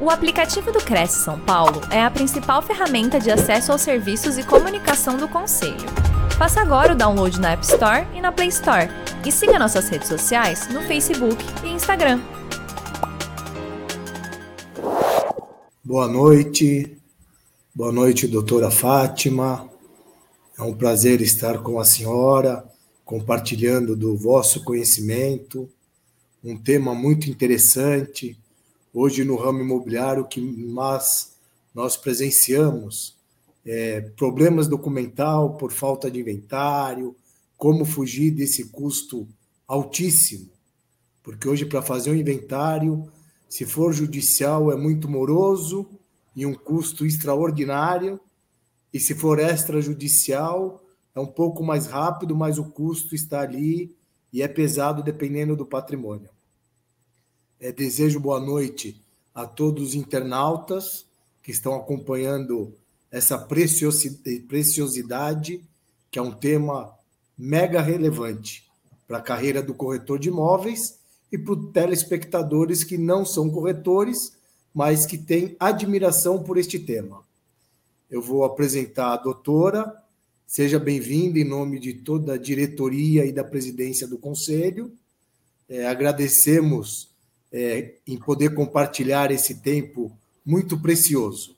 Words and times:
O 0.00 0.10
aplicativo 0.10 0.70
do 0.70 0.78
Cresce 0.78 1.24
São 1.24 1.40
Paulo 1.40 1.80
é 1.90 2.00
a 2.00 2.08
principal 2.08 2.62
ferramenta 2.62 3.18
de 3.18 3.32
acesso 3.32 3.72
aos 3.72 3.80
serviços 3.80 4.38
e 4.38 4.44
comunicação 4.44 5.16
do 5.16 5.26
Conselho. 5.26 5.74
Faça 6.38 6.60
agora 6.60 6.92
o 6.92 6.96
download 6.96 7.40
na 7.40 7.50
App 7.50 7.64
Store 7.64 8.06
e 8.14 8.20
na 8.20 8.30
Play 8.30 8.46
Store. 8.46 8.88
E 9.26 9.32
siga 9.32 9.58
nossas 9.58 9.88
redes 9.88 10.06
sociais 10.06 10.68
no 10.72 10.82
Facebook 10.82 11.44
e 11.64 11.70
Instagram. 11.70 12.20
Boa 15.82 16.06
noite. 16.06 16.96
Boa 17.74 17.90
noite, 17.90 18.28
doutora 18.28 18.70
Fátima. 18.70 19.68
É 20.56 20.62
um 20.62 20.74
prazer 20.74 21.20
estar 21.20 21.58
com 21.58 21.80
a 21.80 21.84
senhora, 21.84 22.64
compartilhando 23.04 23.96
do 23.96 24.16
vosso 24.16 24.62
conhecimento, 24.62 25.68
um 26.44 26.56
tema 26.56 26.94
muito 26.94 27.28
interessante 27.28 28.38
hoje 28.92 29.24
no 29.24 29.36
ramo 29.36 29.60
imobiliário 29.60 30.26
que 30.26 30.40
mais 30.40 31.36
nós 31.74 31.96
presenciamos 31.96 33.16
é, 33.64 34.00
problemas 34.00 34.66
documental 34.66 35.56
por 35.56 35.72
falta 35.72 36.10
de 36.10 36.18
inventário, 36.18 37.14
como 37.56 37.84
fugir 37.84 38.30
desse 38.30 38.68
custo 38.68 39.28
altíssimo, 39.66 40.48
porque 41.22 41.48
hoje 41.48 41.66
para 41.66 41.82
fazer 41.82 42.10
um 42.10 42.14
inventário, 42.14 43.10
se 43.48 43.66
for 43.66 43.92
judicial 43.92 44.72
é 44.72 44.76
muito 44.76 45.08
moroso 45.08 45.86
e 46.34 46.46
um 46.46 46.54
custo 46.54 47.04
extraordinário, 47.04 48.18
e 48.92 48.98
se 48.98 49.14
for 49.14 49.38
extrajudicial 49.38 50.82
é 51.14 51.20
um 51.20 51.26
pouco 51.26 51.62
mais 51.62 51.86
rápido, 51.86 52.34
mas 52.34 52.58
o 52.58 52.64
custo 52.64 53.14
está 53.14 53.40
ali 53.40 53.94
e 54.32 54.40
é 54.40 54.48
pesado 54.48 55.02
dependendo 55.02 55.56
do 55.56 55.66
patrimônio. 55.66 56.30
É, 57.60 57.72
desejo 57.72 58.20
boa 58.20 58.38
noite 58.38 59.02
a 59.34 59.44
todos 59.44 59.88
os 59.88 59.94
internautas 59.96 61.04
que 61.42 61.50
estão 61.50 61.74
acompanhando 61.74 62.72
essa 63.10 63.36
preciosidade, 63.36 65.60
que 66.08 66.20
é 66.20 66.22
um 66.22 66.30
tema 66.30 66.94
mega 67.36 67.82
relevante 67.82 68.64
para 69.08 69.18
a 69.18 69.22
carreira 69.22 69.60
do 69.60 69.74
corretor 69.74 70.20
de 70.20 70.28
imóveis 70.28 71.00
e 71.32 71.38
para 71.38 71.54
os 71.54 71.72
telespectadores 71.72 72.84
que 72.84 72.96
não 72.96 73.26
são 73.26 73.50
corretores, 73.50 74.34
mas 74.72 75.04
que 75.04 75.18
têm 75.18 75.56
admiração 75.58 76.44
por 76.44 76.58
este 76.58 76.78
tema. 76.78 77.24
Eu 78.08 78.22
vou 78.22 78.44
apresentar 78.44 79.14
a 79.14 79.16
doutora. 79.16 80.00
Seja 80.46 80.78
bem-vinda 80.78 81.40
em 81.40 81.44
nome 81.44 81.80
de 81.80 81.92
toda 81.92 82.34
a 82.34 82.38
diretoria 82.38 83.26
e 83.26 83.32
da 83.32 83.42
presidência 83.42 84.06
do 84.06 84.16
conselho. 84.16 84.92
É, 85.68 85.88
agradecemos 85.88 87.08
é, 87.52 87.94
em 88.06 88.18
poder 88.18 88.54
compartilhar 88.54 89.30
esse 89.30 89.56
tempo 89.56 90.16
muito 90.44 90.78
precioso. 90.78 91.56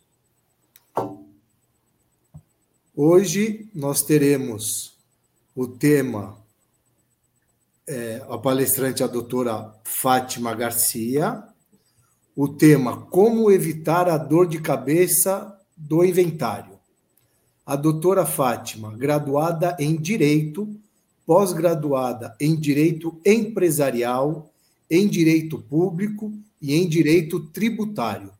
Hoje 2.94 3.68
nós 3.74 4.02
teremos 4.02 4.96
o 5.54 5.66
tema, 5.66 6.36
é, 7.88 8.22
a 8.28 8.36
palestrante, 8.36 9.02
a 9.02 9.06
doutora 9.06 9.74
Fátima 9.84 10.54
Garcia, 10.54 11.42
o 12.36 12.48
tema 12.48 13.02
Como 13.06 13.50
evitar 13.50 14.08
a 14.08 14.16
dor 14.16 14.46
de 14.46 14.60
cabeça 14.60 15.56
do 15.76 16.04
inventário. 16.04 16.78
A 17.64 17.76
doutora 17.76 18.26
Fátima, 18.26 18.96
graduada 18.96 19.76
em 19.78 19.96
Direito, 19.96 20.68
pós-graduada 21.24 22.34
em 22.40 22.56
Direito 22.56 23.20
Empresarial 23.24 24.49
em 24.90 25.06
direito 25.06 25.56
público 25.56 26.32
e 26.60 26.74
em 26.74 26.88
direito 26.88 27.38
tributário, 27.38 28.32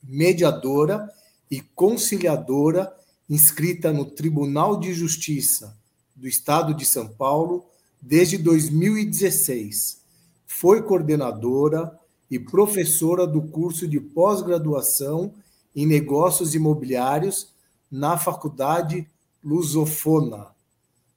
mediadora 0.00 1.10
e 1.50 1.60
conciliadora 1.60 2.94
inscrita 3.28 3.92
no 3.92 4.04
Tribunal 4.04 4.78
de 4.78 4.94
Justiça 4.94 5.76
do 6.14 6.28
Estado 6.28 6.72
de 6.72 6.86
São 6.86 7.08
Paulo 7.08 7.66
desde 8.00 8.38
2016. 8.38 10.00
Foi 10.46 10.82
coordenadora 10.82 11.98
e 12.30 12.38
professora 12.38 13.26
do 13.26 13.42
curso 13.42 13.88
de 13.88 13.98
pós-graduação 13.98 15.34
em 15.74 15.86
negócios 15.86 16.54
imobiliários 16.54 17.48
na 17.90 18.16
Faculdade 18.16 19.06
Lusofona, 19.42 20.48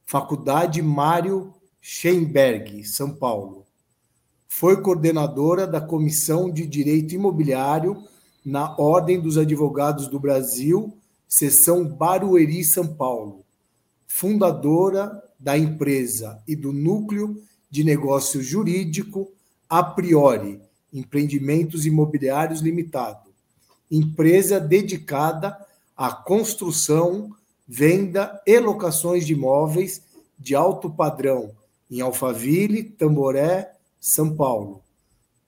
Faculdade 0.06 0.82
Mário 0.82 1.54
Schemberg, 1.80 2.84
São 2.84 3.14
Paulo 3.14 3.65
foi 4.58 4.82
coordenadora 4.82 5.68
da 5.68 5.82
Comissão 5.82 6.50
de 6.50 6.66
Direito 6.66 7.14
Imobiliário 7.14 8.02
na 8.44 8.74
Ordem 8.78 9.20
dos 9.20 9.38
Advogados 9.38 10.08
do 10.08 10.18
Brasil, 10.18 10.98
seção 11.28 11.86
Barueri, 11.86 12.64
São 12.64 12.88
Paulo. 12.88 13.44
Fundadora 14.08 15.22
da 15.38 15.58
empresa 15.58 16.42
e 16.48 16.56
do 16.56 16.72
núcleo 16.72 17.44
de 17.70 17.84
negócio 17.84 18.42
jurídico 18.42 19.30
a 19.70 19.84
priori, 19.84 20.62
Empreendimentos 20.94 21.86
Imobiliários 21.86 22.62
Limitado, 22.62 23.30
empresa 23.92 24.58
dedicada 24.58 25.58
à 25.98 26.14
construção, 26.14 27.36
venda 27.68 28.42
e 28.48 28.58
locações 28.58 29.28
de 29.28 29.34
imóveis 29.34 30.02
de 30.40 30.56
alto 30.56 30.90
padrão 30.90 31.52
em 31.92 32.00
Alphaville, 32.00 32.84
Tamboré, 32.84 33.75
são 34.06 34.36
Paulo, 34.36 34.84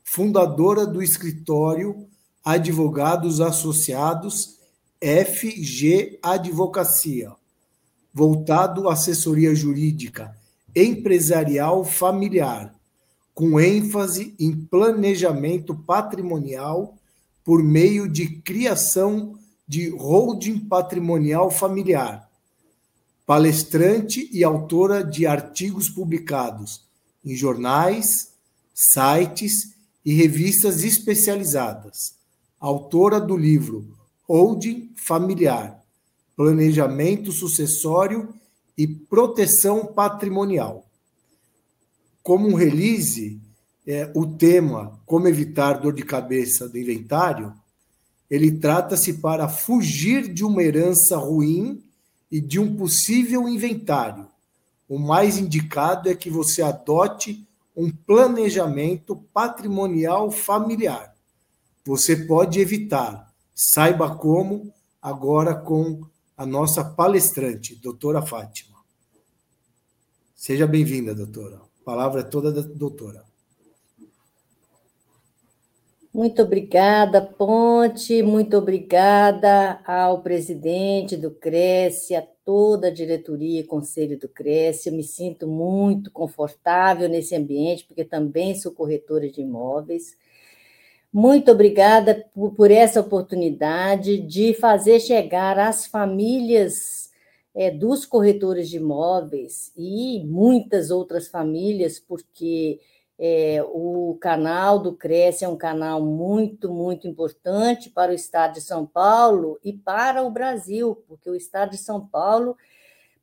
fundadora 0.03 0.83
do 0.83 0.99
escritório 0.99 2.07
Advogados 2.43 3.39
Associados 3.39 4.57
FG 4.99 6.17
Advocacia, 6.23 7.33
voltado 8.11 8.89
à 8.89 8.93
assessoria 8.93 9.53
jurídica 9.53 10.35
empresarial 10.75 11.85
familiar, 11.85 12.73
com 13.31 13.59
ênfase 13.59 14.33
em 14.39 14.55
planejamento 14.55 15.75
patrimonial 15.75 16.97
por 17.45 17.61
meio 17.61 18.09
de 18.09 18.37
criação 18.41 19.37
de 19.67 19.89
holding 19.89 20.57
patrimonial 20.61 21.51
familiar. 21.51 22.27
Palestrante 23.23 24.27
e 24.33 24.43
autora 24.43 25.03
de 25.03 25.27
artigos 25.27 25.87
publicados 25.87 26.87
em 27.23 27.35
jornais, 27.35 28.26
sites 28.79 29.75
e 30.05 30.13
revistas 30.13 30.83
especializadas. 30.83 32.13
Autora 32.59 33.19
do 33.19 33.35
livro 33.35 33.97
Holding 34.29 34.91
Familiar, 34.95 35.83
Planejamento 36.35 37.31
Sucessório 37.31 38.35
e 38.77 38.85
Proteção 38.85 39.87
Patrimonial. 39.87 40.85
Como 42.21 42.47
um 42.47 42.53
release, 42.53 43.41
é, 43.87 44.11
o 44.13 44.27
tema 44.27 45.01
Como 45.07 45.27
Evitar 45.27 45.81
Dor 45.81 45.93
de 45.93 46.03
Cabeça 46.03 46.69
do 46.69 46.77
Inventário, 46.77 47.51
ele 48.29 48.51
trata-se 48.51 49.13
para 49.13 49.49
fugir 49.49 50.31
de 50.31 50.43
uma 50.43 50.61
herança 50.61 51.17
ruim 51.17 51.83
e 52.29 52.39
de 52.39 52.59
um 52.59 52.75
possível 52.75 53.49
inventário. 53.49 54.27
O 54.87 54.99
mais 54.99 55.39
indicado 55.39 56.09
é 56.09 56.15
que 56.15 56.29
você 56.29 56.61
adote 56.61 57.46
um 57.77 57.91
planejamento 57.91 59.15
patrimonial 59.31 60.31
familiar. 60.31 61.15
Você 61.85 62.25
pode 62.25 62.59
evitar. 62.59 63.31
Saiba 63.53 64.15
como 64.15 64.73
agora 64.99 65.53
com 65.53 66.01
a 66.35 66.43
nossa 66.43 66.83
palestrante, 66.83 67.75
doutora 67.75 68.21
Fátima. 68.23 68.75
Seja 70.35 70.65
bem-vinda, 70.65 71.13
doutora. 71.13 71.57
A 71.57 71.85
palavra 71.85 72.21
é 72.21 72.23
toda 72.23 72.51
da 72.51 72.61
doutora. 72.61 73.23
Muito 76.11 76.41
obrigada, 76.41 77.21
Ponte, 77.21 78.23
muito 78.23 78.57
obrigada 78.57 79.79
ao 79.85 80.23
presidente 80.23 81.15
do 81.15 81.29
Cresce, 81.29 82.15
a 82.15 82.25
toda 82.47 82.87
a 82.87 82.91
diretoria 82.91 83.59
e 83.59 83.65
conselho 83.65 84.17
do 84.17 84.29
Cresce. 84.29 84.87
Eu 84.87 84.95
me 84.95 85.03
sinto 85.03 85.45
muito 85.45 86.09
confortável 86.09 87.09
nesse 87.09 87.35
ambiente, 87.35 87.83
porque 87.83 88.05
também 88.05 88.55
sou 88.55 88.71
corretora 88.71 89.29
de 89.29 89.41
imóveis. 89.41 90.15
Muito 91.11 91.51
obrigada 91.51 92.25
por, 92.33 92.71
essa 92.71 93.01
oportunidade 93.01 94.17
de 94.19 94.53
fazer 94.53 95.01
chegar 95.01 95.59
às 95.59 95.87
famílias 95.87 97.11
é, 97.53 97.69
dos 97.69 98.05
corretores 98.05 98.69
de 98.69 98.77
imóveis 98.77 99.73
e 99.75 100.23
muitas 100.23 100.89
outras 100.89 101.27
famílias, 101.27 101.99
porque 101.99 102.79
é, 103.19 103.63
o 103.63 104.15
canal 104.21 104.79
do 104.79 104.93
Cresce 104.93 105.43
é 105.43 105.47
um 105.47 105.57
canal 105.57 106.01
muito, 106.01 106.71
muito 106.71 107.07
importante 107.07 107.89
para 107.89 108.11
o 108.11 108.15
Estado 108.15 108.53
de 108.53 108.61
São 108.61 108.85
Paulo 108.85 109.59
e 109.63 109.73
para 109.73 110.21
o 110.21 110.29
Brasil, 110.29 111.03
porque 111.07 111.29
o 111.29 111.35
Estado 111.35 111.71
de 111.71 111.77
São 111.77 112.05
Paulo 112.05 112.55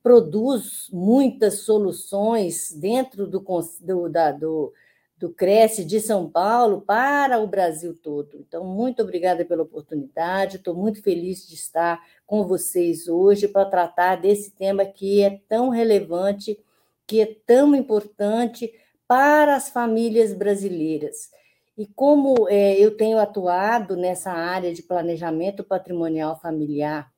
produz 0.02 0.88
muitas 0.92 1.60
soluções 1.60 2.72
dentro 2.72 3.26
do, 3.26 3.42
do, 3.80 4.08
da, 4.08 4.32
do, 4.32 4.72
do 5.16 5.30
Cresce 5.30 5.84
de 5.84 6.00
São 6.00 6.28
Paulo 6.28 6.80
para 6.80 7.38
o 7.38 7.46
Brasil 7.46 7.94
todo. 7.94 8.36
Então, 8.36 8.64
muito 8.64 9.00
obrigada 9.00 9.44
pela 9.44 9.62
oportunidade, 9.62 10.56
estou 10.56 10.74
muito 10.74 11.00
feliz 11.02 11.48
de 11.48 11.54
estar 11.54 12.04
com 12.26 12.44
vocês 12.46 13.06
hoje 13.06 13.46
para 13.46 13.64
tratar 13.64 14.16
desse 14.16 14.50
tema 14.50 14.84
que 14.84 15.22
é 15.22 15.40
tão 15.48 15.68
relevante, 15.68 16.58
que 17.06 17.20
é 17.20 17.36
tão 17.46 17.76
importante 17.76 18.72
para 19.14 19.54
as 19.54 19.68
famílias 19.68 20.34
brasileiras. 20.34 21.30
E 21.78 21.86
como 21.86 22.48
é, 22.48 22.76
eu 22.76 22.96
tenho 22.96 23.16
atuado 23.16 23.96
nessa 23.96 24.32
área 24.32 24.74
de 24.74 24.82
planejamento 24.82 25.62
patrimonial 25.62 26.36
familiar 26.40 27.08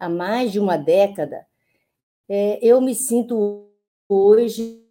há 0.00 0.08
mais 0.08 0.50
de 0.50 0.58
uma 0.58 0.78
década, 0.78 1.46
é, 2.26 2.58
eu 2.62 2.80
me 2.80 2.94
sinto 2.94 3.66
hoje 4.08 4.82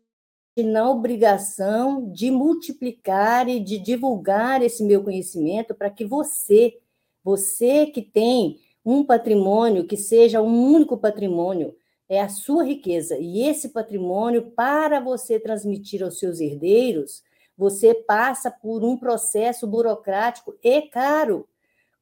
na 0.55 0.87
obrigação 0.87 2.07
de 2.11 2.29
multiplicar 2.29 3.49
e 3.49 3.59
de 3.59 3.79
divulgar 3.79 4.61
esse 4.61 4.83
meu 4.83 5.03
conhecimento 5.03 5.73
para 5.73 5.89
que 5.89 6.05
você, 6.05 6.77
você 7.23 7.87
que 7.87 8.03
tem 8.03 8.59
um 8.85 9.03
patrimônio 9.03 9.87
que 9.87 9.97
seja 9.97 10.43
um 10.43 10.71
único 10.71 10.95
patrimônio, 10.95 11.75
é 12.11 12.19
a 12.19 12.27
sua 12.27 12.65
riqueza. 12.65 13.17
E 13.17 13.41
esse 13.43 13.69
patrimônio, 13.69 14.51
para 14.51 14.99
você 14.99 15.39
transmitir 15.39 16.03
aos 16.03 16.19
seus 16.19 16.41
herdeiros, 16.41 17.23
você 17.57 17.93
passa 17.93 18.51
por 18.51 18.83
um 18.83 18.97
processo 18.97 19.65
burocrático 19.65 20.53
e 20.61 20.81
caro, 20.81 21.47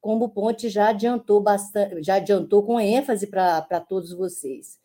como 0.00 0.24
o 0.24 0.28
Ponte 0.28 0.68
já 0.68 0.88
adiantou 0.88 1.40
bastante, 1.40 2.02
já 2.02 2.16
adiantou 2.16 2.64
com 2.64 2.80
ênfase 2.80 3.28
para 3.28 3.78
todos 3.88 4.12
vocês. 4.12 4.80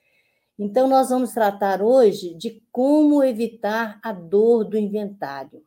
Então, 0.60 0.88
nós 0.88 1.10
vamos 1.10 1.31
tratar 1.31 1.81
hoje 1.81 2.36
de 2.36 2.62
como 2.72 3.24
evitar 3.24 4.00
a 4.04 4.13
dor 4.13 4.63
do 4.63 4.77
inventário. 4.77 5.63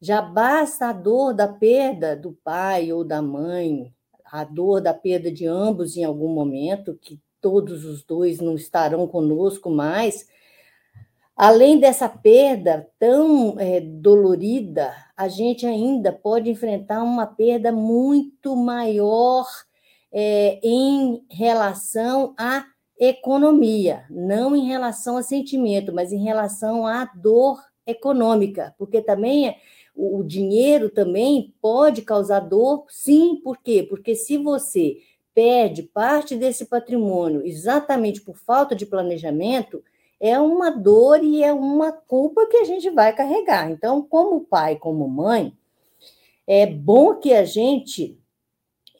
Já 0.00 0.22
basta 0.22 0.86
a 0.86 0.92
dor 0.92 1.34
da 1.34 1.48
perda 1.48 2.14
do 2.14 2.32
pai 2.44 2.92
ou 2.92 3.02
da 3.02 3.20
mãe, 3.20 3.92
a 4.24 4.44
dor 4.44 4.80
da 4.80 4.94
perda 4.94 5.32
de 5.32 5.48
ambos 5.48 5.96
em 5.96 6.04
algum 6.04 6.28
momento, 6.28 6.96
que 7.00 7.20
todos 7.42 7.84
os 7.84 8.02
dois 8.04 8.40
não 8.40 8.54
estarão 8.54 9.06
conosco 9.06 9.68
mais. 9.68 10.26
Além 11.36 11.78
dessa 11.78 12.08
perda 12.08 12.88
tão 12.98 13.58
é, 13.58 13.80
dolorida, 13.80 14.94
a 15.16 15.28
gente 15.28 15.66
ainda 15.66 16.12
pode 16.12 16.48
enfrentar 16.48 17.02
uma 17.02 17.26
perda 17.26 17.72
muito 17.72 18.54
maior 18.54 19.46
é, 20.12 20.60
em 20.62 21.24
relação 21.28 22.34
à 22.38 22.64
economia, 22.98 24.04
não 24.08 24.54
em 24.54 24.66
relação 24.66 25.16
a 25.16 25.22
sentimento, 25.22 25.92
mas 25.92 26.12
em 26.12 26.22
relação 26.22 26.86
à 26.86 27.04
dor 27.06 27.60
econômica, 27.84 28.74
porque 28.78 29.02
também 29.02 29.48
é, 29.48 29.56
o 29.94 30.22
dinheiro 30.22 30.88
também 30.88 31.52
pode 31.60 32.02
causar 32.02 32.40
dor, 32.40 32.84
sim, 32.88 33.40
por 33.42 33.58
quê? 33.58 33.84
Porque 33.88 34.14
se 34.14 34.38
você 34.38 34.98
perde 35.34 35.82
parte 35.82 36.36
desse 36.36 36.66
patrimônio 36.66 37.44
exatamente 37.44 38.20
por 38.20 38.36
falta 38.36 38.74
de 38.74 38.86
planejamento, 38.86 39.82
é 40.20 40.38
uma 40.38 40.70
dor 40.70 41.24
e 41.24 41.42
é 41.42 41.52
uma 41.52 41.90
culpa 41.90 42.46
que 42.46 42.58
a 42.58 42.64
gente 42.64 42.88
vai 42.90 43.12
carregar. 43.12 43.70
Então, 43.70 44.02
como 44.02 44.42
pai, 44.42 44.76
como 44.76 45.08
mãe, 45.08 45.52
é 46.46 46.64
bom 46.64 47.16
que 47.16 47.32
a 47.32 47.44
gente 47.44 48.16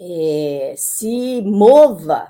é, 0.01 0.75
se 0.77 1.41
mova 1.43 2.29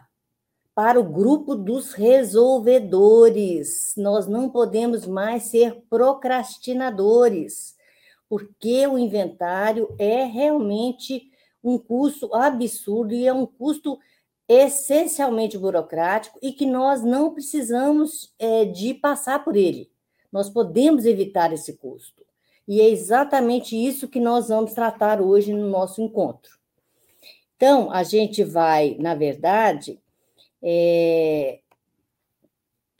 para 0.74 1.00
o 1.00 1.04
grupo 1.04 1.54
dos 1.54 1.94
resolvedores. 1.94 3.94
Nós 3.96 4.26
não 4.26 4.50
podemos 4.50 5.06
mais 5.06 5.44
ser 5.44 5.82
procrastinadores, 5.88 7.76
porque 8.28 8.86
o 8.86 8.98
inventário 8.98 9.94
é 9.98 10.24
realmente 10.24 11.31
um 11.62 11.78
custo 11.78 12.34
absurdo 12.34 13.14
e 13.14 13.26
é 13.26 13.32
um 13.32 13.46
custo 13.46 13.98
essencialmente 14.48 15.56
burocrático 15.56 16.38
e 16.42 16.52
que 16.52 16.66
nós 16.66 17.02
não 17.02 17.32
precisamos 17.32 18.32
é, 18.38 18.64
de 18.64 18.94
passar 18.94 19.44
por 19.44 19.56
ele. 19.56 19.90
Nós 20.30 20.50
podemos 20.50 21.04
evitar 21.06 21.52
esse 21.52 21.74
custo. 21.74 22.24
E 22.66 22.80
é 22.80 22.88
exatamente 22.88 23.76
isso 23.76 24.08
que 24.08 24.20
nós 24.20 24.48
vamos 24.48 24.72
tratar 24.72 25.20
hoje 25.20 25.52
no 25.52 25.68
nosso 25.68 26.00
encontro. 26.00 26.58
Então, 27.56 27.90
a 27.90 28.02
gente 28.02 28.42
vai, 28.42 28.96
na 28.98 29.14
verdade, 29.14 30.00
é, 30.62 31.60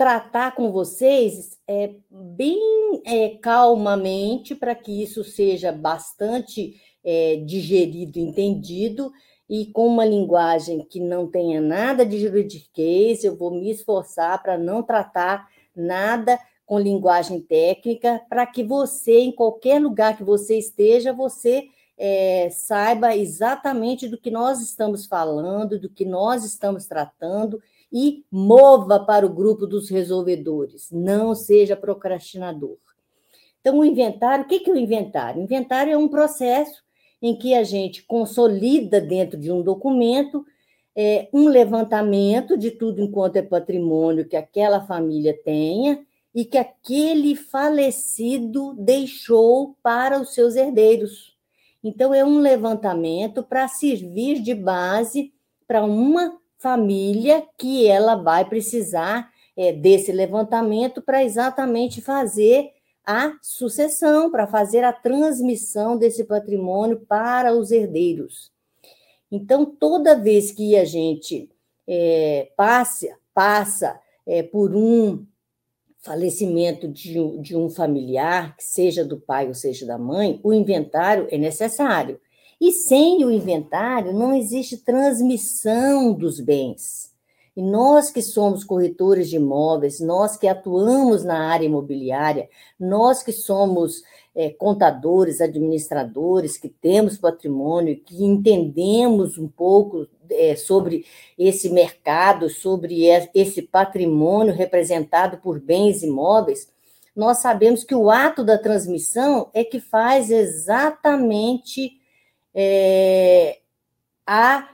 tratar 0.03 0.57
com 0.57 0.73
vocês 0.73 1.57
é, 1.65 1.95
bem 2.11 2.59
é, 3.07 3.39
calmamente 3.41 4.53
para 4.53 4.75
que 4.75 5.01
isso 5.01 5.23
seja 5.23 5.71
bastante 5.71 6.75
é, 7.05 7.37
digerido, 7.47 8.19
entendido, 8.19 9.13
e 9.49 9.67
com 9.67 9.87
uma 9.87 10.05
linguagem 10.05 10.85
que 10.91 10.99
não 10.99 11.29
tenha 11.29 11.61
nada 11.61 12.05
de 12.05 12.19
juridiquês, 12.19 13.23
eu 13.23 13.37
vou 13.37 13.53
me 13.53 13.71
esforçar 13.71 14.43
para 14.43 14.59
não 14.59 14.83
tratar 14.83 15.49
nada 15.73 16.37
com 16.67 16.81
linguagem 16.81 17.41
técnica, 17.41 18.21
para 18.29 18.45
que 18.45 18.65
você, 18.65 19.21
em 19.21 19.31
qualquer 19.31 19.81
lugar 19.81 20.17
que 20.17 20.25
você 20.25 20.59
esteja, 20.59 21.13
você 21.13 21.69
é, 21.97 22.51
saiba 22.51 23.17
exatamente 23.17 24.09
do 24.09 24.19
que 24.19 24.33
nós 24.33 24.61
estamos 24.61 25.07
falando, 25.07 25.79
do 25.79 25.89
que 25.89 26.05
nós 26.05 26.45
estamos 26.45 26.87
tratando 26.87 27.63
e 27.93 28.25
mova 28.31 28.99
para 29.01 29.27
o 29.27 29.33
grupo 29.33 29.67
dos 29.67 29.91
resolvedores, 29.91 30.89
não 30.91 31.35
seja 31.35 31.77
procrastinador. 31.77 32.79
Então, 33.61 33.79
o 33.79 33.85
inventário, 33.85 34.45
o 34.45 34.49
que 34.49 34.69
é 34.69 34.73
o 34.73 34.77
inventário? 34.77 35.41
O 35.41 35.45
inventário 35.45 35.93
é 35.93 35.97
um 35.97 36.09
processo 36.09 36.83
em 37.21 37.37
que 37.37 37.55
a 37.55 37.63
gente 37.63 38.03
consolida 38.03 39.01
dentro 39.01 39.39
de 39.39 39.53
um 39.53 39.63
documento 39.63 40.45
é, 40.95 41.29
um 41.33 41.49
levantamento 41.49 42.57
de 42.57 42.71
tudo 42.71 43.01
enquanto 43.01 43.37
é 43.37 43.43
patrimônio 43.43 44.29
que 44.29 44.37
aquela 44.37 44.81
família 44.83 45.37
tenha 45.43 46.05
e 46.35 46.45
que 46.45 46.59
aquele 46.59 47.35
falecido 47.35 48.75
deixou 48.75 49.77
para 49.83 50.21
os 50.21 50.35
seus 50.35 50.55
herdeiros. 50.55 51.37
Então, 51.83 52.15
é 52.15 52.25
um 52.25 52.39
levantamento 52.39 53.43
para 53.43 53.69
servir 53.69 54.41
de 54.41 54.55
base 54.55 55.33
para 55.67 55.85
uma 55.85 56.39
família 56.63 57.45
que 57.59 57.89
ela 57.89 58.15
vai 58.15 58.49
precisar 58.49 59.31
é, 59.57 59.73
desse 59.73 60.13
levantamento 60.13 61.03
para 61.03 61.25
exatamente 61.25 62.01
fazer 62.01 62.71
a 63.05 63.37
sucessão, 63.43 64.31
para 64.31 64.47
fazer 64.47 64.85
a 64.85 64.93
transmissão 64.93 65.99
desse 65.99 66.23
patrimônio 66.23 67.05
para 67.09 67.53
os 67.53 67.73
herdeiros. 67.73 68.53
Então, 69.31 69.65
toda 69.65 70.15
vez 70.15 70.53
que 70.53 70.77
a 70.77 70.85
gente 70.85 71.51
é, 71.87 72.53
passa, 72.57 73.09
passa 73.35 74.01
é, 74.25 74.43
por 74.43 74.77
um 74.77 75.27
falecimento 75.99 76.87
de, 76.87 77.39
de 77.39 77.57
um 77.57 77.69
familiar, 77.69 78.57
que 78.57 78.63
seja 78.63 79.05
do 79.05 79.19
pai 79.19 79.49
ou 79.49 79.55
seja 79.55 79.85
da 79.85 79.99
mãe, 79.99 80.39
o 80.45 80.53
inventário 80.53 81.27
é 81.31 81.39
necessário. 81.39 82.21
E 82.63 82.71
sem 82.71 83.25
o 83.25 83.31
inventário, 83.33 84.13
não 84.13 84.33
existe 84.33 84.77
transmissão 84.77 86.13
dos 86.13 86.39
bens. 86.39 87.11
E 87.57 87.61
nós 87.61 88.09
que 88.09 88.23
somos 88.23 88.63
corretores 88.63 89.29
de 89.29 89.35
imóveis, 89.35 89.99
nós 89.99 90.37
que 90.37 90.47
atuamos 90.47 91.25
na 91.25 91.51
área 91.51 91.67
imobiliária, 91.67 92.49
nós 92.79 93.21
que 93.21 93.33
somos 93.33 94.05
é, 94.33 94.49
contadores, 94.49 95.41
administradores, 95.41 96.57
que 96.57 96.69
temos 96.69 97.19
patrimônio, 97.19 97.99
que 97.99 98.23
entendemos 98.23 99.37
um 99.39 99.49
pouco 99.49 100.07
é, 100.31 100.55
sobre 100.55 101.05
esse 101.37 101.69
mercado, 101.69 102.49
sobre 102.49 103.07
esse 103.35 103.63
patrimônio 103.63 104.55
representado 104.55 105.39
por 105.39 105.59
bens 105.59 106.05
imóveis, 106.05 106.69
nós 107.15 107.39
sabemos 107.39 107.83
que 107.83 107.95
o 107.97 108.09
ato 108.09 108.45
da 108.45 108.57
transmissão 108.57 109.51
é 109.53 109.65
que 109.65 109.81
faz 109.81 110.31
exatamente 110.31 112.01
é, 112.55 113.61
a 114.27 114.69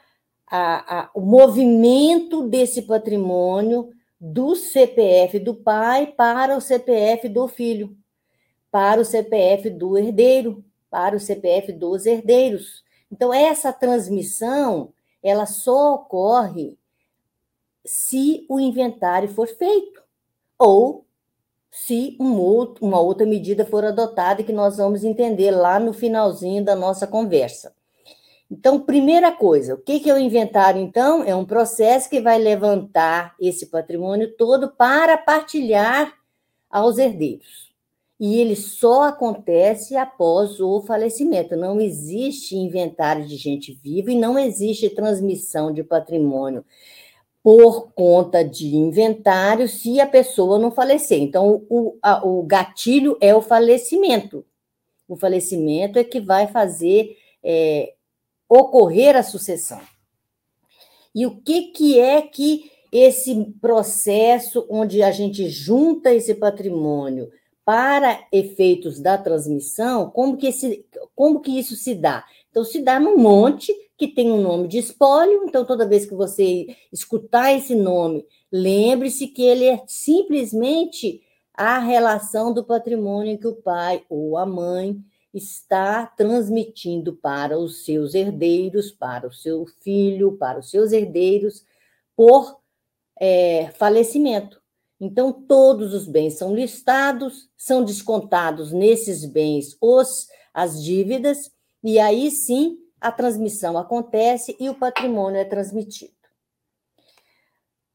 a, 0.51 1.01
a, 1.01 1.11
o 1.15 1.21
movimento 1.21 2.49
desse 2.49 2.83
patrimônio 2.83 3.93
do 4.21 4.57
CPF 4.57 5.39
do 5.39 5.55
pai 5.55 6.07
para 6.07 6.57
o 6.57 6.61
CPF 6.61 7.29
do 7.29 7.47
filho, 7.47 7.97
para 8.71 9.01
o 9.01 9.05
CPF 9.05 9.71
do 9.71 9.97
herdeiro, 9.97 10.65
para 10.91 11.15
o 11.15 11.21
CPF 11.21 11.73
dos 11.73 12.07
herdeiros. 12.07 12.83
Então, 13.13 13.33
essa 13.33 13.73
transmissão, 13.73 14.93
ela 15.23 15.47
só 15.47 15.95
ocorre 15.95 16.79
se 17.85 18.45
o 18.49 18.59
inventário 18.59 19.29
for 19.29 19.47
feito, 19.47 20.03
ou 20.59 21.07
se 21.71 22.17
um 22.21 22.39
outro, 22.39 22.85
uma 22.87 23.01
outra 23.01 23.27
medida 23.27 23.65
for 23.65 23.85
adotada, 23.85 24.43
que 24.43 24.53
nós 24.53 24.77
vamos 24.79 25.05
entender 25.05 25.51
lá 25.51 25.79
no 25.79 25.93
finalzinho 25.93 26.65
da 26.65 26.75
nossa 26.75 27.07
conversa. 27.07 27.73
Então, 28.51 28.81
primeira 28.81 29.31
coisa, 29.31 29.75
o 29.75 29.79
que 29.79 30.09
é 30.09 30.15
o 30.15 30.19
inventário, 30.19 30.81
então? 30.81 31.23
É 31.23 31.37
um 31.37 31.45
processo 31.45 32.09
que 32.09 32.21
vai 32.21 32.39
levantar 32.39 33.35
esse 33.39 33.67
patrimônio 33.67 34.35
todo 34.37 34.71
para 34.71 35.19
partilhar 35.19 36.15
aos 36.71 36.99
herdeiros. 36.99 37.69
e 38.21 38.41
ele 38.41 38.57
só 38.57 39.05
acontece 39.05 39.97
após 39.97 40.61
o 40.61 40.83
falecimento. 40.83 41.57
Não 41.57 41.81
existe 41.81 42.57
inventário 42.57 43.25
de 43.25 43.37
gente 43.37 43.73
viva 43.73 44.11
e 44.11 44.19
não 44.19 44.37
existe 44.39 44.91
transmissão 44.91 45.73
de 45.73 45.85
patrimônio 45.85 46.65
por 47.49 47.93
conta 47.95 48.45
de 48.45 48.77
inventário 48.77 49.67
se 49.67 49.99
a 50.01 50.07
pessoa 50.07 50.59
não 50.59 50.71
falecer. 50.71 51.19
Então, 51.19 51.65
o, 51.71 51.97
a, 52.03 52.23
o 52.23 52.43
gatilho 52.43 53.17
é 53.23 53.35
o 53.35 53.41
falecimento. 53.41 54.45
O 55.09 55.17
falecimento 55.17 55.99
é 55.99 56.05
que 56.05 56.21
vai 56.21 56.47
fazer 56.49 57.17
é, 57.43 57.95
ocorrer 58.47 59.17
a 59.17 59.23
sucessão. 59.23 59.81
E 61.15 61.25
o 61.25 61.41
que, 61.41 61.69
que 61.73 61.99
é 61.99 62.21
que 62.21 62.71
esse 62.93 63.47
processo 63.63 64.67
onde 64.69 65.03
a 65.03 65.11
gente 65.11 65.49
junta 65.49 66.13
esse 66.13 66.35
patrimônio 66.35 67.31
para 67.65 68.27
efeitos 68.31 69.01
da 69.01 69.17
transmissão, 69.17 70.11
como 70.11 70.37
que, 70.37 70.49
esse, 70.49 70.85
como 71.17 71.41
que 71.41 71.59
isso 71.59 71.77
se 71.77 71.95
dá? 71.95 72.27
Então, 72.59 72.65
se 72.65 72.83
dá 72.83 72.99
num 72.99 73.17
monte 73.17 73.73
que 73.97 74.09
tem 74.09 74.33
um 74.33 74.43
nome 74.43 74.67
de 74.67 74.79
espólio, 74.79 75.45
então 75.45 75.65
toda 75.65 75.87
vez 75.87 76.05
que 76.05 76.15
você 76.15 76.67
escutar 76.93 77.53
esse 77.53 77.73
nome, 77.73 78.27
lembre-se 78.51 79.29
que 79.29 79.43
ele 79.43 79.65
é 79.65 79.81
simplesmente 79.87 81.23
a 81.55 81.79
relação 81.79 82.53
do 82.53 82.65
patrimônio 82.65 83.39
que 83.39 83.47
o 83.47 83.55
pai 83.55 84.05
ou 84.09 84.37
a 84.37 84.45
mãe 84.45 85.01
está 85.33 86.05
transmitindo 86.05 87.15
para 87.15 87.57
os 87.57 87.85
seus 87.85 88.13
herdeiros, 88.13 88.91
para 88.91 89.29
o 89.29 89.33
seu 89.33 89.65
filho, 89.81 90.37
para 90.37 90.59
os 90.59 90.69
seus 90.69 90.91
herdeiros, 90.91 91.65
por 92.17 92.59
é, 93.21 93.71
falecimento. 93.77 94.61
Então, 94.99 95.33
todos 95.33 95.95
os 95.95 96.09
bens 96.09 96.35
são 96.35 96.57
listados, 96.57 97.49
são 97.57 97.85
descontados 97.85 98.73
nesses 98.73 99.25
bens 99.25 99.77
os, 99.81 100.27
as 100.53 100.83
dívidas, 100.83 101.53
e 101.83 101.99
aí 101.99 102.31
sim 102.31 102.79
a 103.01 103.13
transmissão 103.13 103.79
acontece 103.79 104.57
e 104.59 104.69
o 104.69 104.75
patrimônio 104.75 105.41
é 105.41 105.45
transmitido. 105.45 106.13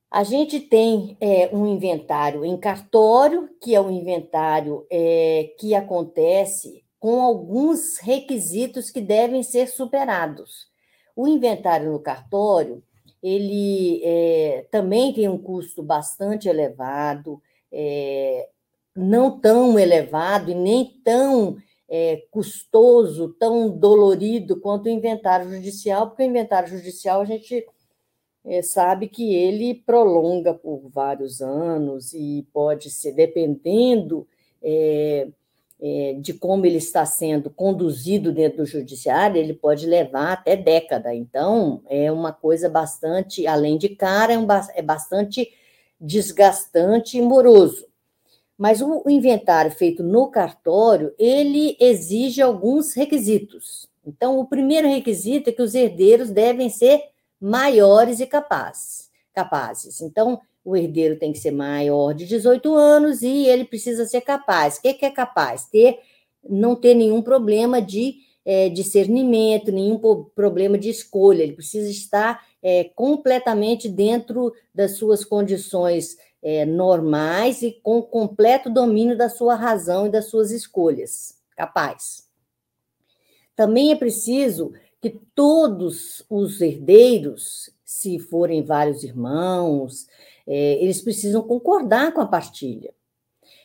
A 0.09 0.23
gente 0.23 0.59
tem 0.59 1.17
é, 1.19 1.49
um 1.51 1.65
inventário 1.65 2.45
em 2.45 2.55
cartório, 2.55 3.49
que 3.59 3.73
é 3.73 3.81
um 3.81 3.89
inventário 3.89 4.85
é, 4.91 5.55
que 5.59 5.73
acontece 5.73 6.83
com 6.99 7.21
alguns 7.21 7.97
requisitos 7.97 8.91
que 8.91 9.01
devem 9.01 9.41
ser 9.41 9.67
superados. 9.67 10.67
O 11.15 11.27
inventário 11.27 11.91
no 11.91 11.99
cartório 11.99 12.83
ele 13.23 14.01
é, 14.03 14.67
também 14.69 15.13
tem 15.13 15.29
um 15.29 15.37
custo 15.37 15.81
bastante 15.81 16.49
elevado, 16.49 17.41
é, 17.71 18.49
não 18.95 19.39
tão 19.39 19.79
elevado 19.79 20.51
e 20.51 20.55
nem 20.55 21.01
tão 21.03 21.57
é, 21.95 22.25
custoso, 22.31 23.35
tão 23.37 23.69
dolorido 23.69 24.59
quanto 24.59 24.87
o 24.87 24.89
inventário 24.89 25.47
judicial, 25.47 26.07
porque 26.07 26.23
o 26.23 26.25
inventário 26.25 26.67
judicial 26.67 27.21
a 27.21 27.25
gente 27.25 27.63
é, 28.43 28.63
sabe 28.63 29.07
que 29.07 29.35
ele 29.35 29.75
prolonga 29.75 30.55
por 30.55 30.89
vários 30.89 31.39
anos 31.39 32.11
e 32.15 32.47
pode 32.51 32.89
ser, 32.89 33.11
dependendo 33.11 34.27
é, 34.63 35.27
é, 35.79 36.13
de 36.19 36.33
como 36.33 36.65
ele 36.65 36.77
está 36.77 37.05
sendo 37.05 37.51
conduzido 37.51 38.31
dentro 38.31 38.63
do 38.63 38.65
judiciário, 38.65 39.37
ele 39.37 39.53
pode 39.53 39.85
levar 39.85 40.33
até 40.33 40.55
década. 40.55 41.13
Então, 41.13 41.83
é 41.87 42.11
uma 42.11 42.33
coisa 42.33 42.67
bastante, 42.67 43.45
além 43.45 43.77
de 43.77 43.89
cara, 43.89 44.33
é, 44.33 44.39
um, 44.39 44.47
é 44.73 44.81
bastante 44.81 45.47
desgastante 46.01 47.19
e 47.19 47.21
moroso. 47.21 47.85
Mas 48.63 48.81
o, 48.81 49.03
inventário 49.09 49.71
feito 49.71 50.01
no 50.01 50.31
cartório, 50.31 51.13
ele 51.19 51.75
exige 51.81 52.41
alguns 52.41 52.93
requisitos. 52.93 53.89
Então, 54.07 54.39
o 54.39 54.47
primeiro 54.47 54.87
requisito 54.87 55.49
é 55.49 55.53
que 55.53 55.61
os 55.61 55.75
herdeiros 55.75 56.31
devem 56.31 56.69
ser 56.69 57.01
maiores 57.41 58.21
e 58.21 58.25
capazes. 58.25 59.09
capazes. 59.33 59.99
Então, 59.99 60.39
o 60.63 60.77
herdeiro 60.77 61.19
tem 61.19 61.33
que 61.33 61.39
ser 61.39 61.51
maior 61.51 62.13
de 62.13 62.25
18 62.25 62.73
anos 62.73 63.21
e 63.21 63.47
ele 63.47 63.65
precisa 63.65 64.05
ser 64.05 64.21
capaz. 64.21 64.77
O 64.77 64.83
que, 64.83 64.93
que 64.93 65.05
é 65.05 65.11
capaz? 65.11 65.65
Ter, 65.65 65.99
não 66.49 66.73
ter 66.73 66.93
nenhum 66.93 67.21
problema 67.21 67.81
de 67.81 68.15
é, 68.45 68.69
discernimento, 68.69 69.73
nenhum 69.73 69.99
problema 70.33 70.77
de 70.77 70.87
escolha. 70.87 71.43
Ele 71.43 71.51
precisa 71.51 71.89
estar 71.89 72.41
é, 72.63 72.85
completamente 72.95 73.89
dentro 73.89 74.53
das 74.73 74.91
suas 74.91 75.25
condições 75.25 76.15
é, 76.43 76.65
normais 76.65 77.61
e 77.61 77.71
com 77.81 78.01
completo 78.01 78.69
domínio 78.69 79.17
da 79.17 79.29
sua 79.29 79.55
razão 79.55 80.05
e 80.05 80.11
das 80.11 80.25
suas 80.25 80.51
escolhas. 80.51 81.37
Capaz. 81.55 82.27
Também 83.55 83.91
é 83.91 83.95
preciso 83.95 84.73
que 85.01 85.09
todos 85.33 86.25
os 86.29 86.59
herdeiros, 86.59 87.69
se 87.85 88.19
forem 88.19 88.61
vários 88.61 89.03
irmãos, 89.03 90.07
é, 90.45 90.83
eles 90.83 91.01
precisam 91.01 91.41
concordar 91.41 92.13
com 92.13 92.19
a 92.19 92.27
partilha. 92.27 92.93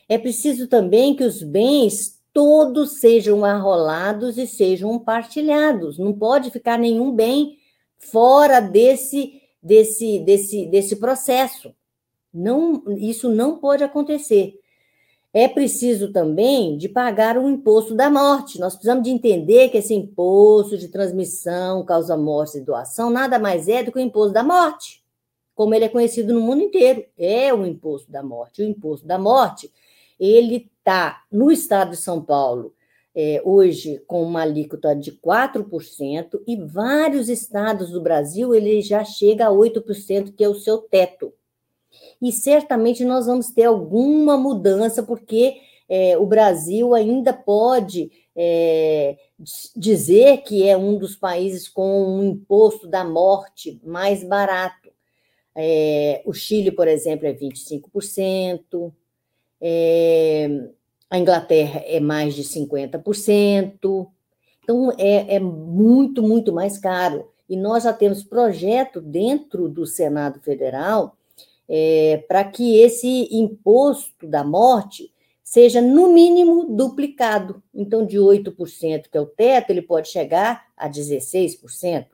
É 0.07 0.17
preciso 0.17 0.67
também 0.67 1.15
que 1.15 1.23
os 1.23 1.43
bens 1.43 2.19
todos 2.31 2.99
sejam 2.99 3.43
arrolados 3.43 4.37
e 4.37 4.47
sejam 4.47 4.97
partilhados. 4.97 5.97
Não 5.97 6.13
pode 6.13 6.51
ficar 6.51 6.77
nenhum 6.77 7.11
bem 7.11 7.57
fora 7.97 8.59
desse 8.59 9.41
desse 9.61 10.19
desse 10.19 10.65
desse 10.67 10.95
processo. 10.95 11.73
Não, 12.33 12.83
isso 12.97 13.29
não 13.29 13.57
pode 13.57 13.83
acontecer. 13.83 14.59
É 15.33 15.47
preciso 15.47 16.11
também 16.11 16.77
de 16.77 16.89
pagar 16.89 17.37
o 17.37 17.47
imposto 17.47 17.93
da 17.95 18.09
morte. 18.09 18.59
Nós 18.59 18.73
precisamos 18.73 19.03
de 19.03 19.11
entender 19.11 19.69
que 19.69 19.77
esse 19.77 19.93
imposto 19.93 20.77
de 20.77 20.87
transmissão, 20.87 21.85
causa 21.85 22.17
morte 22.17 22.57
e 22.57 22.61
doação 22.61 23.09
nada 23.09 23.37
mais 23.37 23.67
é 23.67 23.83
do 23.83 23.91
que 23.91 23.99
o 23.99 24.01
imposto 24.01 24.33
da 24.33 24.43
morte 24.43 24.99
como 25.59 25.75
ele 25.75 25.83
é 25.83 25.89
conhecido 25.89 26.33
no 26.33 26.39
mundo 26.39 26.61
inteiro, 26.61 27.03
é 27.17 27.53
o 27.53 27.65
imposto 27.65 28.09
da 28.09 28.23
morte. 28.23 28.61
O 28.61 28.65
imposto 28.65 29.05
da 29.05 29.19
morte, 29.19 29.69
ele 30.17 30.69
está 30.77 31.21
no 31.29 31.51
estado 31.51 31.91
de 31.91 31.97
São 31.97 32.23
Paulo, 32.23 32.73
é, 33.13 33.41
hoje 33.43 34.01
com 34.07 34.23
uma 34.23 34.43
alíquota 34.43 34.95
de 34.95 35.11
4%, 35.11 36.41
e 36.47 36.55
vários 36.55 37.27
estados 37.27 37.91
do 37.91 37.99
Brasil 37.99 38.55
ele 38.55 38.81
já 38.81 39.03
chega 39.03 39.47
a 39.47 39.51
8%, 39.51 40.33
que 40.33 40.45
é 40.45 40.47
o 40.47 40.55
seu 40.55 40.77
teto. 40.77 41.33
E 42.21 42.31
certamente 42.31 43.05
nós 43.05 43.25
vamos 43.25 43.49
ter 43.49 43.63
alguma 43.63 44.37
mudança, 44.37 45.03
porque 45.03 45.57
é, 45.87 46.17
o 46.17 46.25
Brasil 46.25 46.93
ainda 46.93 47.33
pode 47.33 48.11
é, 48.35 49.17
dizer 49.75 50.43
que 50.43 50.67
é 50.67 50.77
um 50.77 50.97
dos 50.97 51.15
países 51.15 51.67
com 51.67 52.19
um 52.19 52.23
imposto 52.23 52.87
da 52.87 53.03
morte 53.03 53.79
mais 53.83 54.23
barato. 54.23 54.89
É, 55.55 56.21
o 56.25 56.33
Chile, 56.33 56.71
por 56.71 56.87
exemplo, 56.87 57.27
é 57.27 57.33
25%, 57.33 58.93
é, 59.59 60.69
a 61.09 61.17
Inglaterra 61.17 61.81
é 61.85 61.99
mais 61.99 62.35
de 62.35 62.43
50%. 62.43 64.07
Então, 64.63 64.93
é, 64.97 65.35
é 65.35 65.39
muito, 65.39 66.21
muito 66.21 66.53
mais 66.53 66.77
caro. 66.77 67.29
E 67.49 67.57
nós 67.57 67.83
já 67.83 67.91
temos 67.91 68.23
projeto 68.23 69.01
dentro 69.01 69.67
do 69.67 69.85
Senado 69.85 70.39
Federal 70.39 71.17
é, 71.69 72.23
para 72.27 72.43
que 72.43 72.79
esse 72.79 73.29
imposto 73.31 74.27
da 74.27 74.43
morte 74.43 75.13
seja, 75.49 75.81
no 75.81 76.13
mínimo, 76.13 76.65
duplicado. 76.75 77.63
Então, 77.73 78.05
de 78.05 78.17
8%, 78.17 79.09
que 79.11 79.17
é 79.17 79.21
o 79.21 79.25
teto, 79.25 79.71
ele 79.71 79.81
pode 79.81 80.07
chegar 80.07 80.67
a 80.77 80.87
16% 80.87 82.05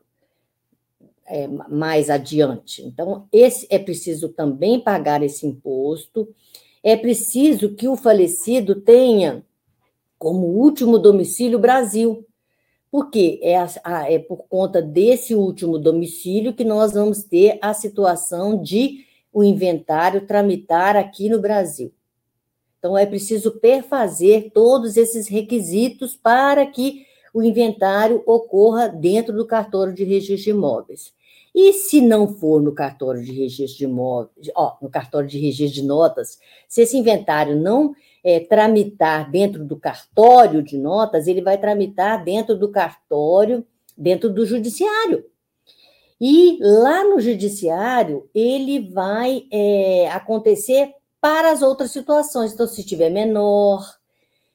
é, 1.26 1.48
mais 1.48 2.10
adiante. 2.10 2.82
Então, 2.82 3.28
esse 3.34 3.68
é 3.70 3.78
preciso 3.78 4.30
também 4.30 4.80
pagar 4.80 5.22
esse 5.22 5.46
imposto. 5.46 6.34
É 6.82 6.96
preciso 6.96 7.76
que 7.76 7.90
o 7.90 7.98
falecido 7.98 8.76
tenha 8.76 9.44
como 10.18 10.48
último 10.48 10.98
domicílio 10.98 11.60
Brasil, 11.60 12.26
porque 12.90 13.42
é, 13.44 13.58
a, 13.84 14.10
é 14.10 14.18
por 14.18 14.46
conta 14.48 14.82
desse 14.82 15.36
último 15.36 15.78
domicílio 15.78 16.54
que 16.54 16.64
nós 16.64 16.94
vamos 16.94 17.24
ter 17.24 17.60
a 17.62 17.74
situação 17.74 18.62
de 18.62 19.04
o 19.36 19.44
inventário 19.44 20.26
tramitar 20.26 20.96
aqui 20.96 21.28
no 21.28 21.42
Brasil. 21.42 21.94
Então, 22.80 22.98
é 22.98 23.06
preciso 23.06 23.60
perfazer 23.60 24.50
todos 24.54 24.96
esses 24.96 25.28
requisitos 25.28 26.16
para 26.16 26.66
que 26.66 27.06
o 27.34 27.44
inventário 27.44 28.24
ocorra 28.26 28.88
dentro 28.88 29.36
do 29.36 29.46
cartório 29.46 29.94
de 29.94 30.06
registro 30.06 30.46
de 30.46 30.50
imóveis. 30.52 31.14
E 31.54 31.74
se 31.74 32.00
não 32.00 32.30
for 32.30 32.62
no 32.62 32.74
cartório 32.74 33.22
de 33.22 33.34
registro 33.34 33.80
de 33.80 33.84
imóveis, 33.84 34.50
ó, 34.56 34.78
no 34.82 34.90
cartório 34.90 35.28
de 35.28 35.38
registro 35.38 35.82
de 35.82 35.86
notas, 35.86 36.40
se 36.66 36.84
esse 36.84 36.98
inventário 36.98 37.58
não 37.58 37.94
é, 38.24 38.40
tramitar 38.40 39.30
dentro 39.30 39.66
do 39.66 39.76
cartório 39.76 40.64
de 40.64 40.78
notas, 40.78 41.28
ele 41.28 41.42
vai 41.42 41.58
tramitar 41.58 42.24
dentro 42.24 42.58
do 42.58 42.70
cartório, 42.70 43.66
dentro 43.98 44.30
do 44.30 44.46
judiciário. 44.46 45.26
E 46.20 46.58
lá 46.62 47.04
no 47.04 47.20
judiciário, 47.20 48.30
ele 48.34 48.92
vai 48.92 49.46
é, 49.52 50.10
acontecer 50.12 50.94
para 51.20 51.52
as 51.52 51.62
outras 51.62 51.92
situações. 51.92 52.54
Então, 52.54 52.68
se 52.68 52.84
tiver 52.84 53.10
menor, 53.10 53.84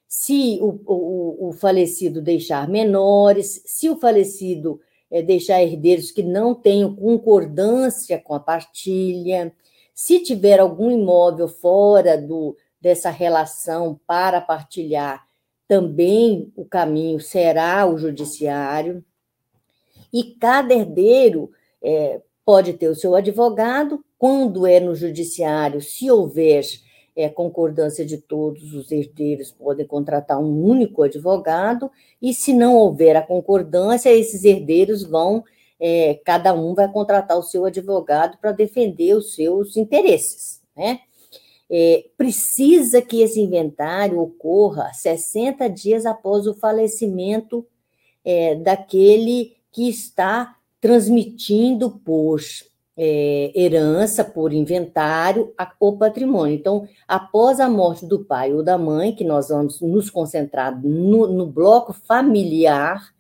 se 0.07 0.59
o, 0.63 0.81
o, 0.87 1.49
o 1.49 1.53
falecido 1.53 2.23
deixar 2.23 2.69
menores, 2.69 3.63
se 3.67 3.89
o 3.89 3.97
falecido 3.99 4.81
é, 5.11 5.23
deixar 5.23 5.63
herdeiros 5.63 6.11
que 6.11 6.23
não 6.23 6.55
tenham 6.55 6.95
concordância 6.95 8.19
com 8.19 8.35
a 8.35 8.41
partilha, 8.41 9.53
se 9.95 10.21
tiver 10.21 10.61
algum 10.61 10.91
imóvel 10.91 11.47
fora 11.47 12.17
do, 12.17 12.57
dessa 12.81 13.11
relação 13.11 14.01
para 14.07 14.41
partilhar, 14.41 15.27
também 15.69 16.53
o 16.57 16.65
caminho 16.65 17.21
será 17.21 17.87
o 17.87 17.99
judiciário. 17.99 19.05
E 20.13 20.25
cada 20.35 20.75
herdeiro 20.75 21.51
é, 21.83 22.21
pode 22.45 22.73
ter 22.75 22.89
o 22.89 22.95
seu 22.95 23.15
advogado, 23.15 24.05
quando 24.19 24.67
é 24.67 24.81
no 24.81 24.95
judiciário, 24.95 25.81
se 25.81 26.11
houver 26.11 26.65
é, 27.17 27.29
concordância 27.29 28.05
de 28.05 28.19
todos 28.19 28.75
os 28.75 28.91
herdeiros, 28.91 29.51
podem 29.51 29.87
contratar 29.87 30.39
um 30.39 30.63
único 30.63 31.03
advogado, 31.03 31.91
e 32.21 32.33
se 32.35 32.53
não 32.53 32.77
houver 32.77 33.17
a 33.17 33.23
concordância, 33.23 34.11
esses 34.11 34.45
herdeiros 34.45 35.03
vão, 35.03 35.45
é, 35.79 36.21
cada 36.25 36.53
um 36.53 36.75
vai 36.75 36.91
contratar 36.91 37.39
o 37.39 37.43
seu 37.43 37.65
advogado 37.65 38.39
para 38.39 38.53
defender 38.53 39.15
os 39.15 39.35
seus 39.35 39.77
interesses, 39.77 40.61
né? 40.77 41.01
É, 41.73 42.05
precisa 42.17 43.01
que 43.01 43.23
esse 43.23 43.41
inventário 43.41 44.19
ocorra 44.19 44.93
60 44.93 45.69
dias 45.71 46.05
após 46.05 46.49
o 46.49 46.55
falecimento 46.55 47.65
é, 48.25 48.57
daquele 48.57 49.57
que 49.73 49.89
está 49.89 50.57
transmitindo 50.81 51.91
por 51.91 52.41
é, 52.97 53.51
herança, 53.55 54.23
por 54.23 54.53
inventário, 54.53 55.55
a, 55.57 55.73
o 55.81 55.97
patrimônio. 55.97 56.55
Então, 56.55 56.87
após 57.09 57.61
a 57.61 57.69
morte 57.69 58.05
do 58.05 58.25
pai 58.25 58.53
ou 58.53 58.63
da 58.63 58.77
mãe, 58.77 59.15
que 59.15 59.25
nós 59.25 59.49
vamos 59.49 59.81
nos 59.81 60.11
concentrar 60.11 60.79
no, 60.83 61.27
no 61.27 61.47
bloco 61.47 61.93
familiar, 61.93 63.15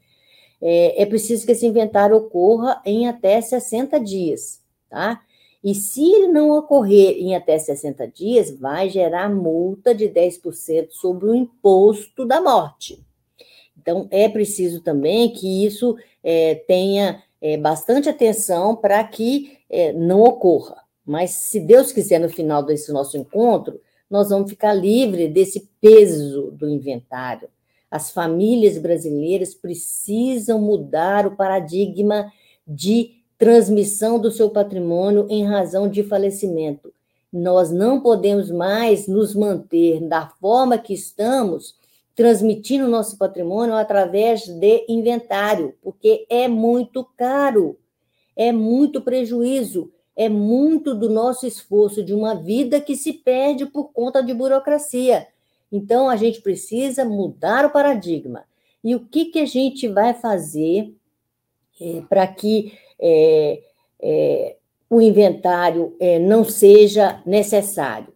é, 0.60 1.02
é 1.02 1.06
preciso 1.06 1.46
que 1.46 1.52
esse 1.52 1.66
inventário 1.66 2.16
ocorra 2.16 2.82
em 2.84 3.08
até 3.08 3.40
60 3.40 3.98
dias, 4.00 4.60
tá? 4.88 5.22
E 5.62 5.74
se 5.74 6.10
ele 6.10 6.28
não 6.28 6.50
ocorrer 6.50 7.16
em 7.18 7.34
até 7.34 7.58
60 7.58 8.06
dias, 8.08 8.50
vai 8.50 8.88
gerar 8.88 9.28
multa 9.28 9.94
de 9.94 10.08
10% 10.08 10.88
sobre 10.90 11.26
o 11.26 11.34
imposto 11.34 12.24
da 12.24 12.40
morte. 12.40 13.04
Então, 13.78 14.08
é 14.10 14.28
preciso 14.28 14.80
também 14.82 15.30
que 15.32 15.64
isso 15.64 15.96
é, 16.22 16.54
tenha 16.66 17.22
é, 17.40 17.56
bastante 17.56 18.08
atenção 18.08 18.76
para 18.76 19.02
que 19.04 19.58
é, 19.68 19.92
não 19.92 20.22
ocorra. 20.22 20.76
Mas, 21.04 21.30
se 21.30 21.60
Deus 21.60 21.92
quiser, 21.92 22.20
no 22.20 22.28
final 22.28 22.62
desse 22.62 22.92
nosso 22.92 23.16
encontro, 23.16 23.80
nós 24.08 24.28
vamos 24.28 24.50
ficar 24.50 24.74
livres 24.74 25.32
desse 25.32 25.68
peso 25.80 26.50
do 26.50 26.68
inventário. 26.68 27.48
As 27.90 28.10
famílias 28.10 28.78
brasileiras 28.78 29.54
precisam 29.54 30.60
mudar 30.60 31.26
o 31.26 31.36
paradigma 31.36 32.32
de 32.66 33.20
transmissão 33.38 34.18
do 34.18 34.30
seu 34.30 34.50
patrimônio 34.50 35.26
em 35.30 35.44
razão 35.44 35.88
de 35.88 36.02
falecimento. 36.02 36.92
Nós 37.32 37.70
não 37.70 38.00
podemos 38.00 38.50
mais 38.50 39.08
nos 39.08 39.34
manter 39.34 40.00
da 40.00 40.28
forma 40.40 40.76
que 40.76 40.92
estamos 40.92 41.74
transmitindo 42.20 42.84
o 42.84 42.90
nosso 42.90 43.16
patrimônio 43.16 43.74
através 43.74 44.46
de 44.46 44.84
inventário, 44.86 45.74
porque 45.80 46.26
é 46.28 46.46
muito 46.46 47.02
caro, 47.16 47.78
é 48.36 48.52
muito 48.52 49.00
prejuízo, 49.00 49.90
é 50.14 50.28
muito 50.28 50.94
do 50.94 51.08
nosso 51.08 51.46
esforço 51.46 52.04
de 52.04 52.12
uma 52.12 52.34
vida 52.34 52.78
que 52.78 52.94
se 52.94 53.14
perde 53.14 53.64
por 53.64 53.90
conta 53.94 54.22
de 54.22 54.34
burocracia. 54.34 55.28
Então, 55.72 56.10
a 56.10 56.16
gente 56.16 56.42
precisa 56.42 57.06
mudar 57.06 57.64
o 57.64 57.70
paradigma. 57.70 58.44
E 58.84 58.94
o 58.94 59.00
que, 59.00 59.24
que 59.24 59.38
a 59.38 59.46
gente 59.46 59.88
vai 59.88 60.12
fazer 60.12 60.94
é, 61.80 62.02
para 62.02 62.26
que 62.26 62.78
é, 63.00 63.62
é, 63.98 64.56
o 64.90 65.00
inventário 65.00 65.96
é, 65.98 66.18
não 66.18 66.44
seja 66.44 67.22
necessário? 67.24 68.12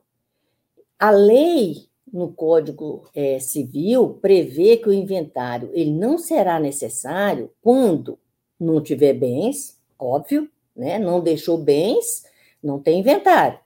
A 0.99 1.09
lei 1.09 1.89
no 2.15 2.33
Código 2.33 3.03
é, 3.13 3.41
Civil 3.41 4.21
prevê 4.23 4.77
que 4.77 4.89
o 4.89 4.93
inventário 4.93 5.69
ele 5.73 5.91
não 5.91 6.17
será 6.17 6.61
necessário 6.61 7.51
quando 7.61 8.17
não 8.59 8.81
tiver 8.81 9.15
bens, 9.15 9.77
óbvio, 9.99 10.49
né? 10.77 10.97
não 10.97 11.21
deixou 11.21 11.59
bens, 11.59 12.25
não 12.63 12.79
tem 12.79 13.01
inventário. 13.01 13.59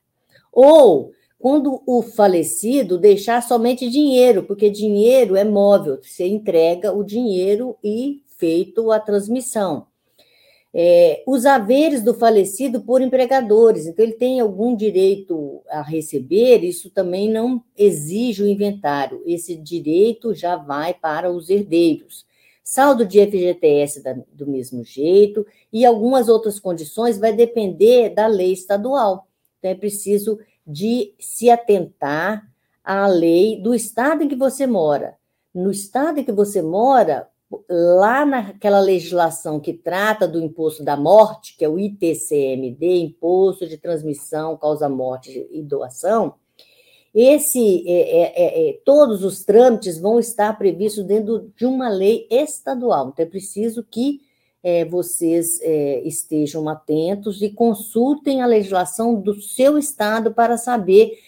Ou 0.50 1.12
quando 1.38 1.82
o 1.86 2.00
falecido 2.00 2.96
deixar 2.96 3.42
somente 3.42 3.88
dinheiro, 3.90 4.42
porque 4.42 4.70
dinheiro 4.70 5.36
é 5.36 5.44
móvel, 5.44 6.00
você 6.02 6.26
entrega 6.26 6.90
o 6.90 7.04
dinheiro 7.04 7.76
e 7.84 8.22
feito 8.38 8.90
a 8.90 8.98
transmissão 8.98 9.86
é, 10.80 11.24
os 11.26 11.44
haveres 11.44 12.04
do 12.04 12.14
falecido 12.14 12.80
por 12.80 13.02
empregadores. 13.02 13.84
Então, 13.84 14.04
ele 14.04 14.14
tem 14.14 14.38
algum 14.38 14.76
direito 14.76 15.60
a 15.68 15.82
receber, 15.82 16.62
isso 16.62 16.88
também 16.88 17.28
não 17.28 17.60
exige 17.76 18.44
o 18.44 18.48
inventário, 18.48 19.20
esse 19.26 19.56
direito 19.56 20.32
já 20.32 20.54
vai 20.54 20.94
para 20.94 21.32
os 21.32 21.50
herdeiros. 21.50 22.24
Saldo 22.62 23.04
de 23.04 23.18
FGTS 23.18 24.04
da, 24.04 24.16
do 24.32 24.46
mesmo 24.46 24.84
jeito, 24.84 25.44
e 25.72 25.84
algumas 25.84 26.28
outras 26.28 26.60
condições 26.60 27.18
vai 27.18 27.32
depender 27.32 28.10
da 28.10 28.28
lei 28.28 28.52
estadual. 28.52 29.26
Então, 29.58 29.72
é 29.72 29.74
preciso 29.74 30.38
de 30.64 31.12
se 31.18 31.50
atentar 31.50 32.48
à 32.84 33.08
lei 33.08 33.60
do 33.60 33.74
estado 33.74 34.22
em 34.22 34.28
que 34.28 34.36
você 34.36 34.64
mora. 34.64 35.16
No 35.52 35.72
estado 35.72 36.20
em 36.20 36.24
que 36.24 36.30
você 36.30 36.62
mora, 36.62 37.28
lá 37.68 38.26
naquela 38.26 38.80
legislação 38.80 39.58
que 39.58 39.72
trata 39.72 40.28
do 40.28 40.40
imposto 40.40 40.84
da 40.84 40.96
morte, 40.96 41.56
que 41.56 41.64
é 41.64 41.68
o 41.68 41.78
ITCMD, 41.78 42.98
Imposto 43.00 43.66
de 43.66 43.78
Transmissão, 43.78 44.56
Causa 44.56 44.88
Morte 44.88 45.46
e 45.50 45.62
Doação, 45.62 46.34
esse, 47.14 47.84
é, 47.88 47.92
é, 47.92 48.32
é, 48.36 48.68
é, 48.68 48.80
todos 48.84 49.24
os 49.24 49.42
trâmites 49.44 49.98
vão 49.98 50.18
estar 50.18 50.56
previstos 50.58 51.04
dentro 51.04 51.50
de 51.56 51.64
uma 51.64 51.88
lei 51.88 52.26
estadual. 52.30 53.08
Então, 53.08 53.24
é 53.24 53.28
preciso 53.28 53.82
que 53.82 54.20
é, 54.62 54.84
vocês 54.84 55.60
é, 55.62 56.02
estejam 56.06 56.68
atentos 56.68 57.40
e 57.40 57.48
consultem 57.48 58.42
a 58.42 58.46
legislação 58.46 59.14
do 59.20 59.40
seu 59.40 59.78
estado 59.78 60.32
para 60.32 60.56
saber 60.56 61.18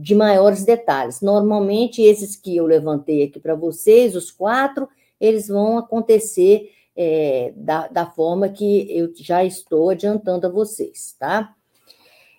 de 0.00 0.14
maiores 0.14 0.64
detalhes. 0.64 1.20
Normalmente, 1.20 2.00
esses 2.00 2.36
que 2.36 2.56
eu 2.56 2.64
levantei 2.66 3.24
aqui 3.24 3.40
para 3.40 3.56
vocês, 3.56 4.14
os 4.14 4.30
quatro, 4.30 4.88
eles 5.20 5.48
vão 5.48 5.78
acontecer 5.78 6.70
é, 6.96 7.52
da, 7.56 7.88
da 7.88 8.06
forma 8.06 8.48
que 8.48 8.86
eu 8.90 9.12
já 9.14 9.44
estou 9.44 9.90
adiantando 9.90 10.46
a 10.46 10.50
vocês, 10.50 11.14
tá? 11.18 11.54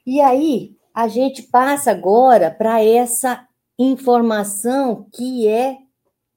E 0.06 0.20
aí, 0.22 0.76
a 0.94 1.08
gente 1.08 1.44
passa 1.44 1.92
agora 1.92 2.50
para 2.50 2.84
essa 2.84 3.48
informação 3.78 5.08
que 5.12 5.48
é 5.48 5.78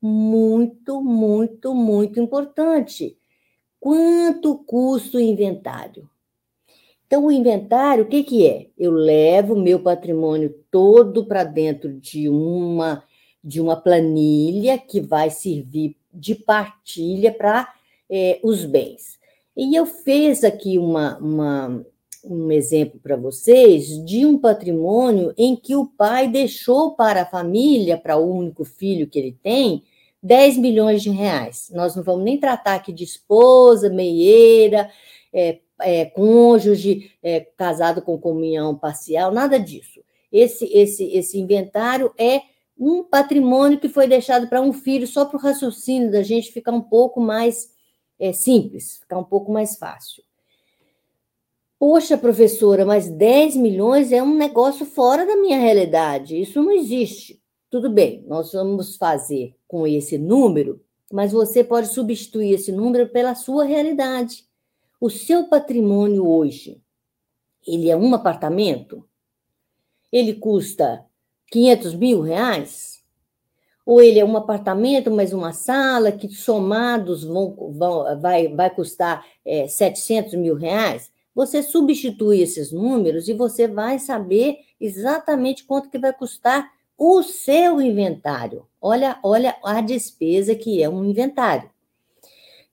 muito, 0.03 1.03
muito, 1.03 1.74
muito 1.74 2.20
importante. 2.20 3.16
Quanto 3.79 4.59
custa 4.59 5.16
o 5.16 5.20
inventário? 5.20 6.09
Então, 7.07 7.24
o 7.24 7.33
inventário, 7.33 8.05
o 8.05 8.07
que, 8.07 8.22
que 8.22 8.46
é? 8.46 8.68
Eu 8.79 8.92
levo 8.92 9.57
meu 9.57 9.83
patrimônio 9.83 10.55
todo 10.70 11.26
para 11.26 11.42
dentro 11.42 11.92
de 11.94 12.29
uma, 12.29 13.03
de 13.42 13.61
uma 13.61 13.74
planilha 13.74 14.79
que 14.79 15.00
vai 15.00 15.31
servir 15.31 15.96
de 16.12 16.35
partilha 16.35 17.33
para 17.33 17.73
é, 18.09 18.40
os 18.42 18.64
bens. 18.64 19.18
E 19.57 19.75
eu 19.75 19.87
fiz 19.87 20.44
aqui 20.44 20.79
uma, 20.79 21.18
uma 21.18 21.85
um 22.25 22.51
exemplo 22.51 23.01
para 23.01 23.16
vocês 23.16 24.05
de 24.05 24.27
um 24.27 24.38
patrimônio 24.38 25.33
em 25.37 25.57
que 25.57 25.75
o 25.75 25.87
pai 25.87 26.29
deixou 26.29 26.92
para 26.92 27.23
a 27.23 27.27
família, 27.27 27.96
para 27.96 28.16
o 28.16 28.31
único 28.31 28.64
filho 28.64 29.07
que 29.07 29.18
ele 29.18 29.37
tem, 29.42 29.83
10 30.23 30.59
milhões 30.59 31.03
de 31.03 31.11
reais. 31.11 31.70
Nós 31.75 31.96
não 31.96 32.03
vamos 32.03 32.25
nem 32.25 32.38
tratar 32.38 32.75
aqui 32.75 32.92
de 32.92 33.05
esposa, 33.05 33.88
meieira, 33.88 34.90
é, 35.33 35.59
é, 35.81 36.05
cônjuge, 36.05 37.11
é, 37.23 37.40
casado 37.57 38.03
com 38.03 38.18
comunhão 38.18 38.77
parcial, 38.77 39.33
nada 39.33 39.59
disso. 39.59 40.01
Esse, 40.31 40.66
esse, 40.66 41.05
esse 41.12 41.38
inventário 41.38 42.12
é 42.18 42.42
um 42.80 43.04
patrimônio 43.04 43.78
que 43.78 43.90
foi 43.90 44.06
deixado 44.06 44.48
para 44.48 44.62
um 44.62 44.72
filho, 44.72 45.06
só 45.06 45.26
para 45.26 45.36
o 45.36 45.40
raciocínio 45.40 46.10
da 46.10 46.22
gente 46.22 46.50
ficar 46.50 46.72
um 46.72 46.80
pouco 46.80 47.20
mais 47.20 47.68
é, 48.18 48.32
simples, 48.32 48.96
ficar 49.00 49.18
um 49.18 49.24
pouco 49.24 49.52
mais 49.52 49.76
fácil. 49.76 50.24
Poxa, 51.78 52.16
professora, 52.16 52.86
mas 52.86 53.10
10 53.10 53.56
milhões 53.56 54.12
é 54.12 54.22
um 54.22 54.34
negócio 54.34 54.86
fora 54.86 55.26
da 55.26 55.36
minha 55.36 55.58
realidade. 55.58 56.40
Isso 56.40 56.62
não 56.62 56.72
existe. 56.72 57.42
Tudo 57.68 57.90
bem, 57.90 58.24
nós 58.26 58.52
vamos 58.52 58.96
fazer 58.96 59.54
com 59.68 59.86
esse 59.86 60.16
número, 60.16 60.82
mas 61.12 61.32
você 61.32 61.62
pode 61.62 61.88
substituir 61.88 62.54
esse 62.54 62.72
número 62.72 63.08
pela 63.10 63.34
sua 63.34 63.64
realidade. 63.64 64.44
O 64.98 65.10
seu 65.10 65.48
patrimônio 65.48 66.26
hoje, 66.26 66.82
ele 67.66 67.90
é 67.90 67.96
um 67.96 68.14
apartamento? 68.14 69.06
Ele 70.10 70.34
custa 70.34 71.06
500 71.50 71.94
mil 71.94 72.20
reais? 72.20 72.90
ou 73.90 74.00
ele 74.00 74.20
é 74.20 74.24
um 74.24 74.36
apartamento, 74.36 75.10
mais 75.10 75.32
uma 75.32 75.52
sala, 75.52 76.12
que 76.12 76.28
somados 76.28 77.24
vão, 77.24 77.56
vão, 77.72 78.20
vai, 78.20 78.46
vai 78.46 78.70
custar 78.70 79.26
é, 79.44 79.66
700 79.66 80.34
mil 80.34 80.54
reais, 80.54 81.10
você 81.34 81.60
substitui 81.60 82.40
esses 82.40 82.70
números 82.70 83.26
e 83.26 83.32
você 83.32 83.66
vai 83.66 83.98
saber 83.98 84.58
exatamente 84.80 85.64
quanto 85.64 85.90
que 85.90 85.98
vai 85.98 86.12
custar 86.12 86.70
o 86.96 87.22
seu 87.24 87.80
inventário. 87.80 88.64
Olha, 88.80 89.18
olha 89.24 89.56
a 89.64 89.80
despesa 89.80 90.54
que 90.54 90.80
é 90.80 90.88
um 90.88 91.04
inventário. 91.04 91.68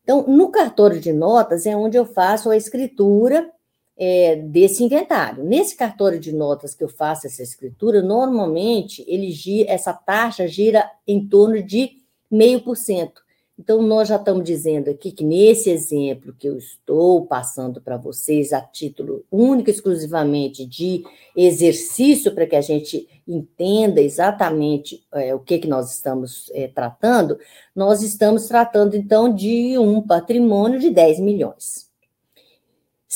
Então, 0.03 0.23
no 0.27 0.49
cartório 0.49 0.99
de 0.99 1.11
notas 1.11 1.65
é 1.65 1.75
onde 1.75 1.97
eu 1.97 2.05
faço 2.05 2.49
a 2.51 2.57
escritura 2.57 3.49
é, 3.97 4.35
desse 4.35 4.83
inventário. 4.83 5.43
Nesse 5.43 5.75
cartório 5.75 6.19
de 6.19 6.31
notas 6.31 6.75
que 6.75 6.83
eu 6.83 6.89
faço 6.89 7.27
essa 7.27 7.41
escritura, 7.41 8.01
normalmente 8.01 9.03
ele 9.07 9.31
gira, 9.31 9.71
essa 9.71 9.93
taxa 9.93 10.47
gira 10.47 10.89
em 11.07 11.27
torno 11.27 11.63
de 11.63 11.97
meio 12.29 12.61
por 12.61 12.77
cento. 12.77 13.25
Então, 13.59 13.81
nós 13.81 14.07
já 14.07 14.17
estamos 14.17 14.43
dizendo 14.43 14.87
aqui 14.87 15.11
que 15.11 15.23
nesse 15.23 15.71
exemplo 15.71 16.35
que 16.37 16.47
eu 16.47 16.59
estou 16.59 17.25
passando 17.25 17.81
para 17.81 17.97
vocês, 17.97 18.53
a 18.53 18.61
título 18.61 19.25
único 19.31 19.71
exclusivamente 19.71 20.63
de 20.63 21.03
exercício, 21.35 22.35
para 22.35 22.45
que 22.45 22.55
a 22.55 22.61
gente 22.61 23.07
entenda 23.27 23.99
exatamente 23.99 25.03
é, 25.11 25.33
o 25.33 25.39
que, 25.39 25.57
que 25.57 25.67
nós 25.67 25.91
estamos 25.91 26.51
é, 26.53 26.67
tratando, 26.67 27.39
nós 27.75 28.03
estamos 28.03 28.47
tratando, 28.47 28.95
então, 28.95 29.33
de 29.33 29.75
um 29.79 30.03
patrimônio 30.03 30.79
de 30.79 30.91
10 30.91 31.19
milhões. 31.19 31.86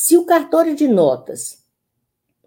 Se 0.04 0.18
o 0.18 0.26
cartório 0.26 0.76
de 0.76 0.88
notas 0.88 1.64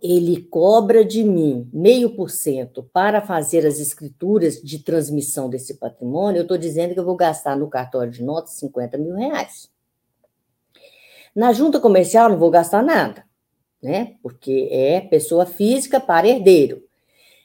ele 0.03 0.43
cobra 0.43 1.05
de 1.05 1.23
mim 1.23 1.71
meio 1.73 2.17
por 2.17 2.29
cento 2.29 2.83
para 2.93 3.21
fazer 3.21 3.65
as 3.65 3.79
escrituras 3.79 4.61
de 4.61 4.81
transmissão 4.81 5.49
desse 5.49 5.75
patrimônio, 5.75 6.41
eu 6.41 6.43
estou 6.43 6.59
dizendo 6.59 6.95
que 6.95 6.99
eu 6.99 7.05
vou 7.05 7.15
gastar 7.15 7.57
no 7.57 7.71
cartório 7.71 8.11
de 8.11 8.25
notas 8.25 8.55
50 8.55 8.99
mil 8.99 9.15
reais. 9.15 9.71
Na 11.33 11.53
junta 11.53 11.79
comercial 11.79 12.29
não 12.29 12.39
vou 12.39 12.51
gastar 12.51 12.83
nada, 12.83 13.25
né? 13.81 14.17
Porque 14.21 14.69
é 14.73 15.01
pessoa 15.03 15.47
física 15.47 16.01
para 16.01 16.27
herdeiro. 16.27 16.83